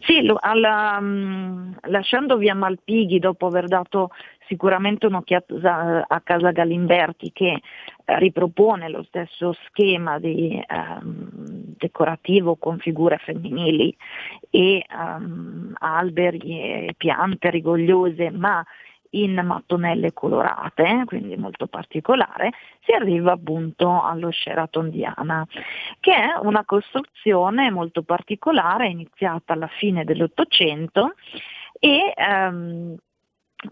Sì, 0.07 0.23
alla, 0.41 0.99
um, 1.01 1.77
lasciando 1.87 2.37
via 2.37 2.55
Malpighi 2.55 3.19
dopo 3.19 3.47
aver 3.47 3.67
dato 3.67 4.11
sicuramente 4.51 5.07
un'occhiata 5.07 6.05
a 6.09 6.21
casa 6.23 6.51
Galimberti 6.51 7.31
che 7.33 7.61
eh, 8.05 8.19
ripropone 8.19 8.89
lo 8.89 9.05
stesso 9.05 9.55
schema 9.67 10.19
di, 10.19 10.61
um, 10.69 11.29
decorativo 11.79 12.57
con 12.57 12.79
figure 12.79 13.19
femminili 13.19 13.97
e 14.51 14.85
um, 14.93 15.73
alberi 15.79 16.39
e 16.61 16.95
piante 16.97 17.49
rigogliose 17.49 18.31
ma 18.31 18.63
in 19.13 19.41
mattonelle 19.45 20.13
colorate, 20.13 21.03
quindi 21.05 21.37
molto 21.37 21.67
particolare, 21.67 22.53
si 22.85 22.93
arriva 22.93 23.33
appunto 23.33 24.03
allo 24.03 24.31
Sheraton 24.31 24.91
Diana, 24.91 25.45
che 25.99 26.13
è 26.13 26.39
una 26.43 26.65
costruzione 26.65 27.71
molto 27.71 28.03
particolare 28.03 28.89
iniziata 28.89 29.53
alla 29.53 29.67
fine 29.67 30.05
dell'Ottocento 30.05 31.15
e 31.81 32.13
ehm, 32.15 32.97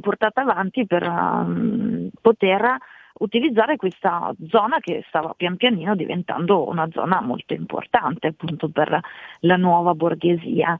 portata 0.00 0.42
avanti 0.42 0.86
per 0.86 1.02
um, 1.06 2.10
poter 2.20 2.76
utilizzare 3.18 3.76
questa 3.76 4.32
zona 4.48 4.78
che 4.78 5.04
stava 5.08 5.34
pian 5.36 5.56
pianino 5.56 5.96
diventando 5.96 6.68
una 6.68 6.88
zona 6.92 7.20
molto 7.20 7.52
importante 7.54 8.28
appunto 8.28 8.68
per 8.68 9.00
la 9.40 9.56
nuova 9.56 9.94
borghesia. 9.94 10.76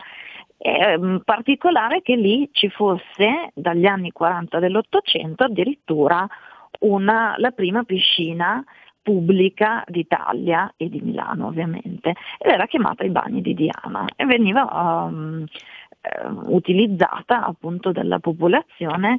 È 0.56 0.94
um, 0.94 1.20
particolare 1.24 2.02
che 2.02 2.16
lì 2.16 2.48
ci 2.52 2.68
fosse 2.68 3.50
dagli 3.54 3.86
anni 3.86 4.10
40 4.10 4.58
dell'Ottocento 4.58 5.44
addirittura 5.44 6.26
una, 6.80 7.34
la 7.38 7.50
prima 7.50 7.82
piscina 7.84 8.62
pubblica 9.02 9.84
d'Italia 9.86 10.74
e 10.76 10.90
di 10.90 11.00
Milano 11.00 11.46
ovviamente 11.46 12.14
ed 12.38 12.50
era 12.50 12.66
chiamata 12.66 13.04
i 13.04 13.08
bagni 13.08 13.40
di 13.40 13.54
Diana 13.54 14.04
e 14.14 14.26
veniva 14.26 14.64
um, 14.70 15.46
utilizzata 16.46 17.44
appunto 17.44 17.92
dalla 17.92 18.18
popolazione 18.18 19.18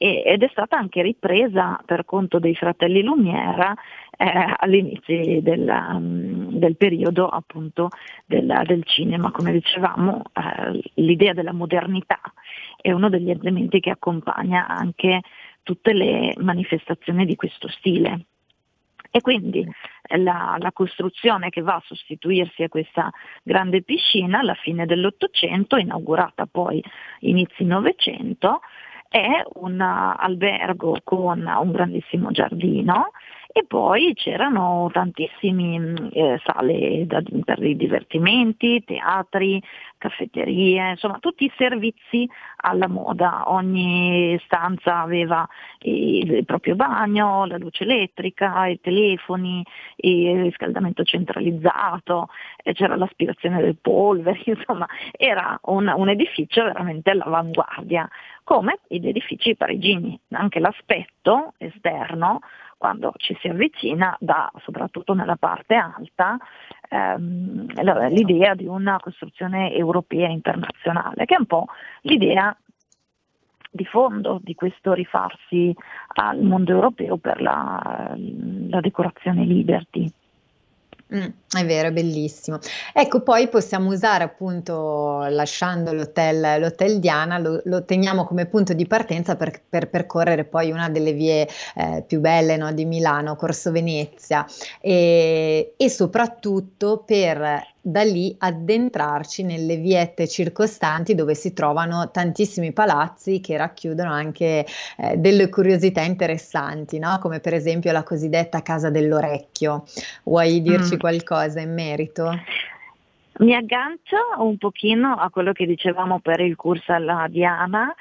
ed 0.00 0.44
è 0.44 0.48
stata 0.52 0.78
anche 0.78 1.02
ripresa 1.02 1.80
per 1.84 2.04
conto 2.04 2.38
dei 2.38 2.54
fratelli 2.54 3.02
Lumiera 3.02 3.74
eh, 4.16 4.54
all'inizio 4.58 5.42
del, 5.42 5.68
um, 5.68 6.52
del, 6.52 6.76
periodo 6.76 7.26
appunto 7.26 7.88
del, 8.24 8.62
del, 8.64 8.84
cinema. 8.84 9.32
Come 9.32 9.50
dicevamo, 9.50 10.22
eh, 10.32 10.80
l'idea 10.94 11.32
della 11.32 11.52
modernità 11.52 12.20
è 12.80 12.92
uno 12.92 13.08
degli 13.08 13.30
elementi 13.30 13.80
che 13.80 13.90
accompagna 13.90 14.68
anche 14.68 15.22
tutte 15.64 15.92
le 15.92 16.32
manifestazioni 16.38 17.26
di 17.26 17.34
questo 17.34 17.66
stile. 17.68 18.26
E 19.10 19.20
quindi 19.22 19.66
la, 20.16 20.56
la, 20.58 20.72
costruzione 20.72 21.48
che 21.48 21.62
va 21.62 21.76
a 21.76 21.82
sostituirsi 21.84 22.62
a 22.62 22.68
questa 22.68 23.10
grande 23.42 23.82
piscina 23.82 24.40
alla 24.40 24.54
fine 24.54 24.84
dell'Ottocento, 24.84 25.76
inaugurata 25.76 26.46
poi 26.46 26.82
inizi 27.20 27.64
Novecento, 27.64 28.60
è 29.08 29.42
un 29.54 29.80
albergo 29.80 30.98
con 31.02 31.40
un 31.46 31.72
grandissimo 31.72 32.30
giardino 32.30 33.12
e 33.50 33.64
poi 33.66 34.12
c'erano 34.14 34.90
tantissime 34.92 36.10
eh, 36.12 36.40
sale 36.44 37.06
da, 37.06 37.22
per 37.44 37.62
i 37.62 37.76
divertimenti, 37.76 38.84
teatri, 38.84 39.60
caffetterie, 39.96 40.90
insomma 40.90 41.18
tutti 41.18 41.44
i 41.44 41.52
servizi 41.56 42.28
alla 42.56 42.88
moda, 42.88 43.44
ogni 43.46 44.38
stanza 44.44 45.00
aveva 45.00 45.48
il, 45.80 46.30
il 46.30 46.44
proprio 46.44 46.76
bagno, 46.76 47.46
la 47.46 47.56
luce 47.56 47.84
elettrica, 47.84 48.66
i 48.66 48.80
telefoni, 48.80 49.64
il 49.96 50.42
riscaldamento 50.42 51.02
centralizzato, 51.02 52.28
c'era 52.74 52.96
l'aspirazione 52.96 53.60
del 53.60 53.76
polvere, 53.80 54.40
insomma 54.44 54.86
era 55.12 55.58
un, 55.64 55.92
un 55.94 56.08
edificio 56.08 56.64
veramente 56.64 57.10
all'avanguardia, 57.10 58.08
come 58.44 58.78
gli 58.88 59.06
edifici 59.06 59.56
parigini, 59.56 60.18
anche 60.30 60.60
l'aspetto 60.60 61.54
esterno 61.58 62.40
quando 62.78 63.12
ci 63.16 63.36
si 63.40 63.48
avvicina 63.48 64.16
dà 64.20 64.50
soprattutto 64.62 65.12
nella 65.12 65.36
parte 65.36 65.74
alta 65.74 66.38
ehm, 66.88 67.66
l'idea 68.10 68.54
di 68.54 68.66
una 68.66 68.98
costruzione 69.00 69.74
europea 69.74 70.28
internazionale, 70.28 71.26
che 71.26 71.34
è 71.34 71.38
un 71.38 71.46
po' 71.46 71.66
l'idea 72.02 72.56
di 73.70 73.84
fondo 73.84 74.40
di 74.42 74.54
questo 74.54 74.92
rifarsi 74.94 75.74
al 76.14 76.40
mondo 76.40 76.72
europeo 76.72 77.18
per 77.18 77.42
la, 77.42 78.14
la 78.68 78.80
decorazione 78.80 79.44
Liberty. 79.44 80.10
Mm, 81.14 81.26
è 81.56 81.64
vero, 81.64 81.88
è 81.88 81.90
bellissimo. 81.90 82.58
Ecco, 82.92 83.22
poi 83.22 83.48
possiamo 83.48 83.90
usare 83.90 84.24
appunto, 84.24 85.26
lasciando 85.30 85.92
l'hotel, 85.94 86.60
l'hotel 86.60 86.98
Diana, 86.98 87.38
lo, 87.38 87.62
lo, 87.64 87.84
teniamo 87.84 88.24
come 88.24 88.44
punto 88.44 88.74
di 88.74 88.86
partenza 88.86 89.34
per, 89.34 89.58
per 89.66 89.88
percorrere 89.88 90.44
poi 90.44 90.70
una 90.70 90.90
delle 90.90 91.12
vie 91.12 91.48
eh, 91.76 92.04
più 92.06 92.20
belle 92.20 92.58
no, 92.58 92.72
di 92.72 92.84
Milano, 92.84 93.36
Corso 93.36 93.70
Venezia, 93.70 94.46
e, 94.82 95.72
e 95.78 95.88
soprattutto 95.88 97.02
per 97.06 97.76
da 97.90 98.02
lì 98.02 98.34
addentrarci 98.38 99.42
nelle 99.42 99.76
viette 99.76 100.28
circostanti 100.28 101.14
dove 101.14 101.34
si 101.34 101.54
trovano 101.54 102.10
tantissimi 102.10 102.72
palazzi 102.72 103.40
che 103.40 103.56
racchiudono 103.56 104.12
anche 104.12 104.66
eh, 104.98 105.16
delle 105.16 105.48
curiosità 105.48 106.02
interessanti, 106.02 106.98
no? 106.98 107.18
come 107.18 107.40
per 107.40 107.54
esempio 107.54 107.90
la 107.92 108.02
cosiddetta 108.02 108.60
Casa 108.60 108.90
dell'Orecchio. 108.90 109.84
Vuoi 110.24 110.60
dirci 110.60 110.96
mm. 110.96 110.98
qualcosa 110.98 111.60
in 111.60 111.72
merito? 111.72 112.30
Mi 113.38 113.54
aggancio 113.54 114.16
un 114.38 114.58
pochino 114.58 115.14
a 115.14 115.30
quello 115.30 115.52
che 115.52 115.64
dicevamo 115.64 116.20
per 116.20 116.40
il 116.40 116.56
corso 116.56 116.92
alla 116.92 117.26
Diana 117.30 117.94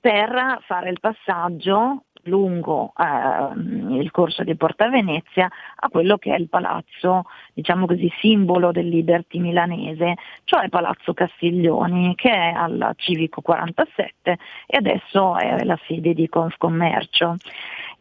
per 0.00 0.62
fare 0.66 0.90
il 0.90 0.98
passaggio 1.00 2.04
lungo 2.24 2.92
eh, 2.96 3.96
il 4.00 4.10
corso 4.10 4.44
di 4.44 4.54
Porta 4.56 4.88
Venezia 4.88 5.48
a 5.76 5.88
quello 5.88 6.18
che 6.18 6.34
è 6.34 6.38
il 6.38 6.48
palazzo, 6.48 7.24
diciamo 7.52 7.86
così, 7.86 8.12
simbolo 8.20 8.72
del 8.72 8.88
Liberty 8.88 9.38
milanese, 9.38 10.16
cioè 10.44 10.68
Palazzo 10.68 11.14
Castiglioni, 11.14 12.14
che 12.14 12.30
è 12.30 12.52
al 12.54 12.92
Civico 12.96 13.40
47 13.40 14.38
e 14.66 14.76
adesso 14.76 15.36
è 15.36 15.64
la 15.64 15.78
sede 15.86 16.14
di 16.14 16.28
Confcommercio. 16.28 17.36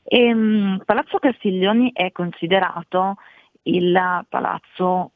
E, 0.04 0.34
um, 0.34 0.82
palazzo 0.86 1.20
Castiglioni 1.20 1.92
è 1.94 2.12
considerato 2.12 3.16
il 3.64 4.26
palazzo 4.30 5.12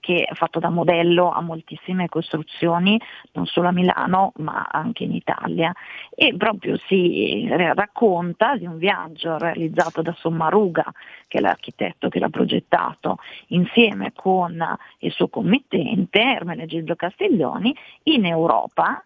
che 0.00 0.24
è 0.24 0.34
fatto 0.34 0.58
da 0.58 0.70
modello 0.70 1.30
a 1.30 1.40
moltissime 1.40 2.08
costruzioni, 2.08 3.00
non 3.32 3.46
solo 3.46 3.68
a 3.68 3.72
Milano 3.72 4.32
ma 4.36 4.68
anche 4.70 5.04
in 5.04 5.12
Italia. 5.12 5.72
E 6.14 6.34
proprio 6.36 6.76
si 6.86 7.46
racconta 7.48 8.56
di 8.56 8.66
un 8.66 8.78
viaggio 8.78 9.38
realizzato 9.38 10.02
da 10.02 10.14
Sommaruga, 10.18 10.84
che 11.28 11.38
è 11.38 11.40
l'architetto 11.40 12.08
che 12.08 12.18
l'ha 12.18 12.28
progettato, 12.28 13.18
insieme 13.48 14.12
con 14.14 14.62
il 14.98 15.12
suo 15.12 15.28
committente 15.28 16.20
Ermenegildo 16.20 16.94
Castiglioni 16.94 17.74
in 18.04 18.26
Europa 18.26 19.04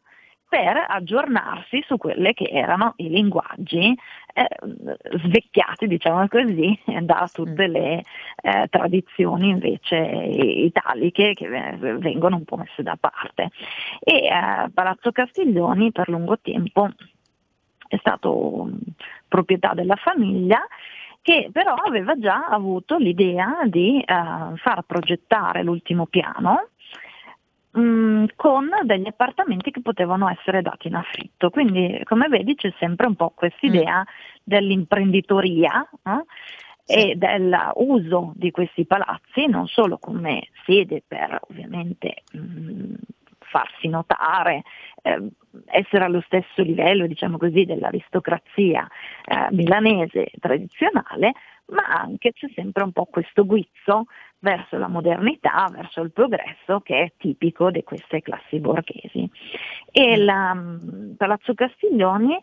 per 0.48 0.84
aggiornarsi 0.88 1.82
su 1.86 1.96
quelli 1.96 2.32
che 2.32 2.44
erano 2.44 2.94
i 2.96 3.08
linguaggi 3.08 3.96
eh, 4.32 4.48
svecchiati, 5.18 5.86
diciamo 5.86 6.28
così, 6.28 6.78
da 7.02 7.28
tutte 7.32 7.68
mm. 7.68 7.72
le 7.72 8.02
eh, 8.42 8.66
tradizioni 8.70 9.48
invece 9.48 9.96
italiche 9.96 11.32
che 11.34 11.48
vengono 11.48 12.36
un 12.36 12.44
po' 12.44 12.56
messe 12.56 12.82
da 12.82 12.96
parte. 12.98 13.50
E 14.00 14.26
eh, 14.26 14.70
Palazzo 14.72 15.10
Castiglioni 15.12 15.90
per 15.90 16.08
lungo 16.08 16.38
tempo 16.38 16.90
è 17.88 17.96
stato 17.98 18.68
proprietà 19.28 19.74
della 19.74 19.96
famiglia 19.96 20.60
che 21.22 21.48
però 21.52 21.74
aveva 21.74 22.16
già 22.16 22.46
avuto 22.46 22.98
l'idea 22.98 23.58
di 23.64 23.96
uh, 23.96 24.56
far 24.56 24.82
progettare 24.86 25.64
l'ultimo 25.64 26.06
piano 26.06 26.68
Mm, 27.78 28.24
con 28.36 28.70
degli 28.84 29.06
appartamenti 29.06 29.70
che 29.70 29.82
potevano 29.82 30.30
essere 30.30 30.62
dati 30.62 30.88
in 30.88 30.94
affitto. 30.94 31.50
Quindi, 31.50 32.00
come 32.04 32.28
vedi, 32.28 32.54
c'è 32.54 32.72
sempre 32.78 33.06
un 33.06 33.16
po' 33.16 33.32
questa 33.34 33.66
idea 33.66 34.00
mm. 34.00 34.02
dell'imprenditoria 34.42 35.86
eh? 36.02 36.24
sì. 36.84 37.10
e 37.10 37.14
dell'uso 37.16 38.32
di 38.34 38.50
questi 38.50 38.86
palazzi 38.86 39.46
non 39.46 39.66
solo 39.66 39.98
come 39.98 40.48
sede 40.64 41.02
per 41.06 41.38
ovviamente 41.50 42.22
mh, 42.32 42.38
mm, 42.38 42.94
farsi 43.40 43.88
notare, 43.88 44.62
eh, 45.02 45.28
essere 45.66 46.04
allo 46.04 46.22
stesso 46.22 46.62
livello, 46.62 47.06
diciamo 47.06 47.36
così, 47.36 47.64
dell'aristocrazia 47.64 48.88
eh, 49.24 49.48
milanese 49.50 50.30
tradizionale, 50.40 51.32
ma 51.68 51.84
anche 51.84 52.32
c'è 52.32 52.48
sempre 52.54 52.82
un 52.84 52.92
po' 52.92 53.06
questo 53.06 53.44
guizzo 53.44 54.06
verso 54.38 54.76
la 54.78 54.88
modernità, 54.88 55.68
verso 55.72 56.00
il 56.02 56.12
progresso 56.12 56.80
che 56.80 57.02
è 57.02 57.12
tipico 57.16 57.70
di 57.70 57.82
queste 57.82 58.22
classi 58.22 58.58
borghesi. 58.60 59.28
E 59.90 60.16
mm. 60.16 60.24
la, 60.24 60.54
mm, 60.54 61.12
Palazzo 61.16 61.54
Castiglioni 61.54 62.38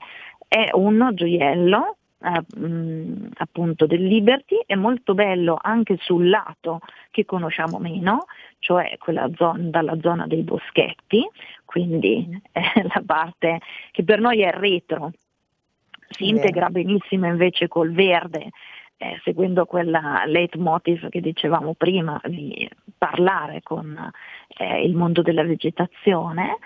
è 0.48 0.70
un 0.74 1.12
gioiello 1.14 1.98
Uh, 2.24 3.28
appunto 3.34 3.86
del 3.86 4.02
Liberty 4.02 4.64
è 4.66 4.76
molto 4.76 5.14
bello 5.14 5.60
anche 5.62 5.98
sul 6.00 6.30
lato 6.30 6.80
che 7.12 7.26
conosciamo 7.26 7.80
meno, 7.80 8.28
cioè 8.60 8.96
quella 8.98 9.30
zona, 9.36 9.62
dalla 9.64 10.00
zona 10.00 10.26
dei 10.26 10.42
boschetti, 10.44 11.28
quindi 11.66 12.42
è 12.54 12.62
la 12.88 13.04
parte 13.06 13.60
che 13.92 14.06
per 14.06 14.22
noi 14.22 14.42
è 14.42 14.52
retro, 14.52 15.12
si 16.08 16.30
integra 16.30 16.70
benissimo 16.70 17.28
invece 17.28 17.68
col 17.68 17.92
verde 17.92 18.52
eh, 19.04 19.20
seguendo 19.24 19.66
quella 19.66 20.24
leitmotiv 20.26 21.10
che 21.10 21.20
dicevamo 21.20 21.74
prima 21.74 22.20
di 22.24 22.70
parlare 22.98 23.62
con 23.62 24.12
eh, 24.58 24.84
il 24.86 24.96
mondo 24.96 25.22
della 25.22 25.44
vegetazione 25.44 26.58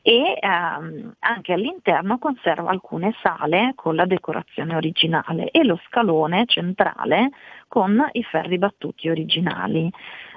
e 0.00 0.38
ehm, 0.40 1.14
anche 1.18 1.52
all'interno 1.52 2.18
conserva 2.18 2.70
alcune 2.70 3.14
sale 3.22 3.72
con 3.74 3.94
la 3.94 4.06
decorazione 4.06 4.74
originale 4.74 5.50
e 5.50 5.62
lo 5.62 5.78
scalone 5.86 6.44
centrale 6.46 7.30
con 7.68 8.02
i 8.12 8.22
ferri 8.22 8.56
battuti 8.56 9.10
originali. 9.10 9.90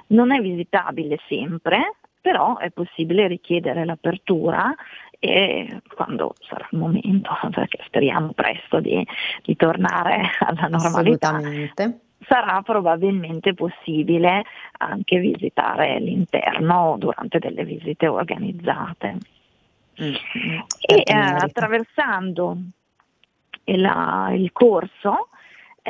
Non 0.08 0.32
è 0.32 0.40
visitabile 0.40 1.18
sempre, 1.28 1.96
però 2.20 2.58
è 2.58 2.70
possibile 2.70 3.26
richiedere 3.26 3.86
l'apertura 3.86 4.74
e 5.18 5.80
quando 5.94 6.34
sarà 6.40 6.66
il 6.70 6.78
momento, 6.78 7.30
perché 7.50 7.82
speriamo 7.86 8.32
presto 8.32 8.80
di, 8.80 9.04
di 9.42 9.56
tornare 9.56 10.30
alla 10.40 10.68
normalità, 10.68 11.40
sarà 12.20 12.62
probabilmente 12.62 13.54
possibile 13.54 14.44
anche 14.78 15.18
visitare 15.18 15.98
l'interno 15.98 16.96
durante 16.98 17.38
delle 17.38 17.64
visite 17.64 18.06
organizzate. 18.06 19.18
Mm, 20.00 20.14
e 20.80 21.02
eh, 21.04 21.12
attraversando 21.12 22.56
il, 23.64 24.32
il 24.34 24.52
corso 24.52 25.28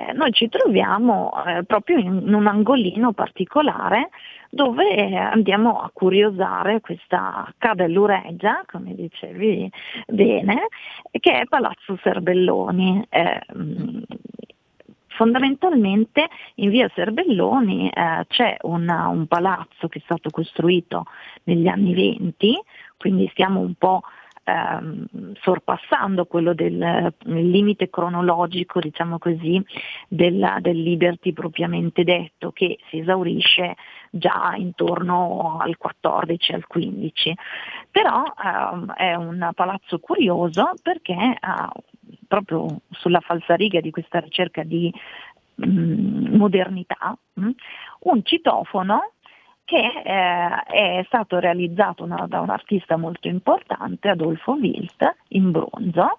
eh, 0.07 0.12
noi 0.12 0.32
ci 0.32 0.49
troviamo 0.49 1.32
eh, 1.44 1.64
proprio 1.64 1.99
in, 1.99 2.32
un 2.32 2.46
angolino 2.46 3.12
particolare 3.12 4.11
dove 4.51 5.16
andiamo 5.16 5.80
a 5.80 5.90
curiosare 5.92 6.80
questa 6.80 7.53
Cadellureggia, 7.59 8.62
come 8.70 8.94
dicevi 8.94 9.70
bene, 10.07 10.68
che 11.11 11.40
è 11.40 11.44
Palazzo 11.46 11.99
Serbelloni. 12.03 13.05
Eh, 13.09 13.40
fondamentalmente 15.18 16.28
in 16.57 16.70
via 16.70 16.88
Serbelloni 16.94 17.90
eh, 17.90 18.24
c'è 18.28 18.57
una, 18.62 19.09
un 19.09 19.26
palazzo 19.26 19.88
che 19.88 19.99
è 19.99 20.03
stato 20.05 20.30
costruito 20.30 21.05
negli 21.44 21.66
anni 21.66 21.92
20, 21.92 22.62
quindi 22.96 23.28
stiamo 23.32 23.61
un 23.61 23.74
po' 23.74 24.03
ehm, 24.49 25.34
sorpassando 25.40 26.24
quello 26.24 26.55
del 26.55 27.12
limite 27.24 27.90
cronologico, 27.90 28.80
diciamo 28.80 29.18
così, 29.18 29.62
della, 30.09 30.59
del 30.61 30.80
Liberty 30.80 31.32
propriamente 31.32 32.05
detto, 32.05 32.51
che 32.53 32.78
si 32.88 32.99
esaurisce 32.99 33.76
già 34.11 34.55
intorno 34.57 35.59
al 35.61 35.76
14, 35.76 36.53
al 36.53 36.66
15. 36.66 37.34
Però 37.90 38.24
ehm, 38.24 38.92
è 38.94 39.14
un 39.14 39.51
palazzo 39.55 39.99
curioso 39.99 40.72
perché 40.82 41.36
ha 41.38 41.70
proprio 42.26 42.80
sulla 42.90 43.20
falsariga 43.20 43.80
di 43.80 43.90
questa 43.90 44.20
ricerca 44.20 44.62
di 44.62 44.92
mm, 45.66 46.34
modernità, 46.36 47.16
mm, 47.40 47.51
un 48.01 48.22
citofono 48.24 49.12
che 49.68 49.76
eh, 50.02 50.98
è 50.98 51.02
stato 51.08 51.38
realizzato 51.38 52.02
una, 52.02 52.24
da 52.26 52.40
un 52.40 52.48
artista 52.48 52.96
molto 52.96 53.28
importante, 53.28 54.08
Adolfo 54.08 54.52
Wilt, 54.52 55.16
in 55.28 55.50
bronzo, 55.50 56.16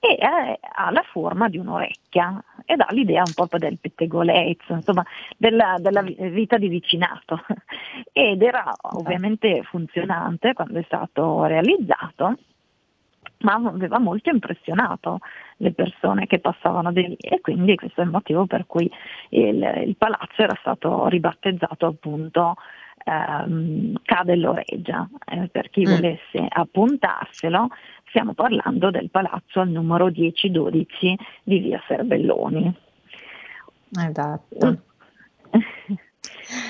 e 0.00 0.12
eh, 0.12 0.58
ha 0.60 0.90
la 0.90 1.02
forma 1.02 1.50
di 1.50 1.58
un'orecchia 1.58 2.42
e 2.64 2.74
dà 2.74 2.86
l'idea 2.92 3.22
un 3.22 3.34
po' 3.34 3.48
del 3.58 3.76
pettegolezzo, 3.78 4.72
insomma, 4.72 5.04
della, 5.36 5.74
della, 5.78 6.00
vita 6.00 6.56
di 6.56 6.68
vicinato. 6.68 7.44
Ed 8.12 8.40
era 8.40 8.72
ovviamente 8.94 9.62
funzionante 9.64 10.54
quando 10.54 10.78
è 10.78 10.82
stato 10.84 11.44
realizzato, 11.44 12.38
ma 13.40 13.56
aveva 13.56 13.98
molto 13.98 14.30
impressionato 14.30 15.18
le 15.58 15.72
persone 15.72 16.26
che 16.26 16.38
passavano 16.38 16.92
di 16.92 17.08
lì 17.08 17.16
e 17.16 17.42
quindi 17.42 17.74
questo 17.74 18.00
è 18.00 18.04
il 18.04 18.10
motivo 18.10 18.46
per 18.46 18.64
cui 18.66 18.90
il, 19.30 19.82
il 19.84 19.96
palazzo 19.98 20.40
era 20.40 20.56
stato 20.62 21.08
ribattezzato 21.08 21.84
appunto 21.84 22.56
ehm, 23.06 23.94
Cadelloreggia, 24.02 25.08
eh, 25.26 25.48
per 25.48 25.70
chi 25.70 25.86
mm. 25.86 25.94
volesse 25.94 26.46
appuntarselo, 26.48 27.68
stiamo 28.08 28.34
parlando 28.34 28.90
del 28.90 29.10
palazzo 29.10 29.60
al 29.60 29.68
numero 29.68 30.06
1012 30.06 31.16
di 31.44 31.58
via 31.58 31.80
Serbelloni. 31.86 32.74
Esatto. 33.90 34.78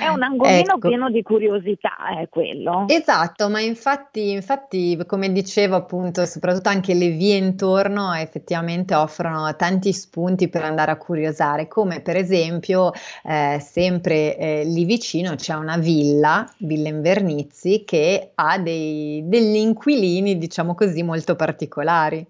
È 0.01 0.09
un 0.09 0.23
angolino 0.23 0.77
ecco. 0.77 0.89
pieno 0.89 1.11
di 1.11 1.23
curiosità, 1.23 2.19
è 2.19 2.29
quello. 2.29 2.87
Esatto, 2.89 3.49
ma 3.49 3.61
infatti, 3.61 4.31
infatti, 4.31 4.99
come 5.07 5.31
dicevo 5.31 5.77
appunto, 5.77 6.25
soprattutto 6.25 6.69
anche 6.69 6.95
le 6.95 7.09
vie 7.11 7.37
intorno 7.37 8.15
effettivamente 8.15 8.95
offrono 8.95 9.55
tanti 9.57 9.93
spunti 9.93 10.49
per 10.49 10.63
andare 10.65 10.91
a 10.93 10.97
curiosare, 10.97 11.69
come 11.69 12.01
per 12.01 12.17
esempio 12.17 12.93
eh, 13.25 13.59
sempre 13.61 14.37
eh, 14.37 14.65
lì 14.65 14.85
vicino 14.85 15.35
c'è 15.35 15.55
una 15.55 15.77
villa, 15.77 16.51
Villa 16.59 16.89
Invernizzi, 16.89 17.85
che 17.85 18.31
ha 18.35 18.59
dei, 18.59 19.23
degli 19.27 19.57
inquilini, 19.57 20.39
diciamo 20.39 20.75
così, 20.75 21.03
molto 21.03 21.37
particolari. 21.37 22.25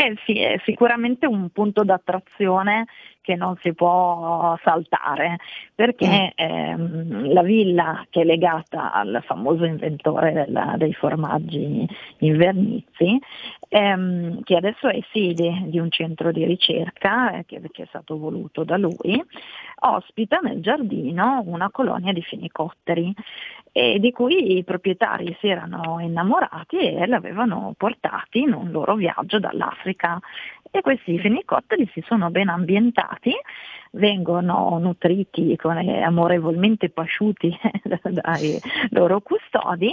Eh 0.00 0.14
sì, 0.24 0.38
è 0.38 0.60
sicuramente 0.64 1.26
un 1.26 1.48
punto 1.50 1.82
d'attrazione 1.82 2.86
che 3.28 3.36
non 3.36 3.58
si 3.60 3.74
può 3.74 4.58
saltare, 4.62 5.36
perché 5.74 6.32
mm. 6.32 6.46
ehm, 6.46 7.32
la 7.34 7.42
villa 7.42 8.06
che 8.08 8.22
è 8.22 8.24
legata 8.24 8.90
al 8.90 9.22
famoso 9.22 9.66
inventore 9.66 10.32
della, 10.32 10.76
dei 10.78 10.94
formaggi 10.94 11.86
invernizzi, 12.20 13.20
ehm, 13.68 14.42
che 14.44 14.56
adesso 14.56 14.88
è 14.88 14.98
sede 15.12 15.64
di 15.66 15.78
un 15.78 15.90
centro 15.90 16.32
di 16.32 16.46
ricerca 16.46 17.32
eh, 17.32 17.44
che, 17.44 17.60
che, 17.70 17.82
è 17.82 17.86
stato 17.88 18.16
voluto 18.16 18.64
da 18.64 18.78
lui, 18.78 19.22
ospita 19.80 20.38
nel 20.38 20.62
giardino 20.62 21.42
una 21.44 21.68
colonia 21.70 22.14
di 22.14 22.22
fenicotteri 22.22 23.14
e 23.72 23.98
di 24.00 24.10
cui 24.10 24.56
i 24.56 24.64
proprietari 24.64 25.36
si 25.38 25.48
erano 25.48 26.00
innamorati 26.00 26.78
e 26.78 27.06
l'avevano 27.06 27.74
portati 27.76 28.40
in 28.40 28.54
un 28.54 28.70
loro 28.70 28.94
viaggio 28.94 29.38
dall'Africa 29.38 30.18
e 30.70 30.80
questi 30.80 31.18
fenicotteri 31.18 31.88
si 31.92 32.02
sono 32.06 32.30
ben 32.30 32.48
ambientati, 32.48 33.32
vengono 33.92 34.78
nutriti 34.78 35.56
amorevolmente 35.62 36.90
pasciuti 36.90 37.56
dai 38.02 38.58
loro 38.90 39.20
custodi 39.20 39.92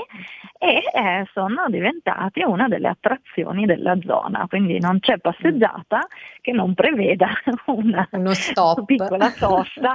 e 0.57 0.83
eh, 0.93 1.27
sono 1.33 1.65
diventati 1.69 2.43
una 2.43 2.67
delle 2.67 2.87
attrazioni 2.87 3.65
della 3.65 3.97
zona, 4.05 4.45
quindi 4.47 4.79
non 4.79 4.99
c'è 4.99 5.17
passeggiata 5.17 6.07
che 6.41 6.51
non 6.51 6.73
preveda 6.73 7.29
una 7.67 8.07
piccola 8.85 9.29
sosta 9.29 9.93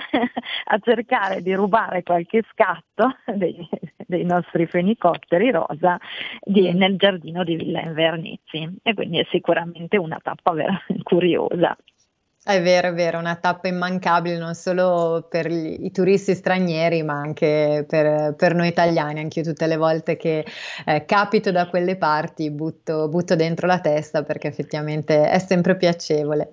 a 0.64 0.78
cercare 0.78 1.42
di 1.42 1.54
rubare 1.54 2.02
qualche 2.02 2.42
scatto 2.50 3.16
dei, 3.34 3.68
dei 4.06 4.24
nostri 4.24 4.66
fenicotteri 4.66 5.50
rosa 5.50 5.98
di, 6.40 6.72
nel 6.72 6.96
giardino 6.96 7.44
di 7.44 7.56
Villa 7.56 7.80
Invernizzi. 7.80 8.78
E 8.82 8.94
quindi 8.94 9.18
è 9.18 9.26
sicuramente 9.30 9.96
una 9.96 10.18
tappa 10.22 10.52
veramente 10.52 11.02
curiosa. 11.02 11.76
È 12.42 12.60
vero, 12.62 12.88
è 12.88 12.94
vero, 12.94 13.18
una 13.18 13.36
tappa 13.36 13.68
immancabile 13.68 14.38
non 14.38 14.54
solo 14.54 15.26
per 15.28 15.46
gli, 15.50 15.84
i 15.84 15.90
turisti 15.90 16.34
stranieri, 16.34 17.02
ma 17.02 17.12
anche 17.12 17.84
per, 17.86 18.34
per 18.34 18.54
noi 18.54 18.68
italiani. 18.68 19.20
Anche 19.20 19.40
io 19.40 19.44
tutte 19.44 19.66
le 19.66 19.76
volte 19.76 20.16
che 20.16 20.46
eh, 20.86 21.04
capito 21.04 21.50
da 21.50 21.68
quelle 21.68 21.96
parti 21.96 22.50
butto, 22.50 23.08
butto, 23.08 23.36
dentro 23.36 23.66
la 23.66 23.78
testa 23.80 24.22
perché 24.22 24.48
effettivamente 24.48 25.28
è 25.28 25.38
sempre 25.38 25.76
piacevole. 25.76 26.48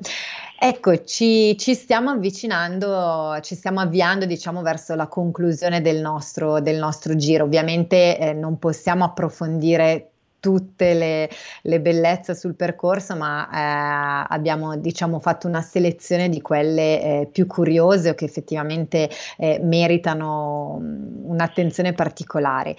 Ecco, 0.59 1.05
ci, 1.05 1.57
ci 1.57 1.73
stiamo 1.73 2.09
avvicinando, 2.09 3.39
ci 3.41 3.55
stiamo 3.55 3.79
avviando 3.79 4.25
diciamo 4.25 4.61
verso 4.61 4.93
la 4.93 5.07
conclusione 5.07 5.81
del 5.81 6.01
nostro, 6.01 6.59
del 6.59 6.77
nostro 6.77 7.15
giro. 7.15 7.45
Ovviamente 7.45 8.17
eh, 8.19 8.33
non 8.33 8.59
possiamo 8.59 9.05
approfondire 9.05 10.11
tutte 10.39 10.93
le, 10.93 11.29
le, 11.63 11.81
bellezze 11.81 12.35
sul 12.35 12.55
percorso, 12.55 13.15
ma 13.15 13.47
eh, 13.49 14.25
abbiamo 14.29 14.77
diciamo, 14.77 15.19
fatto 15.19 15.47
una 15.47 15.61
selezione 15.61 16.29
di 16.29 16.41
quelle 16.41 17.01
eh, 17.01 17.29
più 17.31 17.47
curiose 17.47 18.09
o 18.09 18.13
che 18.13 18.25
effettivamente 18.25 19.09
eh, 19.37 19.59
meritano 19.61 20.79
mm, 20.79 21.29
un'attenzione 21.29 21.93
particolare 21.93 22.75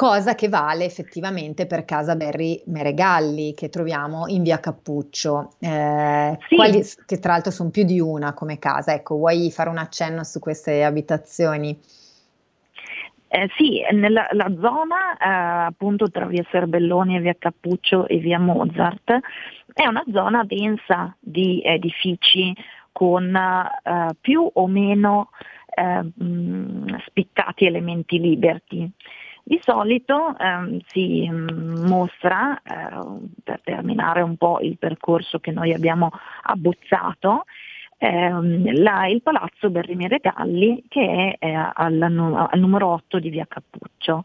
cosa 0.00 0.34
che 0.34 0.48
vale 0.48 0.86
effettivamente 0.86 1.66
per 1.66 1.84
Casa 1.84 2.16
Berri 2.16 2.62
Meregalli 2.68 3.52
che 3.52 3.68
troviamo 3.68 4.26
in 4.28 4.42
via 4.42 4.58
Cappuccio, 4.58 5.56
eh, 5.58 6.38
sì. 6.48 6.54
quali, 6.54 6.82
che 7.04 7.18
tra 7.18 7.32
l'altro 7.32 7.50
sono 7.50 7.68
più 7.68 7.84
di 7.84 8.00
una 8.00 8.32
come 8.32 8.58
casa. 8.58 8.94
Ecco, 8.94 9.16
vuoi 9.16 9.50
fare 9.50 9.68
un 9.68 9.76
accenno 9.76 10.24
su 10.24 10.38
queste 10.38 10.84
abitazioni? 10.84 11.78
Eh, 13.32 13.48
sì, 13.56 13.80
nella 13.92 14.26
zona 14.60 15.16
eh, 15.16 15.66
appunto 15.66 16.10
tra 16.10 16.26
via 16.26 16.44
Serbelloni 16.50 17.14
e 17.14 17.20
via 17.20 17.36
Cappuccio 17.38 18.08
e 18.08 18.16
via 18.16 18.40
Mozart 18.40 19.20
è 19.72 19.86
una 19.86 20.02
zona 20.12 20.42
densa 20.42 21.14
di 21.20 21.62
edifici 21.64 22.52
con 22.90 23.32
eh, 23.32 24.16
più 24.20 24.50
o 24.52 24.66
meno 24.66 25.30
eh, 25.72 26.02
mh, 26.02 27.02
spiccati 27.06 27.66
elementi 27.66 28.18
liberty. 28.18 28.90
Di 29.44 29.60
solito 29.62 30.36
eh, 30.36 30.82
si 30.88 31.28
mh, 31.30 31.86
mostra, 31.86 32.60
eh, 32.60 33.28
per 33.44 33.60
terminare 33.62 34.22
un 34.22 34.36
po' 34.36 34.58
il 34.60 34.76
percorso 34.76 35.38
che 35.38 35.52
noi 35.52 35.72
abbiamo 35.72 36.10
abbozzato, 36.42 37.44
ehm, 38.00 38.80
la, 38.80 39.06
il 39.06 39.22
palazzo 39.22 39.70
Berrimiere 39.70 40.18
Galli 40.18 40.82
che 40.88 41.36
è 41.38 41.46
eh, 41.46 41.54
al, 41.54 42.00
al 42.02 42.58
numero 42.58 42.88
8 42.88 43.18
di 43.18 43.28
via 43.28 43.46
Cappuccio. 43.46 44.22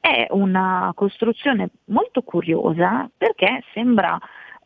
È 0.00 0.26
una 0.30 0.92
costruzione 0.94 1.68
molto 1.86 2.22
curiosa 2.22 3.08
perché 3.16 3.62
sembra 3.72 4.18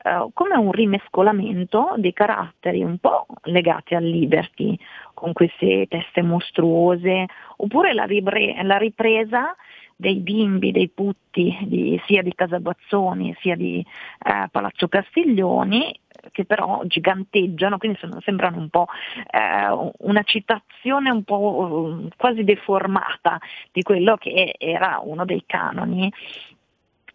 Uh, 0.05 0.31
come 0.35 0.55
un 0.55 0.71
rimescolamento 0.71 1.95
dei 1.97 2.13
caratteri 2.13 2.83
un 2.83 2.99
po' 2.99 3.25
legati 3.45 3.95
al 3.95 4.05
Liberty, 4.05 4.79
con 5.15 5.33
queste 5.33 5.87
teste 5.89 6.21
mostruose, 6.21 7.25
oppure 7.57 7.95
la, 7.95 8.05
ripre- 8.05 8.63
la 8.65 8.77
ripresa 8.77 9.57
dei 9.97 10.17
bimbi, 10.17 10.73
dei 10.73 10.89
putti 10.89 11.57
di, 11.63 12.01
sia 12.07 12.23
di 12.23 12.35
Casabazzoni 12.35 13.37
sia 13.41 13.57
di 13.57 13.85
eh, 14.25 14.49
Palazzo 14.51 14.89
Castiglioni 14.89 15.99
che 16.33 16.45
però 16.45 16.83
giganteggiano, 16.87 17.79
quindi 17.79 17.99
sono, 17.99 18.21
sembrano 18.21 18.59
un 18.59 18.69
po' 18.69 18.87
eh, 19.31 19.93
una 19.99 20.23
citazione 20.23 21.11
un 21.11 21.23
po' 21.23 22.01
eh, 22.07 22.09
quasi 22.17 22.45
deformata 22.45 23.39
di 23.73 23.83
quello 23.83 24.17
che 24.17 24.55
era 24.59 25.01
uno 25.03 25.25
dei 25.25 25.43
canoni 25.47 26.11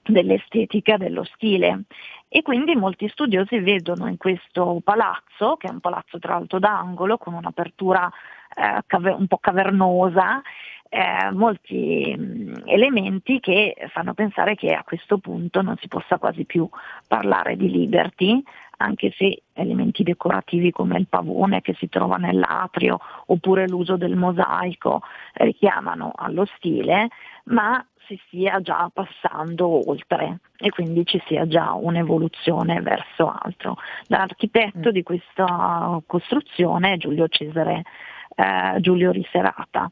dell'estetica, 0.04 0.98
dello 0.98 1.24
stile. 1.24 1.84
E 2.28 2.44
quindi 2.44 2.76
molti 2.76 3.08
studiosi 3.08 3.60
vedono 3.60 4.08
in 4.08 4.18
questo 4.18 4.82
palazzo, 4.84 5.56
che 5.58 5.68
è 5.68 5.72
un 5.72 5.80
palazzo 5.80 6.20
tra 6.20 6.34
l'altro 6.34 6.60
d'angolo, 6.60 7.18
con 7.18 7.34
un'apertura 7.34 8.10
eh, 8.56 8.84
un 9.12 9.28
po' 9.28 9.38
cavernosa, 9.38 10.42
eh, 10.90 11.32
molti 11.32 12.16
mh, 12.18 12.64
elementi 12.66 13.40
che 13.40 13.76
fanno 13.92 14.14
pensare 14.14 14.56
che 14.56 14.74
a 14.74 14.84
questo 14.84 15.20
punto 15.20 15.62
non 15.62 15.78
si 15.78 15.88
possa 15.88 16.18
quasi 16.18 16.46
più 16.46 16.68
parlare 17.08 17.56
di 17.56 17.70
liberty, 17.70 18.42
anche 18.78 19.14
se 19.16 19.44
elementi 19.54 20.04
decorativi 20.04 20.72
come 20.72 20.98
il 20.98 21.08
pavone 21.08 21.62
che 21.62 21.76
si 21.76 21.90
trova 21.90 22.16
nell'atrio 22.16 23.00
oppure 23.28 23.68
l'uso 23.68 23.98
del 23.98 24.16
mosaico 24.16 25.02
richiamano 25.34 26.12
allo 26.16 26.46
stile, 26.56 27.10
ma 27.46 27.86
si 28.08 28.20
stia 28.26 28.60
già 28.62 28.90
passando 28.92 29.88
oltre 29.90 30.40
e 30.58 30.72
quindi 30.72 31.06
ci 31.06 31.22
sia 31.28 31.46
già 31.48 31.74
un'evoluzione 31.74 32.82
verso 32.82 33.32
altro. 33.32 33.78
L'architetto 34.08 34.90
mm. 34.90 34.92
di 34.92 35.04
questa 35.04 36.02
costruzione 36.08 36.94
è 36.94 36.98
Giulio 36.98 37.28
Cesare 37.28 37.84
eh, 38.36 38.80
Giulio 38.80 39.12
Riserata 39.12 39.92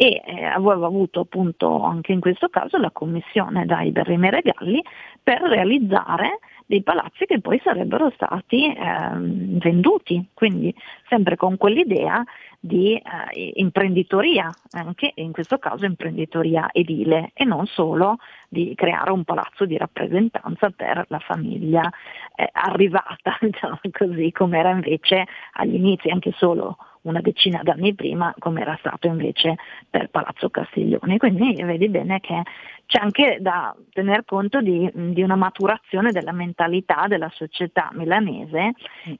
e 0.00 0.22
eh, 0.24 0.44
aveva 0.44 0.86
avuto 0.86 1.18
appunto 1.18 1.82
anche 1.82 2.12
in 2.12 2.20
questo 2.20 2.48
caso 2.48 2.78
la 2.78 2.92
commissione 2.92 3.66
dai 3.66 3.90
Berrime 3.90 4.30
Regali 4.30 4.80
per 5.20 5.40
realizzare 5.40 6.38
dei 6.66 6.84
palazzi 6.84 7.26
che 7.26 7.40
poi 7.40 7.60
sarebbero 7.64 8.08
stati 8.14 8.72
eh, 8.72 8.76
venduti, 9.14 10.28
quindi 10.34 10.72
sempre 11.08 11.34
con 11.34 11.56
quell'idea 11.56 12.22
di 12.60 12.94
eh, 12.94 13.52
imprenditoria, 13.54 14.48
anche 14.70 15.10
in 15.16 15.32
questo 15.32 15.58
caso 15.58 15.84
imprenditoria 15.84 16.68
edile 16.70 17.32
e 17.34 17.44
non 17.44 17.66
solo 17.66 18.18
di 18.48 18.74
creare 18.76 19.10
un 19.10 19.24
palazzo 19.24 19.64
di 19.64 19.76
rappresentanza 19.76 20.70
per 20.70 21.06
la 21.08 21.18
famiglia 21.18 21.90
eh, 22.36 22.48
arrivata, 22.52 23.36
diciamo 23.42 23.80
così, 23.90 24.30
come 24.30 24.58
era 24.58 24.70
invece 24.70 25.26
agli 25.54 25.74
inizi 25.74 26.08
anche 26.08 26.30
solo 26.36 26.76
una 27.08 27.20
decina 27.20 27.60
d'anni 27.62 27.94
prima, 27.94 28.34
come 28.38 28.60
era 28.60 28.76
stato 28.78 29.06
invece 29.06 29.56
per 29.88 30.10
Palazzo 30.10 30.50
Castiglioni. 30.50 31.18
Quindi 31.18 31.62
vedi 31.62 31.88
bene 31.88 32.20
che 32.20 32.42
c'è 32.86 33.00
anche 33.00 33.38
da 33.40 33.74
tener 33.92 34.24
conto 34.24 34.60
di, 34.60 34.90
di 34.94 35.22
una 35.22 35.36
maturazione 35.36 36.10
della 36.10 36.32
mentalità 36.32 37.06
della 37.06 37.30
società 37.34 37.90
milanese 37.92 38.72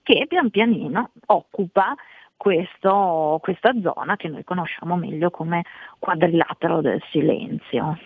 che 0.02 0.24
pian 0.28 0.50
pianino 0.50 1.10
occupa 1.26 1.94
questo, 2.36 3.38
questa 3.42 3.72
zona 3.82 4.16
che 4.16 4.28
noi 4.28 4.44
conosciamo 4.44 4.96
meglio 4.96 5.30
come 5.30 5.64
quadrilatero 5.98 6.80
del 6.80 7.02
silenzio. 7.10 7.98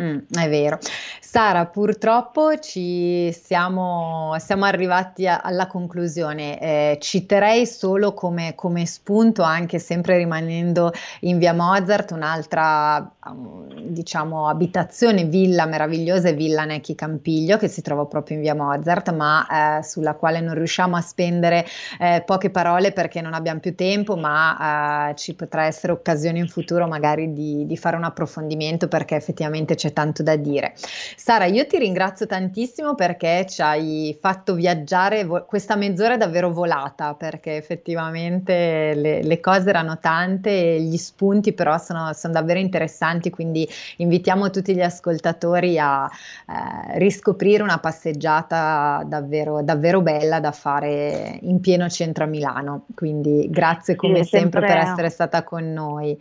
Mm, 0.00 0.18
è 0.32 0.48
vero. 0.48 0.78
Sara, 1.20 1.66
purtroppo 1.66 2.58
ci 2.58 3.30
siamo, 3.32 4.34
siamo 4.40 4.64
arrivati 4.64 5.28
a, 5.28 5.40
alla 5.40 5.66
conclusione. 5.66 6.58
Eh, 6.58 6.98
citerei 7.00 7.66
solo 7.66 8.14
come, 8.14 8.54
come, 8.56 8.84
spunto, 8.86 9.42
anche 9.42 9.78
sempre 9.78 10.16
rimanendo 10.16 10.90
in 11.20 11.38
via 11.38 11.52
Mozart, 11.52 12.10
un'altra 12.12 13.12
um, 13.26 13.68
diciamo, 13.90 14.48
abitazione, 14.48 15.24
villa 15.24 15.66
meravigliosa, 15.66 16.30
è 16.30 16.34
Villa 16.34 16.64
Necchi 16.64 16.96
Campiglio, 16.96 17.58
che 17.58 17.68
si 17.68 17.80
trova 17.82 18.06
proprio 18.06 18.36
in 18.36 18.42
via 18.42 18.54
Mozart, 18.54 19.14
ma 19.14 19.78
eh, 19.78 19.82
sulla 19.84 20.14
quale 20.14 20.40
non 20.40 20.54
riusciamo 20.54 20.96
a 20.96 21.00
spendere 21.00 21.64
eh, 22.00 22.24
poche 22.26 22.50
parole 22.50 22.90
perché 22.92 23.20
non 23.20 23.34
abbiamo 23.34 23.60
più 23.60 23.76
tempo, 23.76 24.16
ma 24.16 25.10
eh, 25.10 25.14
ci 25.14 25.34
potrà 25.34 25.66
essere 25.66 25.92
occasione 25.92 26.38
in 26.38 26.48
futuro 26.48 26.88
magari 26.88 27.32
di, 27.32 27.66
di 27.66 27.76
fare 27.76 27.96
un 27.96 28.04
approfondimento 28.04 28.88
perché 28.88 29.14
effettivamente 29.14 29.76
c'è 29.76 29.89
tanto 29.92 30.22
da 30.22 30.36
dire. 30.36 30.74
Sara, 31.16 31.46
io 31.46 31.66
ti 31.66 31.78
ringrazio 31.78 32.26
tantissimo 32.26 32.94
perché 32.94 33.46
ci 33.48 33.62
hai 33.62 34.16
fatto 34.20 34.54
viaggiare, 34.54 35.24
vo- 35.24 35.44
questa 35.44 35.76
mezz'ora 35.76 36.14
è 36.14 36.16
davvero 36.16 36.50
volata 36.52 37.14
perché 37.14 37.56
effettivamente 37.56 38.94
le, 38.94 39.22
le 39.22 39.40
cose 39.40 39.68
erano 39.68 39.98
tante 39.98 40.50
e 40.50 40.80
gli 40.80 40.96
spunti 40.96 41.52
però 41.52 41.78
sono, 41.78 42.12
sono, 42.12 42.32
davvero 42.32 42.58
interessanti, 42.58 43.30
quindi 43.30 43.68
invitiamo 43.96 44.50
tutti 44.50 44.74
gli 44.74 44.82
ascoltatori 44.82 45.78
a 45.78 46.06
eh, 46.06 46.98
riscoprire 46.98 47.62
una 47.62 47.78
passeggiata 47.78 49.02
davvero, 49.06 49.62
davvero 49.62 50.00
bella 50.00 50.40
da 50.40 50.52
fare 50.52 51.38
in 51.42 51.60
pieno 51.60 51.88
centro 51.88 52.24
a 52.24 52.26
Milano. 52.26 52.86
Quindi 52.94 53.48
grazie 53.50 53.96
come 53.96 54.22
sì, 54.22 54.30
sempre, 54.30 54.60
sempre 54.60 54.74
per 54.74 54.76
essere 54.76 55.10
stata 55.10 55.42
con 55.42 55.72
noi 55.72 56.18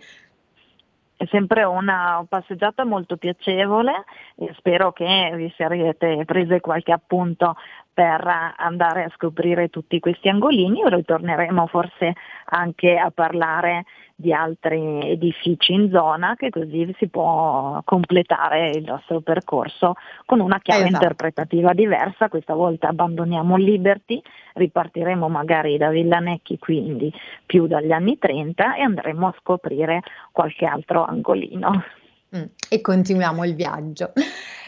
è 1.19 1.25
sempre 1.25 1.65
una 1.65 2.25
passeggiata 2.29 2.85
molto 2.85 3.17
piacevole 3.17 4.05
e 4.37 4.53
spero 4.57 4.93
che 4.93 5.33
vi 5.35 5.51
siate 5.53 6.23
prese 6.23 6.61
qualche 6.61 6.93
appunto 6.93 7.57
per 7.93 8.25
andare 8.55 9.03
a 9.03 9.11
scoprire 9.13 9.67
tutti 9.67 9.99
questi 9.99 10.29
angolini. 10.29 10.79
Ritorneremo 10.85 11.67
forse 11.67 12.13
anche 12.45 12.95
a 12.95 13.11
parlare 13.11 13.83
di 14.19 14.33
altri 14.33 15.11
edifici 15.11 15.71
in 15.71 15.89
zona 15.91 16.35
che 16.35 16.49
così 16.49 16.93
si 16.97 17.07
può 17.07 17.81
completare 17.85 18.71
il 18.71 18.83
nostro 18.83 19.21
percorso 19.21 19.93
con 20.25 20.41
una 20.41 20.59
chiave 20.59 20.87
esatto. 20.87 20.95
interpretativa 20.95 21.71
diversa. 21.71 22.27
Questa 22.27 22.53
volta 22.53 22.89
abbandoniamo 22.89 23.55
Liberty, 23.55 24.21
ripartiremo 24.55 25.29
magari 25.29 25.77
da 25.77 25.89
Villanecchi, 25.89 26.59
quindi 26.59 27.13
più 27.45 27.65
dagli 27.65 27.91
anni 27.91 28.17
30 28.17 28.75
e 28.75 28.81
andremo 28.81 29.27
a 29.27 29.35
scoprire 29.39 30.01
qualche 30.33 30.65
altro 30.65 31.05
angolino. 31.05 31.81
Mm, 32.35 32.43
e 32.69 32.81
continuiamo 32.81 33.43
il 33.43 33.55
viaggio. 33.55 34.13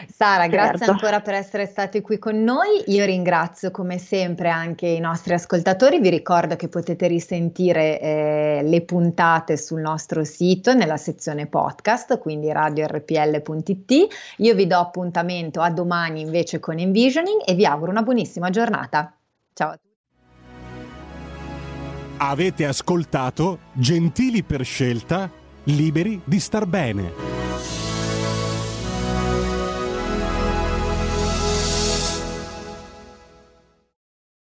Sara, 0.08 0.48
certo. 0.48 0.56
grazie 0.56 0.86
ancora 0.86 1.20
per 1.20 1.34
essere 1.34 1.66
stati 1.66 2.00
qui 2.00 2.18
con 2.18 2.42
noi. 2.42 2.82
Io 2.86 3.04
ringrazio 3.04 3.70
come 3.70 3.98
sempre 3.98 4.48
anche 4.50 4.86
i 4.88 4.98
nostri 4.98 5.34
ascoltatori. 5.34 6.00
Vi 6.00 6.08
ricordo 6.08 6.56
che 6.56 6.68
potete 6.68 7.06
risentire 7.06 8.00
eh, 8.00 8.60
le 8.64 8.82
puntate 8.82 9.56
sul 9.56 9.80
nostro 9.80 10.24
sito 10.24 10.74
nella 10.74 10.96
sezione 10.96 11.46
podcast, 11.46 12.18
quindi 12.18 12.50
radiorpl.it. 12.50 13.92
Io 14.38 14.54
vi 14.54 14.66
do 14.66 14.78
appuntamento 14.78 15.60
a 15.60 15.70
domani 15.70 16.20
invece 16.20 16.58
con 16.58 16.78
Envisioning 16.78 17.42
e 17.46 17.54
vi 17.54 17.64
auguro 17.64 17.92
una 17.92 18.02
buonissima 18.02 18.50
giornata. 18.50 19.14
Ciao 19.52 19.70
a 19.70 19.76
tutti. 19.76 19.90
Avete 22.18 22.66
ascoltato 22.66 23.58
Gentili 23.72 24.42
per 24.42 24.64
scelta, 24.64 25.30
liberi 25.64 26.20
di 26.24 26.40
star 26.40 26.66
bene. 26.66 27.71